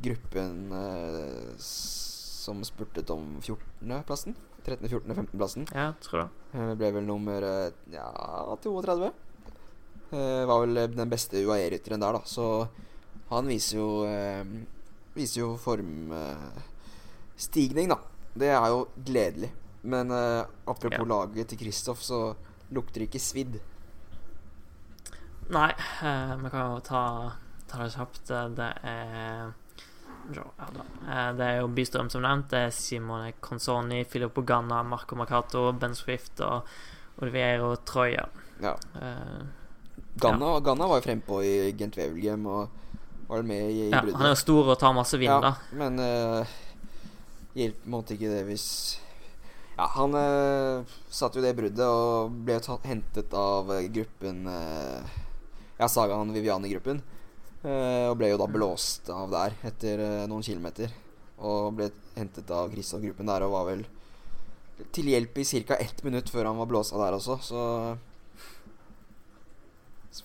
gruppen 0.00 0.72
uh, 0.72 1.56
som 1.58 2.62
spurtet 2.64 3.10
om 3.12 3.36
14.-plassen. 3.42 4.36
13., 4.64 4.88
14., 4.88 5.14
15.-plassen. 5.14 5.66
Ja, 5.74 5.90
tror 6.04 6.22
det. 6.22 6.28
Eh, 6.58 6.72
ble 6.80 6.88
vel 6.94 7.04
nummer 7.08 7.44
eh, 7.44 7.70
ja, 7.92 8.06
32. 8.62 9.10
Eh, 10.12 10.42
var 10.48 10.62
vel 10.64 10.80
den 10.94 11.08
beste 11.12 11.40
UAE-rytteren 11.44 12.00
der, 12.02 12.16
da. 12.18 12.22
Så 12.28 12.46
han 13.30 13.48
viser 13.48 13.78
jo 13.80 13.88
eh, 14.08 14.44
Viser 15.16 15.40
jo 15.42 15.50
formstigning, 17.38 17.88
da. 17.88 17.98
Det 18.34 18.48
er 18.50 18.66
jo 18.68 18.88
gledelig. 19.04 19.50
Men 19.82 20.10
uh, 20.10 20.44
apropos 20.66 20.98
Ja. 20.98 21.04
laget 21.04 21.48
til 21.48 21.58
Kristoff, 21.58 22.02
så 22.02 22.34
lukter 22.70 23.00
det 23.00 23.08
ikke 23.08 23.20
svidd. 23.20 23.60
Nei, 25.50 25.70
eh, 26.02 26.34
vi 26.36 26.50
kan 26.50 26.74
jo 26.74 26.80
ta, 26.84 27.32
ta 27.66 27.78
det 27.78 27.92
kjapt. 27.94 28.26
Det 28.54 28.66
er 28.84 29.52
ja. 30.34 30.42
Eh, 31.08 31.32
Det 31.32 31.40
er 31.46 31.60
jo 31.62 31.68
Bystrøm 31.68 32.10
som 32.10 32.20
nevnt. 32.22 32.50
Det 32.50 32.58
er 32.66 32.70
Simone 32.70 33.32
Consoni, 33.40 34.02
Filippo 34.04 34.42
Ganna, 34.42 34.82
Marco 34.82 35.16
Mercato, 35.16 35.72
Ben 35.72 35.94
Swift 35.94 36.40
og 36.40 36.66
Oliviero 37.22 37.76
Troya. 37.76 38.26
Ja. 38.60 38.74
Ganna, 40.20 40.60
Ganna 40.60 40.86
var 40.86 41.00
jo 41.00 41.06
frempå 41.08 41.40
i 41.42 41.72
Gent 41.78 41.96
Wevelgem 41.96 42.44
og 42.46 42.68
var 43.28 43.42
med 43.42 43.70
i, 43.70 43.86
i 43.86 43.90
ja, 43.90 44.00
bruddet. 44.02 44.16
han 44.16 44.26
er 44.26 44.34
jo 44.34 44.40
stor 44.42 44.68
og 44.74 44.78
tar 44.80 44.92
masse 44.92 45.16
vind, 45.18 45.30
Ja, 45.32 45.40
da. 45.40 45.54
men 45.72 45.98
uh, 45.98 46.46
hjelper 47.58 47.92
måtte 47.92 48.16
ikke 48.16 48.30
det 48.32 48.44
hvis 48.48 48.66
Ja, 49.78 49.86
han 49.94 50.14
eh, 50.18 50.96
satt 51.14 51.36
jo 51.38 51.42
det 51.44 51.52
bruddet 51.58 51.84
og 51.86 52.32
ble 52.46 52.56
tatt, 52.64 52.86
hentet 52.88 53.34
av 53.38 53.70
eh, 53.76 53.86
gruppen 53.94 54.46
eh, 54.50 55.18
Ja, 55.78 55.86
Sagaen 55.86 56.32
Viviani-gruppen. 56.34 57.02
eh, 57.62 58.06
og 58.10 58.16
ble 58.18 58.32
jo 58.32 58.40
da 58.40 58.48
blåst 58.50 59.10
av 59.14 59.30
der 59.34 59.54
etter 59.68 60.02
eh, 60.02 60.24
noen 60.30 60.42
kilometer. 60.46 60.90
Og 61.38 61.76
ble 61.78 61.92
hentet 62.16 62.50
av 62.50 62.72
Kristoff-gruppen 62.72 63.30
der 63.30 63.46
og 63.46 63.54
var 63.54 63.68
vel 63.70 63.84
til 64.94 65.08
hjelp 65.10 65.38
i 65.38 65.44
ca. 65.66 65.74
ett 65.78 66.02
minutt 66.06 66.30
før 66.30 66.46
han 66.50 66.58
var 66.58 66.66
blåst 66.70 66.92
av 66.94 67.02
der 67.02 67.16
også, 67.18 67.38
så 67.46 67.62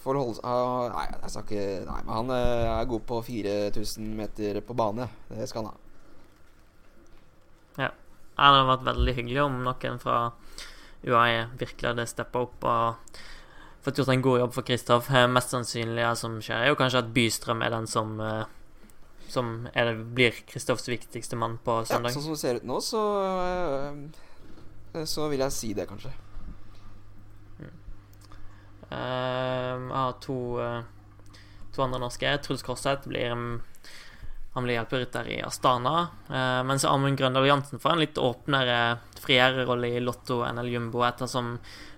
holde 0.03 0.35
seg 0.37 0.45
ah, 0.49 0.89
Nei, 0.93 1.05
jeg 1.21 1.31
skal 1.33 1.45
ikke 1.45 1.63
Nei, 1.89 1.99
men 2.07 2.13
han 2.17 2.33
eh, 2.33 2.69
er 2.73 2.89
god 2.89 3.05
på 3.09 3.21
4000 3.29 4.13
meter 4.17 4.61
på 4.65 4.77
bane. 4.77 5.09
Det 5.29 5.47
skal 5.49 5.65
han 5.65 5.73
ha. 5.73 5.82
Ja, 8.37 8.49
det 8.49 8.57
hadde 8.59 8.69
vært 8.71 8.87
veldig 8.95 9.13
hyggelig 9.19 9.41
om 9.43 9.59
noen 9.63 9.99
fra 10.01 10.17
UAE 11.05 11.47
virkelig 11.59 11.89
hadde 11.91 12.05
steppa 12.09 12.41
opp 12.47 12.63
og 12.65 13.19
fått 13.83 13.99
gjort 13.99 14.09
en 14.13 14.21
god 14.25 14.39
jobb 14.39 14.53
for 14.55 14.63
Kristoff. 14.65 15.09
Eh, 15.11 15.27
Mest 15.27 15.51
sannsynlig 15.53 16.05
som 16.17 16.39
skjer, 16.41 16.63
er 16.63 16.71
jo 16.71 16.77
kanskje 16.79 17.01
at 17.03 17.13
Bystrøm 17.13 17.61
er 17.61 17.69
den 17.75 17.87
som 17.87 18.19
eh, 18.23 18.43
Som 19.33 19.67
det, 19.73 19.95
blir 20.15 20.31
Kristoffs 20.47 20.87
viktigste 20.89 21.35
mann 21.35 21.57
på 21.65 21.79
Ja, 21.81 21.85
søndag. 21.95 22.13
sånn 22.13 22.23
som 22.23 22.33
det 22.35 22.39
ser 22.41 22.55
ut 22.61 22.67
nå, 22.69 22.79
så 22.81 23.01
eh, 24.95 25.05
Så 25.05 25.27
vil 25.29 25.39
jeg 25.45 25.51
si 25.51 25.73
det, 25.73 25.87
kanskje. 25.89 26.11
Eh, 28.91 29.73
Jeg 29.73 29.89
har 29.93 30.13
to, 30.21 30.35
uh, 30.61 30.83
to 31.73 31.81
andre 31.83 31.99
norske. 31.99 32.29
Truls 32.45 32.61
Korseth 32.65 33.07
blir 33.09 33.31
mm, 33.33 33.61
Han 34.53 34.63
blir 34.67 34.75
hjelperytter 34.77 35.27
i 35.33 35.39
Astana. 35.41 36.07
eh, 36.29 36.61
mens 36.63 36.85
Amund 36.85 37.17
Grøndal 37.17 37.47
Jansen 37.47 37.79
får 37.81 37.91
en 37.95 38.03
litt 38.03 38.19
åpnere 38.21 38.99
friere-rolle 39.23 39.87
i 39.95 39.99
Lotto 40.03 40.43
NL 40.45 40.69
Jumbo, 40.69 41.01
ettersom 41.07 41.55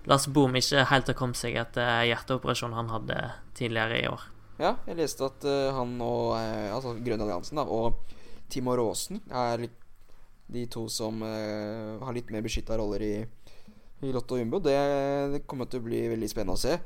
Lars 0.08 0.24
Boom 0.26 0.56
ikke 0.56 0.86
helt 0.88 1.10
har 1.10 1.18
kommet 1.18 1.36
seg 1.36 1.58
etter 1.60 2.06
hjerteoperasjonen 2.08 2.78
han 2.78 2.92
hadde 2.94 3.18
tidligere 3.58 4.00
i 4.00 4.08
år. 4.08 4.24
Ja, 4.56 4.72
jeg 4.88 4.96
leste 5.02 5.28
at 5.28 5.44
eh, 5.44 5.68
han 5.76 5.98
og 6.00 6.32
eh, 6.38 6.72
Altså 6.72 6.94
Grønn 6.96 7.20
Alliansen 7.26 7.60
da, 7.60 7.66
og 7.68 8.00
Timo 8.48 8.72
Råsen 8.78 9.20
er 9.28 9.66
de 10.46 10.62
to 10.70 10.86
som 10.88 11.20
har 11.26 12.14
litt 12.14 12.28
mer 12.30 12.44
beskytta 12.44 12.76
roller 12.78 13.02
i, 13.02 13.14
i 14.06 14.12
Lotto 14.14 14.38
Jumbo. 14.38 14.60
Det, 14.62 14.76
det 15.32 15.40
kommer 15.50 15.66
til 15.66 15.82
å 15.82 15.86
bli 15.88 16.04
veldig 16.12 16.28
spennende 16.30 16.54
å 16.54 16.60
se. 16.62 16.76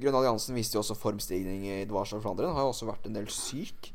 Grønn 0.00 0.16
Alliansen 0.16 0.56
viste 0.56 0.78
jo 0.78 0.80
også 0.80 0.96
formstigning 0.96 1.66
i 1.68 1.82
Dvars 1.84 2.14
og 2.16 2.22
Flandern. 2.24 2.54
Har 2.56 2.64
jo 2.64 2.72
også 2.72 2.88
vært 2.88 3.10
en 3.10 3.18
del 3.18 3.28
syk. 3.28 3.92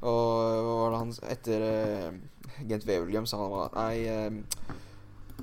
Og 0.00 0.64
hva 0.64 0.74
var 0.80 0.92
det 0.94 1.00
han 1.02 1.14
etter 1.28 1.64
uh, 1.66 2.60
Gent 2.68 2.86
Wevelgem 2.88 3.26
sa 3.28 3.40
han 3.42 3.52
var 3.52 3.74
Nei 3.76 3.96
uh, 4.08 4.68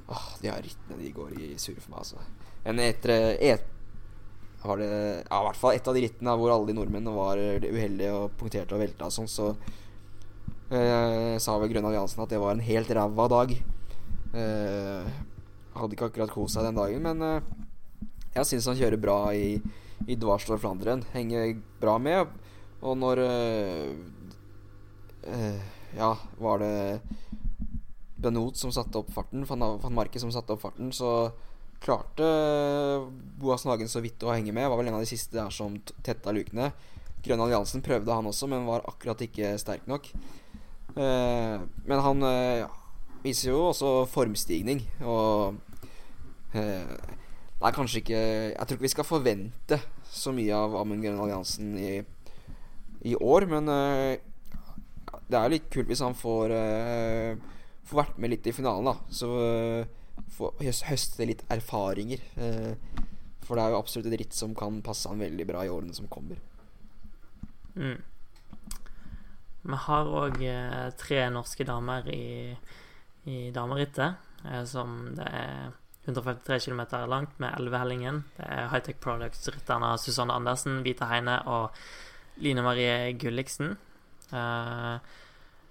åh, 0.10 0.28
De 0.42 0.50
her 0.50 0.64
rittene 0.66 0.98
de 0.98 1.12
går 1.14 1.36
i 1.38 1.50
surr 1.62 1.78
for 1.82 1.94
meg, 1.94 2.06
altså. 2.06 2.24
Men 2.66 2.82
etter 2.84 3.14
eh, 3.14 3.54
et, 3.54 3.68
var 4.64 4.82
det 4.82 4.90
Ja, 4.90 5.40
i 5.40 5.46
hvert 5.46 5.60
fall 5.62 5.78
et 5.78 5.88
av 5.88 5.96
de 5.96 6.04
rittene 6.08 6.34
hvor 6.40 6.56
alle 6.56 6.72
de 6.72 6.76
nordmennene 6.76 7.14
var 7.16 7.40
uheldige 7.40 8.16
og 8.18 8.34
punkterte 8.40 8.76
og 8.76 8.82
velta 8.82 9.08
og 9.08 9.14
sånn, 9.14 9.30
så 9.30 9.52
uh, 9.54 11.38
sa 11.40 11.56
vel 11.62 11.72
Grønn 11.72 11.88
Alliansen 11.88 12.26
at 12.26 12.34
det 12.34 12.42
var 12.42 12.58
en 12.58 12.66
helt 12.66 12.92
ræva 12.98 13.30
dag. 13.32 13.54
Uh, 14.34 15.08
hadde 15.78 15.96
ikke 15.96 16.10
akkurat 16.10 16.34
kost 16.34 16.58
seg 16.58 16.66
den 16.68 16.82
dagen, 16.82 17.06
men 17.06 17.22
uh, 17.24 17.68
jeg 18.38 18.50
syns 18.52 18.68
han 18.70 18.78
kjører 18.78 19.02
bra 19.02 19.18
i, 19.34 19.58
i 20.06 20.18
Dvarstor 20.20 20.60
Flanderen. 20.62 21.06
Henger 21.14 21.56
bra 21.82 21.96
med. 22.02 22.34
Og 22.86 22.94
når 23.02 23.22
eh, 23.24 23.94
Ja, 25.98 26.12
var 26.40 26.62
det 26.62 27.00
Benot 28.18 28.58
som 28.58 28.72
satte 28.74 28.98
opp 29.02 29.12
farten, 29.14 29.46
van, 29.46 29.66
van 29.82 29.96
Marke 29.96 30.20
som 30.20 30.32
satte 30.34 30.56
opp 30.56 30.64
farten, 30.64 30.90
så 30.96 31.30
klarte 31.84 32.26
Boas 33.38 33.66
Nagen 33.68 33.90
så 33.90 34.02
vidt 34.02 34.24
å 34.26 34.34
henge 34.34 34.54
med. 34.56 34.68
Var 34.70 34.80
vel 34.80 34.90
en 34.90 34.98
av 34.98 35.04
de 35.06 35.10
siste 35.10 35.38
der 35.38 35.54
som 35.54 35.78
tetta 36.06 36.34
lukene. 36.34 36.72
Grønn 37.26 37.44
Alliansen 37.44 37.84
prøvde 37.86 38.14
han 38.14 38.30
også, 38.30 38.50
men 38.50 38.68
var 38.68 38.86
akkurat 38.90 39.22
ikke 39.26 39.56
sterk 39.62 39.86
nok. 39.90 40.10
Eh, 40.98 41.56
men 41.86 42.04
han 42.04 42.26
eh, 42.26 42.66
viser 43.22 43.52
jo 43.52 43.68
også 43.70 43.92
formstigning, 44.10 44.82
og 45.06 45.58
eh, 46.58 46.88
det 47.58 47.66
er 47.66 47.74
kanskje 47.74 48.04
ikke 48.04 48.18
Jeg 48.20 48.66
tror 48.68 48.78
ikke 48.78 48.86
vi 48.86 48.94
skal 48.94 49.08
forvente 49.08 49.80
så 50.14 50.32
mye 50.34 50.58
av 50.58 50.76
Amund 50.78 51.04
Grønn 51.04 51.20
Alliansen 51.22 51.74
i, 51.82 51.92
i 53.10 53.16
år, 53.18 53.48
men 53.50 53.70
eh, 53.74 54.18
det 55.28 55.38
er 55.38 55.46
jo 55.46 55.54
litt 55.56 55.70
kult 55.74 55.92
hvis 55.92 56.04
han 56.06 56.18
får 56.18 56.54
uh, 56.56 57.54
Får 57.88 58.02
vært 58.02 58.18
med 58.20 58.34
litt 58.34 58.48
i 58.50 58.52
finalen, 58.52 58.90
da. 58.90 58.98
Så 59.16 59.28
uh, 59.32 60.26
får 60.36 60.58
høste 60.90 61.28
litt 61.30 61.46
erfaringer. 61.54 62.20
Uh, 62.36 62.74
for 63.48 63.56
det 63.56 63.64
er 63.64 63.72
jo 63.72 63.80
absolutt 63.80 64.10
et 64.12 64.20
ritt 64.20 64.36
som 64.36 64.52
kan 64.58 64.82
passe 64.84 65.08
han 65.08 65.24
veldig 65.24 65.46
bra 65.48 65.64
i 65.64 65.72
årene 65.72 65.96
som 65.96 66.10
kommer. 66.12 66.42
Mm. 67.78 68.02
Vi 69.68 69.80
har 69.86 70.10
òg 70.20 70.40
eh, 70.48 70.90
tre 71.00 71.26
norske 71.32 71.66
damer 71.68 72.08
i, 72.12 72.56
i 73.28 73.38
damerittet, 73.56 74.20
eh, 74.48 74.64
som 74.68 74.98
det 75.18 75.28
er 75.28 75.72
153 76.08 76.60
km 76.68 76.84
langt 77.12 77.40
med 77.44 77.56
Elvehellingen. 77.60 78.22
Det 78.38 78.48
er 78.48 78.70
Hightech 78.72 79.00
Products-rytterne 79.04 79.96
Susanne 80.00 80.36
Andersen, 80.36 80.82
Vita 80.86 81.10
Heine 81.12 81.42
og 81.52 81.76
Line 82.44 82.64
Marie 82.64 83.14
Gulliksen. 83.20 83.76
Eh, 84.32 84.98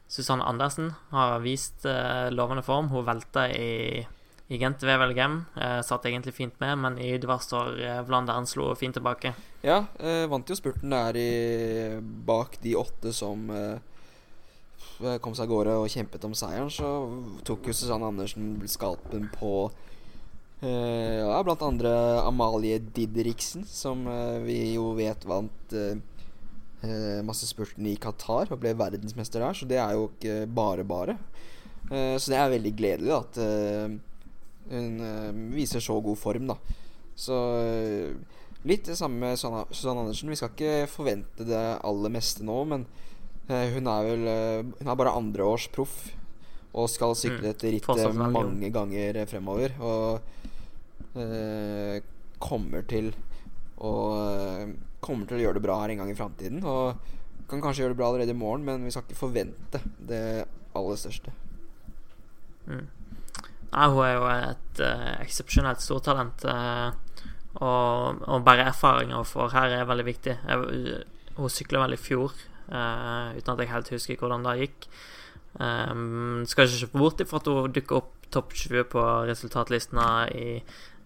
Susanne 0.09 0.45
Andersen 0.45 0.93
har 1.11 1.41
vist 1.41 1.85
eh, 1.85 2.31
lovende 2.31 2.63
form. 2.63 2.89
Hun 2.89 3.05
velta 3.05 3.49
i, 3.51 4.07
i 4.49 4.59
Gent 4.59 4.83
VVLGM. 4.83 5.41
Eh, 5.57 5.81
satt 5.83 6.07
egentlig 6.07 6.35
fint 6.35 6.61
med, 6.61 6.79
men 6.79 6.99
i 7.03 7.17
Dvarstor 7.19 7.75
eh, 7.83 8.03
Vlanderen 8.07 8.47
slo 8.47 8.71
fint 8.79 8.95
tilbake. 8.95 9.35
Ja, 9.67 9.83
eh, 9.99 10.27
vant 10.31 10.51
jo 10.51 10.59
spurten 10.59 10.95
der 10.95 11.19
i, 11.19 11.31
bak 12.01 12.61
de 12.63 12.77
åtte 12.79 13.13
som 13.15 13.51
kom 14.97 15.35
seg 15.37 15.45
av 15.45 15.51
gårde 15.51 15.73
og 15.77 15.91
kjempet 15.93 16.23
om 16.25 16.33
seieren. 16.39 16.71
Så 16.73 16.87
tok 17.45 17.67
jo 17.69 17.75
Susanne 17.77 18.07
Andersen 18.09 18.55
skalpen 18.71 19.27
på 19.35 19.69
ja, 20.65 21.37
blant 21.45 21.61
andre 21.67 21.91
Amalie 22.23 22.79
Didriksen, 22.81 23.67
som 23.69 24.07
vi 24.47 24.57
jo 24.73 24.95
vet 24.97 25.27
vant 25.29 25.75
massespurten 27.27 27.87
i 27.89 27.97
Qatar 27.97 28.51
og 28.53 28.61
ble 28.61 28.75
verdensmester 28.77 29.41
der. 29.41 29.55
Så 29.57 29.67
det 29.71 29.79
er 29.81 29.95
jo 29.97 30.11
ikke 30.13 30.47
bare 30.53 30.85
bare. 30.85 31.17
Eh, 31.91 32.17
så 32.19 32.31
det 32.33 32.39
er 32.41 32.51
veldig 32.57 32.75
gledelig 32.77 33.09
da, 33.13 33.21
at 33.23 33.39
eh, 33.39 33.97
hun 34.71 35.01
eh, 35.01 35.33
viser 35.55 35.81
så 35.81 36.01
god 36.03 36.19
form, 36.19 36.49
da. 36.51 36.57
Så 37.17 37.37
eh, 37.63 38.13
litt 38.67 38.85
det 38.91 38.97
samme 38.99 39.21
med 39.23 39.39
Susanne 39.39 40.03
Andersen. 40.03 40.29
Vi 40.33 40.37
skal 40.37 40.51
ikke 40.53 40.89
forvente 40.91 41.47
det 41.47 41.65
aller 41.87 42.11
meste 42.13 42.43
nå, 42.45 42.59
men 42.69 42.85
eh, 43.49 43.71
hun 43.77 43.87
er 43.89 44.09
vel 44.11 44.27
eh, 44.27 44.63
Hun 44.83 44.91
er 44.91 44.99
bare 44.99 45.15
andreårs 45.17 45.69
proff 45.73 46.11
og 46.77 46.91
skal 46.93 47.15
sykle 47.17 47.39
Mm. 47.41 47.47
dette 47.47 47.71
rittet 47.73 48.19
mange 48.35 48.69
ganger 48.75 49.23
fremover. 49.31 49.73
Og 49.81 50.19
eh, 51.17 52.03
kommer 52.43 52.83
til 52.91 53.13
å 53.81 53.93
eh, 54.19 54.75
Kommer 55.07 55.29
til 55.29 55.39
å 55.39 55.45
gjøre 55.45 55.61
det 55.61 55.65
bra 55.65 55.79
her 55.83 55.95
en 55.95 56.03
gang 56.03 56.11
i 56.11 56.19
framtiden. 56.19 56.63
Og 56.67 57.47
kan 57.47 57.63
kanskje 57.63 57.85
gjøre 57.85 57.95
det 57.95 58.01
bra 58.01 58.11
allerede 58.11 58.35
i 58.35 58.39
morgen, 58.39 58.65
men 58.67 58.85
vi 58.85 58.93
skal 58.93 59.07
ikke 59.07 59.21
forvente 59.21 59.81
det 60.09 60.23
aller 60.77 60.99
største. 61.01 61.35
Nei, 62.67 63.89
hun 63.93 64.03
er 64.03 64.15
jo 64.15 64.27
et 64.31 64.81
uh, 64.83 65.13
eksepsjonelt 65.23 65.83
stortalent. 65.85 66.47
Uh, 66.47 66.91
og, 67.57 68.23
og 68.27 68.45
bare 68.47 68.69
erfaringer 68.71 69.21
hun 69.21 69.29
får 69.29 69.55
her, 69.55 69.77
er 69.79 69.89
veldig 69.89 70.07
viktig. 70.07 70.37
Jeg, 70.49 70.97
hun 71.37 71.53
sykla 71.53 71.85
vel 71.85 71.97
i 71.97 72.01
fjor, 72.01 72.35
uh, 72.71 73.37
uten 73.37 73.53
at 73.55 73.63
jeg 73.63 73.73
helt 73.73 73.93
husker 73.95 74.21
hvordan 74.21 74.47
det 74.47 74.59
gikk. 74.65 74.89
Um, 75.57 76.45
skal 76.45 76.67
ikke 76.67 76.83
se 76.83 76.91
bort 76.93 77.23
ifra 77.25 77.41
at 77.41 77.49
hun 77.49 77.73
dukker 77.73 78.03
opp 78.03 78.17
topp 78.31 78.53
20 78.55 78.85
på 78.91 79.03
resultatlistene 79.29 80.07
i, 80.35 80.49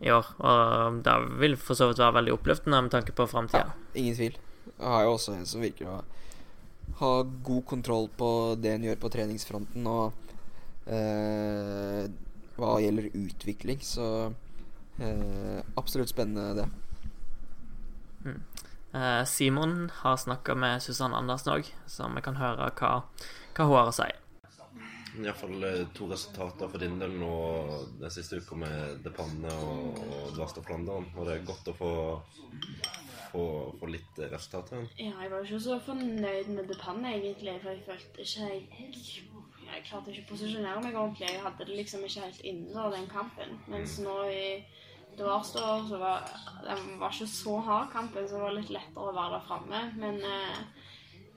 i 0.00 0.12
år. 0.12 0.32
Og 0.38 1.00
det 1.04 1.16
vil 1.42 1.56
for 1.60 1.78
så 1.78 1.90
vidt 1.90 2.02
være 2.02 2.18
veldig 2.20 2.36
oppløftende 2.36 2.82
med 2.86 2.94
tanke 2.94 3.14
på 3.16 3.28
framtida. 3.30 3.74
Ingen 3.94 4.16
tvil. 4.16 4.38
Jeg 4.70 4.88
har 4.94 5.04
jo 5.04 5.14
også 5.16 5.36
en 5.36 5.46
som 5.48 5.64
virker 5.64 5.90
å 5.90 6.00
ha 7.00 7.12
god 7.22 7.64
kontroll 7.68 8.08
på 8.16 8.30
det 8.60 8.74
hun 8.76 8.88
gjør 8.90 9.00
på 9.00 9.10
treningsfronten, 9.14 9.86
og 9.88 10.90
eh, 10.90 12.06
hva 12.58 12.76
gjelder 12.82 13.10
utvikling. 13.14 13.80
Så 13.84 14.06
eh, 15.00 15.60
absolutt 15.80 16.12
spennende, 16.12 16.64
det. 16.64 16.68
Mm. 18.24 18.40
Simon 19.30 19.74
har 20.00 20.16
snakka 20.18 20.56
med 20.58 20.82
Susanne 20.82 21.14
Andersen 21.14 21.52
òg, 21.54 21.68
så 21.86 22.08
vi 22.10 22.24
kan 22.26 22.40
høre 22.40 22.72
hva, 22.80 22.90
hva 23.54 23.68
hun 23.68 23.76
har 23.76 23.92
å 23.92 23.94
si. 23.94 24.08
Iallfall 25.24 25.64
to 25.96 26.08
resultater 26.10 26.70
for 26.70 26.82
din 26.82 26.98
del 27.00 27.16
nå 27.20 27.34
den 28.00 28.12
siste 28.14 28.40
uka 28.40 28.58
med 28.58 29.00
De 29.04 29.12
Panne 29.14 29.52
og, 29.66 30.00
og 30.00 30.32
Dvarstad 30.36 30.66
Flandern. 30.66 31.08
Og 31.16 31.28
det 31.28 31.36
er 31.36 31.46
godt 31.48 31.70
å 31.72 31.76
få, 31.76 31.92
få, 33.32 33.44
få 33.80 33.90
litt 33.92 34.20
resultater. 34.32 34.88
Ja, 35.00 35.14
jeg 35.22 35.32
var 35.32 35.46
ikke 35.46 35.62
så 35.66 35.78
fornøyd 35.86 36.52
med 36.56 36.68
Depan 36.72 37.04
egentlig, 37.12 37.56
for 37.62 37.72
jeg 37.74 37.86
følte 37.88 38.26
ikke 38.26 38.50
jeg 38.50 39.24
Jeg 39.70 39.84
klarte 39.86 40.10
ikke 40.10 40.26
å 40.26 40.30
posisjonere 40.32 40.82
meg 40.82 40.96
ordentlig. 40.98 41.28
Jeg 41.30 41.42
hadde 41.44 41.66
det 41.68 41.76
liksom 41.78 42.04
ikke 42.06 42.24
helt 42.26 42.46
inne 42.52 42.86
den 42.96 43.10
kampen. 43.10 43.58
Mens 43.70 44.00
nå 44.02 44.16
i 44.26 44.46
Dvarstad 45.18 45.88
så 45.88 45.98
var 46.00 46.26
den 46.64 46.98
var 47.00 47.12
ikke 47.14 47.26
så 47.30 47.56
hard 47.66 47.90
kampen, 47.92 48.26
så 48.26 48.38
det 48.38 48.42
var 48.44 48.56
litt 48.56 48.72
lettere 48.74 49.10
å 49.10 49.14
være 49.14 49.36
der 49.36 49.46
framme. 49.46 49.82
Men 50.00 50.20
eh, 50.26 50.60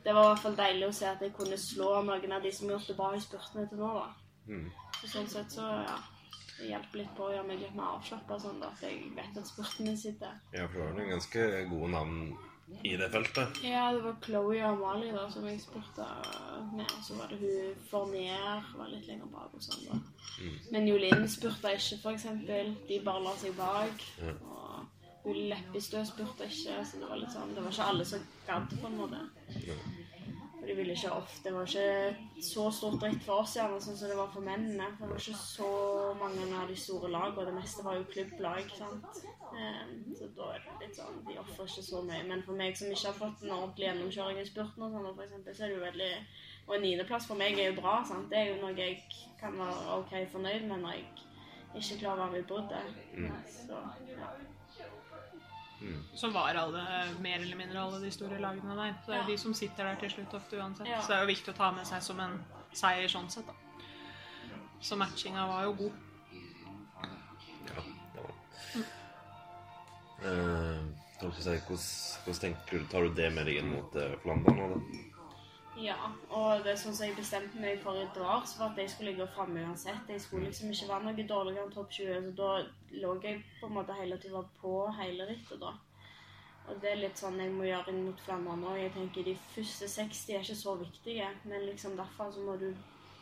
det 0.03 0.13
var 0.15 0.25
i 0.25 0.31
hvert 0.31 0.43
fall 0.45 0.57
deilig 0.57 0.87
å 0.87 0.95
se 0.95 1.09
at 1.09 1.21
jeg 1.23 1.35
kunne 1.37 1.59
slå 1.59 1.91
noen 2.07 2.35
av 2.35 2.43
de 2.43 2.51
som 2.51 2.69
gjorde 2.69 2.91
det 2.91 2.97
bra 2.97 3.11
i 3.15 3.21
spurtene 3.23 3.67
til 3.69 3.83
nå, 3.83 3.91
da. 3.99 4.07
Mm. 4.47 4.65
Så 4.99 5.11
sånn 5.17 5.29
sett 5.31 5.55
så, 5.55 5.67
ja. 5.87 5.99
Det 6.53 6.69
hjelper 6.69 6.99
litt 7.01 7.13
på 7.17 7.25
å 7.25 7.31
gjøre 7.33 7.47
meg 7.47 7.61
litt 7.63 7.75
mer 7.75 7.95
avslappa, 7.97 8.37
sånn 8.39 8.59
da, 8.61 8.69
at 8.69 8.83
jeg 8.85 9.11
vet 9.17 9.37
at 9.39 9.47
spurten 9.49 9.87
min 9.89 9.97
sitter. 9.99 10.35
Ja, 10.53 10.67
for 10.67 10.79
du 10.79 10.85
har 10.85 10.97
noen 10.99 11.15
ganske 11.15 11.47
gode 11.71 11.89
navn 11.95 12.19
i 12.83 12.95
det 12.97 13.09
feltet. 13.11 13.59
Ja, 13.65 13.91
det 13.93 14.03
var 14.05 14.15
Chloé 14.23 14.61
og 14.63 14.69
Amalie 14.77 15.13
da, 15.15 15.25
som 15.31 15.45
jeg 15.47 15.59
spurte 15.61 16.05
med. 16.73 16.87
Og 16.87 17.03
så 17.05 17.17
var 17.17 17.31
det 17.31 17.39
hun 17.41 17.81
Fornier 17.89 18.69
var 18.77 18.91
litt 18.91 19.07
lenger 19.09 19.29
bak 19.33 19.53
og 19.53 19.65
sånn. 19.65 19.83
da. 19.89 19.99
Men 20.71 20.87
Jolin 20.87 21.27
spurte 21.29 21.73
ikke, 21.75 21.99
for 22.05 22.15
eksempel. 22.15 22.73
De 22.87 23.01
bare 23.05 23.23
la 23.25 23.35
seg 23.41 23.55
bak. 23.59 24.07
Ja. 24.21 24.33
Og 24.47 24.72
Leppestø 25.25 26.03
spurte 26.05 26.43
ikke, 26.49 26.83
så 26.85 26.99
det 26.99 27.07
var 27.09 27.15
litt 27.21 27.31
sånn 27.31 27.53
Det 27.55 27.63
var 27.63 27.71
ikke 27.71 27.89
alle 27.93 28.05
som 28.05 28.23
gadd, 28.47 28.73
på 28.81 28.87
en 28.89 28.97
måte. 28.97 29.19
For 30.59 30.67
de 30.67 30.75
ville 30.75 30.93
ikke 30.95 31.11
ofte 31.11 31.43
Det 31.49 31.53
var 31.53 31.65
ikke 31.67 32.43
så 32.43 32.65
stort 32.71 32.99
dritt 33.01 33.23
for 33.23 33.41
oss 33.43 33.55
gjerne, 33.57 33.79
sånn 33.83 33.97
som 33.99 34.09
det 34.11 34.17
var 34.19 34.29
for 34.33 34.41
mennene. 34.41 34.89
For 34.97 35.07
det 35.07 35.15
var 35.15 35.23
ikke 35.23 35.39
så 35.39 35.69
mange 36.19 36.47
av 36.59 36.67
de 36.67 36.75
store 36.75 37.09
lagene, 37.11 37.39
og 37.39 37.45
det 37.49 37.55
meste 37.55 37.83
var 37.83 37.95
jo 37.97 38.03
klubblag. 38.11 38.69
sant? 38.77 39.23
Eh, 39.53 39.85
Så 40.17 40.27
da 40.35 40.49
er 40.53 40.59
det 40.63 40.87
litt 40.87 40.95
sånn 40.97 41.19
De 41.27 41.37
ofrer 41.39 41.67
ikke 41.67 41.83
så 41.89 42.01
mye. 42.03 42.23
Men 42.27 42.43
for 42.43 42.53
meg 42.55 42.77
som 42.77 42.87
ikke 42.91 43.11
har 43.11 43.19
fått 43.19 43.43
en 43.43 43.51
ordentlig 43.51 43.87
gjennomkjøring 43.87 44.39
i 44.39 44.45
spurten, 44.45 44.83
og 44.83 44.91
sånn, 44.91 45.15
for 45.15 45.23
eksempel, 45.23 45.55
så 45.55 45.63
er 45.63 45.67
det 45.67 45.77
jo 45.77 45.85
veldig 45.87 46.13
Og 46.67 46.75
en 46.75 46.81
niendeplass 46.81 47.27
for 47.27 47.35
meg 47.35 47.59
er 47.59 47.71
jo 47.71 47.81
bra. 47.81 48.03
sant? 48.03 48.29
Det 48.29 48.37
er 48.37 48.55
jo 48.55 48.61
noe 48.61 48.75
jeg 48.75 49.03
kan 49.39 49.51
være 49.59 49.99
OK 49.99 50.13
fornøyd 50.31 50.67
med 50.67 50.79
når 50.79 50.91
jeg 50.95 51.05
ikke 51.75 51.99
klarer 51.99 52.19
å 52.19 52.23
være 52.23 52.31
med 52.31 52.39
i 52.39 52.47
bruddet. 52.47 52.85
Så 53.47 53.73
ja. 54.07 54.29
Så 56.15 56.29
var 56.31 56.55
alle, 56.55 56.83
mer 57.21 57.41
eller 57.41 57.57
mindre 57.59 57.79
alle 57.81 57.99
de 58.01 58.11
store 58.11 58.39
lagene 58.39 58.75
der. 58.77 58.93
Så 59.05 59.11
det 59.11 59.15
er 59.15 59.21
Ja. 59.21 59.27
de 59.27 59.37
som 59.37 59.53
sitter 59.53 59.83
der 59.83 59.95
til 59.99 60.09
slutt 60.09 60.33
ofte 60.33 60.57
uansett. 60.57 60.87
Ja. 60.87 61.01
Så 61.01 61.07
det 61.07 61.17
er 61.17 61.21
jo 61.21 61.27
viktig 61.33 61.53
å 61.53 61.57
ta 61.57 61.71
med 61.71 61.85
seg 61.87 62.01
som 62.01 62.19
en 62.19 62.37
seier 62.73 63.07
sånn 63.07 63.29
sett, 63.29 63.45
da. 63.45 63.53
Så 64.81 64.95
matchinga 64.97 65.47
var 65.47 65.63
jo 65.63 65.73
god. 65.73 65.91
Ja, 67.67 67.81
det 68.13 68.21
var 68.21 68.33
det. 68.73 68.85
Eh, 70.23 70.81
hvordan 71.19 72.39
tenker 72.39 72.79
du, 72.79 72.85
Tar 72.91 73.01
du 73.01 73.13
det 73.13 73.33
med 73.33 73.45
deg 73.45 73.57
inn 73.57 73.71
mot 73.71 73.95
eh, 73.95 74.15
Flandern 74.23 74.55
nå, 74.57 74.67
da? 74.75 75.12
Ja, 75.81 75.95
og 76.29 76.61
det 76.65 76.75
sånn 76.77 76.93
som 76.93 77.07
jeg 77.07 77.15
bestemte 77.17 77.57
meg 77.57 77.79
for 77.81 77.97
i 77.97 78.05
dag, 78.13 78.43
så 78.45 78.59
var 78.59 78.73
at 78.73 78.81
jeg 78.83 78.91
skulle 78.93 79.13
ligge 79.13 79.25
framme 79.33 79.63
uansett. 79.65 80.09
Jeg 80.09 80.21
skulle 80.21 80.51
liksom 80.51 80.69
ikke 80.69 80.89
være 80.91 81.07
noe 81.07 81.25
dårligere 81.31 81.65
enn 81.65 81.73
topp 81.73 81.95
20, 81.95 82.27
så 82.27 82.33
da 82.37 82.49
lå 83.01 83.15
jeg 83.23 83.39
på 83.59 83.69
en 83.69 83.73
måte 83.79 83.95
hele 83.97 84.19
tida 84.21 84.43
på 84.59 84.73
hele 84.99 85.25
rittet, 85.31 85.63
da. 85.63 85.73
Og 86.69 86.77
det 86.79 86.91
er 86.91 87.01
litt 87.01 87.19
sånn 87.19 87.41
jeg 87.41 87.51
må 87.51 87.65
gjøre 87.67 87.91
inn 87.91 88.03
mot 88.05 88.21
Flandern 88.23 88.61
òg. 88.69 88.77
Jeg 88.79 88.93
tenker 88.95 89.25
de 89.27 89.33
første 89.55 89.89
60 89.91 90.35
er 90.35 90.45
ikke 90.45 90.59
så 90.61 90.75
viktige, 90.79 91.31
men 91.49 91.65
liksom 91.65 91.97
derfor 91.99 92.29
så 92.31 92.43
må 92.45 92.55
du 92.61 92.69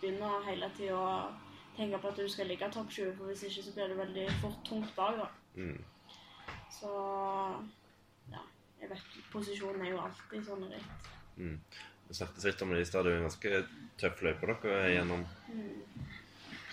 begynne 0.01 0.33
hele 0.45 0.69
tida 0.77 0.99
å 0.99 1.15
tenke 1.77 2.01
på 2.01 2.11
at 2.11 2.19
du 2.19 2.27
skal 2.29 2.51
ligge 2.51 2.69
topp 2.73 2.91
20, 2.91 3.15
for 3.17 3.31
hvis 3.31 3.45
ikke 3.47 3.63
så 3.65 3.73
blir 3.77 3.93
det 3.93 3.97
veldig 4.01 4.27
fort 4.43 4.59
tungt 4.67 4.91
bak. 4.97 5.23
da. 5.23 5.29
Mm. 5.55 5.79
Så 6.75 6.91
ja, 8.35 8.43
jeg 8.81 8.91
vet 8.91 9.17
posisjonen 9.31 9.87
er 9.87 9.95
jo 9.95 10.03
alltid 10.03 10.45
sånn 10.45 10.67
ritt. 10.67 11.09
Mm. 11.39 11.57
Vi 12.11 12.15
snakket 12.15 12.43
litt 12.43 12.61
om 12.61 12.71
det 12.75 12.81
i 12.81 12.85
stad. 12.85 13.05
Det 13.05 13.11
er 13.11 13.13
jo 13.13 13.19
en 13.21 13.29
ganske 13.29 13.59
tøff 14.01 14.17
løype 14.25 14.47
dere 14.49 14.79
er 14.81 14.89
igjennom. 14.89 15.21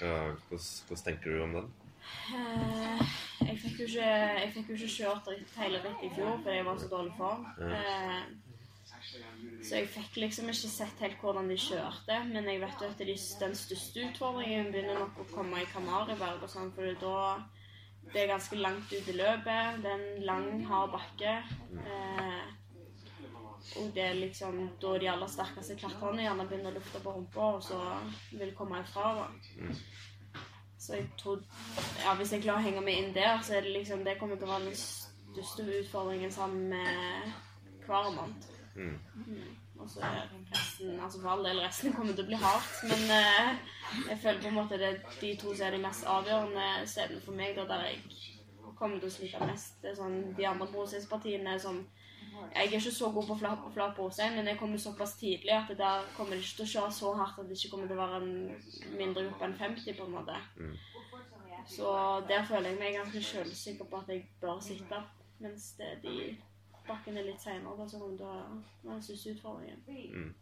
Hvordan, 0.00 1.02
tenker 1.06 1.30
du 1.30 1.44
om 1.44 1.54
den? 1.54 1.68
Eh, 2.34 3.04
jeg 3.44 3.60
fikk 3.62 3.84
ikke, 3.84 4.08
jeg 4.08 4.50
fikk 4.56 4.72
jo 4.72 4.80
ikke 4.80 4.90
kjørt 4.96 5.30
hele 5.60 5.84
ritt 5.84 6.02
i 6.02 6.10
fjor 6.16 6.42
fordi 6.42 6.58
jeg 6.58 6.66
var 6.66 6.82
så 6.82 6.90
dårlig 6.90 7.14
form. 7.20 7.46
Eh, 7.68 8.18
så 9.62 9.78
jeg 9.78 9.90
fikk 9.94 10.18
liksom 10.24 10.50
ikke 10.50 10.74
sett 10.74 11.06
helt 11.06 11.22
hvordan 11.22 11.54
de 11.54 11.62
kjørte. 11.68 12.18
Men 12.34 12.50
jeg 12.50 12.64
vet 12.66 12.82
jo 12.82 12.90
at 12.90 13.06
de, 13.06 13.18
den 13.46 13.58
største 13.62 14.08
utfordringen 14.10 14.74
begynner 14.74 15.04
nok 15.04 15.22
å 15.22 15.30
komme 15.36 15.62
i 15.62 15.70
Kanariberg 15.70 16.42
og 16.42 16.50
sånn, 16.50 16.74
for 16.74 16.98
da 16.98 17.18
det 18.10 18.24
er 18.24 18.32
ganske 18.34 18.58
langt 18.58 18.90
ut 18.90 19.06
i 19.14 19.20
løpet. 19.22 19.84
Det 19.84 19.94
er 19.94 20.00
en 20.02 20.24
lang, 20.26 20.54
hard 20.66 20.98
bakke. 20.98 21.42
Eh, 21.78 22.48
og 23.76 23.90
det 23.94 24.02
er 24.02 24.14
liksom 24.14 24.60
da 24.82 24.94
de 24.98 25.10
aller 25.10 25.30
sterkeste 25.30 25.76
klatrerne 25.80 26.24
gjerne 26.24 26.46
begynner 26.48 26.72
å 26.72 26.78
lufte 26.78 27.00
på 27.04 27.12
rumpa, 27.14 27.48
og 27.58 27.62
så 27.62 27.80
vil 28.32 28.54
komme 28.56 28.80
ifra. 28.80 29.14
da. 29.18 29.72
Så 30.78 30.94
jeg 30.94 31.08
tror 31.18 31.42
Ja, 32.04 32.14
hvis 32.14 32.32
jeg 32.32 32.42
klarer 32.42 32.62
å 32.62 32.66
henge 32.68 32.80
meg 32.80 32.98
inn 32.98 33.14
der, 33.14 33.40
så 33.42 33.56
er 33.56 33.66
det 33.66 33.72
liksom 33.74 34.04
Det 34.04 34.18
kommer 34.18 34.36
til 34.36 34.46
å 34.46 34.52
være 34.52 34.68
den 34.70 34.76
største 34.78 35.66
utfordringen 35.80 36.30
sammen 36.30 36.68
med 36.68 37.32
Kvarmont. 37.86 38.46
Mm. 38.76 38.94
Og 39.78 39.90
så 39.90 40.00
resten 40.54 41.00
Altså 41.00 41.20
for 41.20 41.28
all 41.28 41.44
del, 41.44 41.60
resten 41.60 41.92
kommer 41.92 42.14
til 42.14 42.24
å 42.24 42.30
bli 42.30 42.38
hardt, 42.38 42.74
men 42.90 43.04
eh, 43.14 43.50
jeg 44.10 44.18
føler 44.22 44.40
på 44.42 44.48
en 44.48 44.58
måte 44.58 44.78
det 44.78 44.88
er 44.88 44.98
de 45.20 45.34
to 45.40 45.54
som 45.54 45.66
er 45.66 45.76
de 45.76 45.82
mest 45.82 46.06
avgjørende 46.06 46.66
stedene 46.86 47.22
for 47.24 47.38
meg, 47.38 47.54
da 47.56 47.66
der 47.70 47.86
jeg 47.88 48.02
kommer 48.78 48.98
til 48.98 49.10
å 49.10 49.14
slite 49.16 49.46
mest. 49.46 49.78
Det 49.82 49.90
er 49.90 49.98
sånn 49.98 50.18
de 50.38 50.46
andre 50.46 50.68
prosesspartiene 50.70 51.56
som 51.62 51.80
Jeg 52.54 52.66
er 52.66 52.72
ikke 52.78 52.90
så 52.94 53.10
god 53.14 53.26
på 53.26 53.36
flat, 53.38 53.58
flat 53.74 53.94
brostein, 53.96 54.36
men 54.36 54.46
jeg 54.46 54.58
kommer 54.58 54.78
såpass 54.78 55.12
tidlig 55.20 55.52
at 55.52 55.68
det 55.68 55.78
der 55.78 56.06
kommer 56.16 56.34
det 56.34 56.42
ikke 56.42 56.56
til 56.56 56.66
å 56.66 56.72
kjøre 56.72 56.92
så 56.92 57.12
hardt 57.18 57.38
at 57.38 57.48
det 57.48 57.58
ikke 57.58 57.70
kommer 57.74 57.86
til 57.90 57.98
å 57.98 58.02
være 58.06 58.20
en 58.22 58.98
mindre 58.98 59.24
gruppe 59.28 59.48
enn 59.48 59.56
50, 59.58 59.96
på 59.98 60.06
en 60.06 60.16
måte. 60.16 60.36
Så 61.68 61.94
der 62.28 62.44
føler 62.48 62.70
jeg 62.70 62.80
meg 62.80 62.96
ganske 62.96 63.22
selvsikker 63.22 63.84
på 63.90 64.02
at 64.02 64.12
jeg 64.12 64.24
bør 64.40 64.60
sitte, 64.64 65.02
mens 65.38 65.72
det 65.78 65.90
er 65.92 65.98
de 66.02 66.18
bakkene 66.88 67.24
litt 67.26 67.42
seinere 67.42 67.76
så 67.76 67.90
som 67.92 68.04
kommer 68.04 68.16
til 68.16 68.26
å 68.26 68.34
være 68.34 68.92
den 68.94 69.02
største 69.04 69.34
utfordringen. 69.36 70.34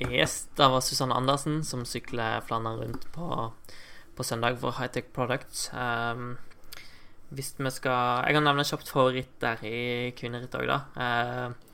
Yes, 0.00 0.48
det 0.58 0.66
var 0.72 0.82
Susanne 0.82 1.14
Andersen 1.14 1.62
som 1.64 1.84
sykler 1.86 2.40
Flandern 2.42 2.80
rundt 2.80 3.06
på, 3.14 3.28
på 4.16 4.26
søndag 4.26 4.58
for 4.58 4.74
Hightech 4.80 5.12
Products. 5.14 5.68
Um, 5.72 6.38
hvis 7.30 7.54
vi 7.58 7.70
skal 7.70 8.24
Jeg 8.26 8.34
kan 8.34 8.44
nevne 8.44 8.66
kjapt 8.66 8.90
favoritt 8.90 9.36
der 9.42 9.62
i 9.66 10.12
kvinneritt 10.18 10.54
òg, 10.58 10.66
da. 10.70 10.78
Uh, 10.96 11.70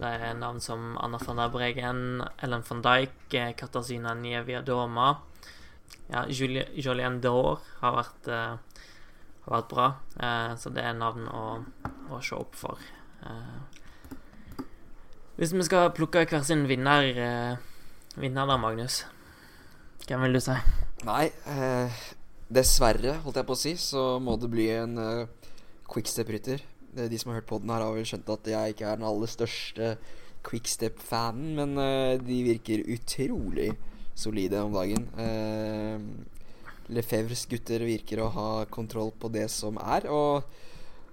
det 0.00 0.08
er 0.08 0.36
navn 0.38 0.62
som 0.64 0.94
Anna 0.96 1.18
van 1.20 1.36
der 1.36 1.50
Bregen, 1.52 2.22
Ellen 2.40 2.62
van 2.64 2.78
Dijk, 2.80 3.34
eh, 3.36 3.50
Katarzyna 3.52 4.14
Nieviadoma 4.16 5.10
Ja, 6.08 6.24
Jolien 6.26 7.20
Dore 7.20 7.58
har 7.82 7.92
vært, 7.98 8.28
eh, 8.28 8.56
har 9.44 9.52
vært 9.52 9.68
bra, 9.68 9.88
eh, 10.16 10.54
så 10.56 10.72
det 10.72 10.82
er 10.84 10.94
navn 10.94 11.28
å, 11.28 11.64
å 12.10 12.22
se 12.22 12.34
opp 12.34 12.56
for. 12.56 12.78
Eh, 13.22 14.64
hvis 15.36 15.52
vi 15.52 15.62
skal 15.68 15.90
plukke 15.90 16.24
hver 16.24 16.44
sin 16.44 16.66
vinner, 16.66 17.04
eh, 17.04 17.56
vinner 18.16 18.46
da, 18.46 18.56
Magnus, 18.56 19.04
hvem 20.08 20.22
vil 20.22 20.32
du 20.32 20.40
si? 20.40 20.56
Nei, 21.04 21.30
eh, 21.46 22.00
dessverre, 22.50 23.14
holdt 23.24 23.38
jeg 23.40 23.48
på 23.48 23.56
å 23.56 23.60
si, 23.60 23.74
så 23.78 24.04
må 24.22 24.34
det 24.40 24.50
bli 24.50 24.66
en 24.74 24.98
uh, 24.98 25.52
quickstep-rytter. 25.90 26.64
Eh, 26.96 27.06
De 27.10 27.20
som 27.20 27.30
har 27.30 27.40
hørt 27.40 27.50
på 27.50 27.60
den 27.62 27.70
her, 27.70 27.84
har 27.86 27.94
vel 27.94 28.08
skjønt 28.08 28.32
at 28.34 28.50
jeg 28.50 28.74
ikke 28.74 28.88
er 28.88 28.98
den 28.98 29.06
aller 29.06 29.30
største 29.30 29.94
quickstep-fanen, 30.46 31.54
men 31.58 31.78
uh, 31.78 32.18
de 32.18 32.42
virker 32.48 32.86
utrolig 32.90 33.70
solide 34.18 34.62
om 34.64 34.74
dagen. 34.74 35.06
Uh, 35.14 35.98
Lefebvres 36.90 37.46
gutter 37.46 37.84
virker 37.86 38.24
å 38.24 38.32
ha 38.34 38.48
kontroll 38.72 39.12
på 39.14 39.30
det 39.30 39.46
som 39.52 39.78
er, 39.78 40.08
og 40.10 40.42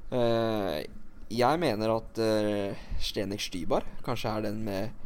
uh, 0.09 0.79
jeg 1.27 1.61
mener 1.61 1.93
at 1.93 2.21
uh, 2.23 2.87
Stenek 3.03 3.43
Stybar 3.43 3.85
kanskje 4.05 4.31
er 4.31 4.47
den 4.47 4.63
med 4.65 5.05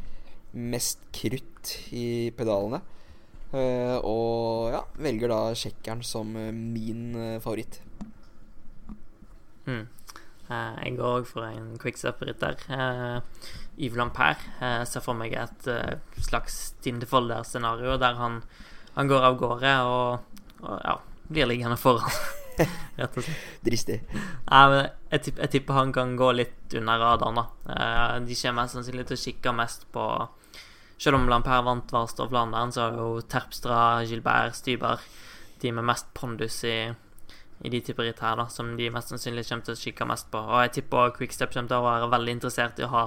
mest 0.52 1.04
krutt 1.16 1.76
i 1.96 2.32
pedalene. 2.36 2.82
Eh, 3.52 3.98
og 4.08 4.72
ja, 4.72 4.82
velger 5.04 5.32
da 5.32 5.40
tsjekkeren 5.52 6.04
som 6.08 6.30
eh, 6.40 6.54
min 6.56 7.16
eh, 7.20 7.40
favoritt. 7.44 7.82
Mm. 9.68 9.88
Jeg 10.52 10.98
går 10.98 11.18
òg 11.22 11.28
for 11.30 11.48
en 11.48 11.78
quickstep-rytter. 11.80 12.58
Yves 13.80 13.96
Lampert 13.96 14.42
uh, 14.60 14.82
ser 14.84 15.00
for 15.00 15.16
meg 15.16 15.32
et 15.40 15.68
slags 16.20 16.74
Tindefolder-scenario 16.84 17.94
der 18.02 18.18
han, 18.20 18.42
han 18.98 19.08
går 19.08 19.28
av 19.30 19.38
gårde 19.40 19.72
og, 19.88 20.42
og 20.66 20.74
ja, 20.84 20.98
blir 21.32 21.48
liggende 21.48 21.78
foran, 21.80 22.12
rett 23.00 23.16
og 23.16 23.24
slett. 23.24 23.48
Dristig. 23.64 24.02
Nei, 24.50 24.66
men 24.74 24.84
jeg, 24.84 25.24
tipp, 25.30 25.40
jeg 25.40 25.54
tipper 25.56 25.80
han 25.80 25.96
kan 25.96 26.18
gå 26.20 26.34
litt 26.36 26.76
under 26.82 27.00
radaren, 27.00 27.40
da. 27.40 28.20
De 28.28 28.40
kommer 28.42 28.66
mest 28.66 28.76
sannsynlig 28.76 29.08
til 29.08 29.22
å 29.22 29.24
kikke 29.24 29.56
mest 29.56 29.88
på 29.96 30.10
Selv 31.02 31.18
om 31.18 31.30
Lampert 31.30 31.66
vant 31.66 31.94
Varst 31.94 32.20
og 32.22 32.30
Flandern, 32.30 32.74
så 32.74 32.92
det 32.94 33.02
jo 33.02 33.22
Terpstra, 33.26 34.04
Gilbert, 34.06 34.54
Styber 34.60 35.02
De 35.62 35.72
med 35.74 35.86
mest 35.86 36.12
pondus 36.18 36.60
i, 36.70 36.76
i 37.62 37.72
de 37.74 37.80
typer 37.86 38.06
ritt 38.06 38.22
her, 38.22 38.38
da, 38.38 38.48
som 38.50 38.76
de 38.78 38.90
mest 38.94 39.10
sannsynlig 39.10 39.48
kommer 39.48 39.66
til 39.66 39.78
å 39.78 39.82
kikke 39.82 40.08
mest 40.10 40.30
på. 40.34 40.42
Og 40.42 40.62
jeg 40.66 40.74
tipper 40.78 41.14
Quickstep 41.18 41.54
kommer 41.54 41.72
til 41.72 41.82
å 41.82 41.88
være 41.88 42.10
veldig 42.14 42.36
interessert 42.38 42.82
i 42.82 42.86
å 42.86 42.92
ha 42.94 43.04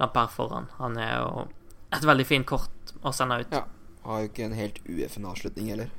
Lampert 0.00 0.32
foran. 0.32 0.70
Han 0.78 0.96
er 1.00 1.18
jo 1.18 1.46
et 1.94 2.06
veldig 2.08 2.26
fint 2.28 2.48
kort 2.48 2.94
å 3.04 3.12
sende 3.12 3.40
ut. 3.42 3.52
Ja. 3.52 3.64
Har 4.04 4.20
jo 4.20 4.28
ikke 4.28 4.44
en 4.44 4.56
helt 4.56 4.80
UFN 4.84 5.28
avslutning 5.30 5.70
heller. 5.72 5.92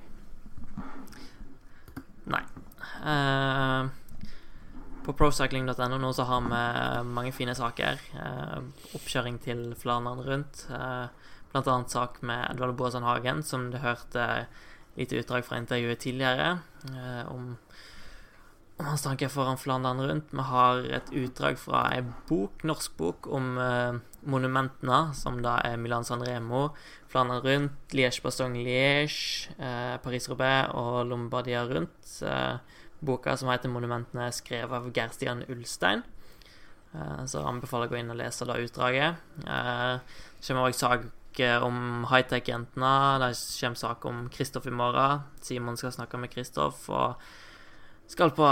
Nei. 2.30 2.42
Eh, 3.06 3.88
på 5.06 5.14
procycling.no 5.14 5.98
nå 6.02 6.12
så 6.18 6.26
har 6.30 6.46
vi 6.46 6.62
mange 7.14 7.34
fine 7.34 7.56
saker. 7.58 8.02
Eh, 8.18 8.60
oppkjøring 8.98 9.40
til 9.42 9.68
Flandern 9.78 10.22
rundt. 10.26 10.66
Eh, 10.74 11.25
blant 11.56 11.72
annet 11.72 11.94
sak 11.94 12.18
med 12.22 12.50
Edvard 12.52 12.76
Boasson 12.76 13.06
Hagen, 13.08 13.44
som 13.44 13.70
du 13.72 13.78
hørte 13.80 14.48
lite 15.00 15.22
utdrag 15.22 15.46
fra 15.48 15.60
intervjuet 15.62 16.02
tidligere, 16.04 16.58
eh, 16.90 17.32
om, 17.32 17.56
om 18.76 18.90
hans 18.90 19.06
tanker 19.06 19.32
foran 19.32 19.60
Flandern 19.60 20.02
rundt. 20.04 20.34
Vi 20.36 20.48
har 20.50 20.84
et 21.00 21.14
utdrag 21.16 21.60
fra 21.60 21.86
ei 21.96 22.02
bok, 22.28 22.66
norsk 22.68 22.98
bok, 23.00 23.32
om 23.32 23.56
eh, 23.62 24.02
monumentene, 24.28 25.00
som 25.16 25.40
da 25.46 25.58
er 25.64 25.80
Milan-San 25.80 26.28
Remo, 26.28 26.68
Flandern 27.12 27.44
rundt, 27.46 27.96
Liège-Bastogne-Liège, 27.96 29.56
eh, 29.56 29.96
Paris-Roubaix 30.04 30.76
og 30.76 31.06
Lombardia 31.08 31.64
rundt. 31.72 32.16
Boka 33.06 33.36
som 33.38 33.50
heter 33.52 33.70
'Monumentene', 33.70 34.32
skrevet 34.32 34.72
av 34.72 34.92
Gerstian 34.92 35.44
Ulstein. 35.48 36.04
Så 37.28 37.44
anbefaler 37.44 37.86
jeg 37.86 37.92
å 37.92 37.94
gå 37.94 38.00
inn 38.00 38.10
og 38.10 38.18
lese 38.18 38.46
da 38.48 38.56
utdraget. 38.56 39.16
Det 39.36 40.48
kommer 40.48 40.70
også 40.72 40.80
sak 40.80 41.04
eh, 41.44 41.64
om 41.64 42.06
high-tech-jentene. 42.12 42.94
Det 43.24 43.32
kommer 43.60 43.82
sak 43.82 44.06
om 44.06 44.30
Kristoff 44.30 44.68
i 44.68 44.74
morgen. 44.74 45.26
Simon 45.42 45.78
skal 45.78 45.96
snakke 45.96 46.20
med 46.22 46.32
Kristoff, 46.34 46.88
og 46.90 47.22
skal 48.12 48.36
på 48.36 48.48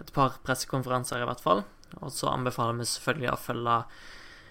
et 0.00 0.14
par 0.14 0.38
pressekonferanser, 0.46 1.22
i 1.22 1.28
hvert 1.28 1.44
fall. 1.44 1.64
Og 2.00 2.12
så 2.14 2.30
anbefaler 2.30 2.78
vi 2.78 2.88
selvfølgelig 2.88 3.32
å 3.32 3.44
følge 3.48 3.82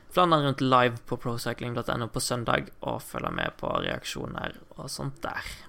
Flandern 0.10 0.42
rundt 0.48 0.62
live 0.66 0.98
på 1.06 1.20
procycling.no 1.22 2.08
på 2.10 2.22
søndag, 2.24 2.72
og 2.82 3.04
følge 3.06 3.30
med 3.30 3.54
på 3.62 3.70
reaksjoner 3.86 4.58
og 4.80 4.90
sånt 4.90 5.22
der. 5.22 5.69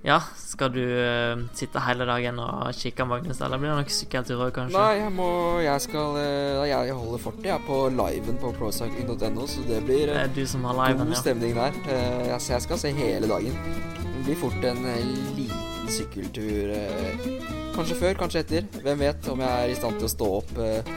Ja, 0.00 0.16
skal 0.40 0.70
du 0.72 0.80
uh, 0.80 1.42
sitte 1.52 1.80
hele 1.84 2.06
dagen 2.08 2.38
og 2.40 2.70
kikke, 2.72 3.04
Magnus, 3.04 3.40
eller 3.44 3.60
blir 3.60 3.68
det 3.68 3.76
noen 3.82 3.90
sykkeltur 3.92 4.40
òg, 4.46 4.54
kanskje? 4.56 4.78
Nei, 4.80 4.94
jeg 5.02 5.12
må 5.12 5.26
Jeg 5.60 5.84
skal 5.84 6.16
uh, 6.16 6.62
Jeg 6.70 6.94
holder 6.96 7.20
fortet, 7.20 7.48
jeg, 7.50 7.60
på 7.66 7.80
liven 7.98 8.38
på 8.40 8.52
procycling.no, 8.56 9.44
så 9.50 9.64
det 9.68 9.82
blir 9.84 10.06
Det 10.08 10.16
eh, 10.16 10.22
er 10.24 10.32
du 10.38 10.42
som 10.48 10.64
har 10.70 10.78
liven, 10.78 11.04
god 11.04 11.16
ja. 11.18 11.20
stemning 11.20 11.52
der. 11.58 11.76
Uh, 11.84 12.24
jeg, 12.30 12.40
så 12.46 12.54
jeg 12.56 12.66
skal 12.68 12.80
se 12.86 12.94
hele 12.96 13.28
dagen. 13.28 13.60
Det 14.00 14.24
blir 14.24 14.40
fort 14.40 14.64
en 14.72 14.82
eh, 14.88 15.04
liten 15.36 15.92
sykkeltur. 15.92 16.72
eh, 16.76 17.28
Kanskje 17.76 17.96
før, 18.00 18.16
kanskje 18.20 18.42
etter. 18.44 18.66
Hvem 18.84 18.98
vet 19.04 19.28
om 19.32 19.40
jeg 19.40 19.64
er 19.64 19.72
i 19.72 19.76
stand 19.78 20.00
til 20.00 20.08
å 20.08 20.12
stå 20.12 20.30
opp 20.40 20.50
eh, 20.60 20.90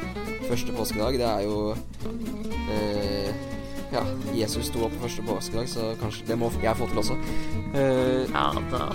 første 0.49 0.75
påskedag. 0.75 1.19
Det 1.21 1.27
er 1.27 1.43
jo 1.45 1.59
eh, 2.71 3.29
Ja, 3.93 4.01
Jesus 4.33 4.71
sto 4.71 4.87
opp 4.87 4.95
på 4.97 5.05
første 5.05 5.25
påskedag, 5.27 5.67
så 5.69 5.91
kanskje 6.01 6.25
det 6.31 6.39
må 6.41 6.49
jeg 6.63 6.73
få 6.79 6.89
til 6.89 7.03
også. 7.03 7.19
Uh, 7.75 8.23
Ja, 8.33 8.49
da 8.73 8.87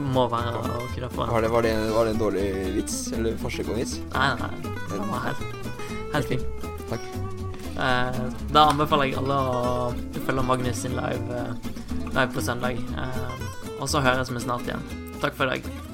må 0.00 0.24
være 0.32 0.56
å 0.56 0.86
kunne 0.94 1.10
få 1.12 1.26
Var 1.28 1.44
det, 1.44 1.50
var, 1.52 1.66
det, 1.66 1.74
var 1.94 2.08
det 2.08 2.14
en 2.14 2.22
dårlig 2.22 2.46
vits? 2.78 2.96
Eller 3.16 3.36
forsøk 3.40 3.68
på 3.68 3.76
en 3.76 3.82
vits? 3.82 3.98
Nei, 4.14 4.30
nei, 4.40 4.48
nei. 4.48 4.72
Den 4.90 5.12
var 5.12 5.26
helt, 5.28 5.68
helt 6.14 6.32
fin. 6.32 6.46
Takk. 6.90 7.04
Uh, 7.76 8.24
da 8.52 8.66
anbefaler 8.72 9.10
jeg 9.10 9.20
alle 9.20 9.36
å 9.36 9.60
følge 10.26 10.46
Magnus 10.46 10.82
sin 10.84 10.96
live, 10.98 11.36
eh, 11.36 11.70
live 12.10 12.28
på 12.34 12.42
søndag. 12.44 12.80
Eh, 12.96 13.78
og 13.78 13.88
så 13.88 14.02
høres 14.04 14.32
vi 14.32 14.42
snart 14.42 14.68
igjen. 14.68 14.84
Takk 15.22 15.38
for 15.38 15.48
i 15.48 15.56
dag. 15.58 15.89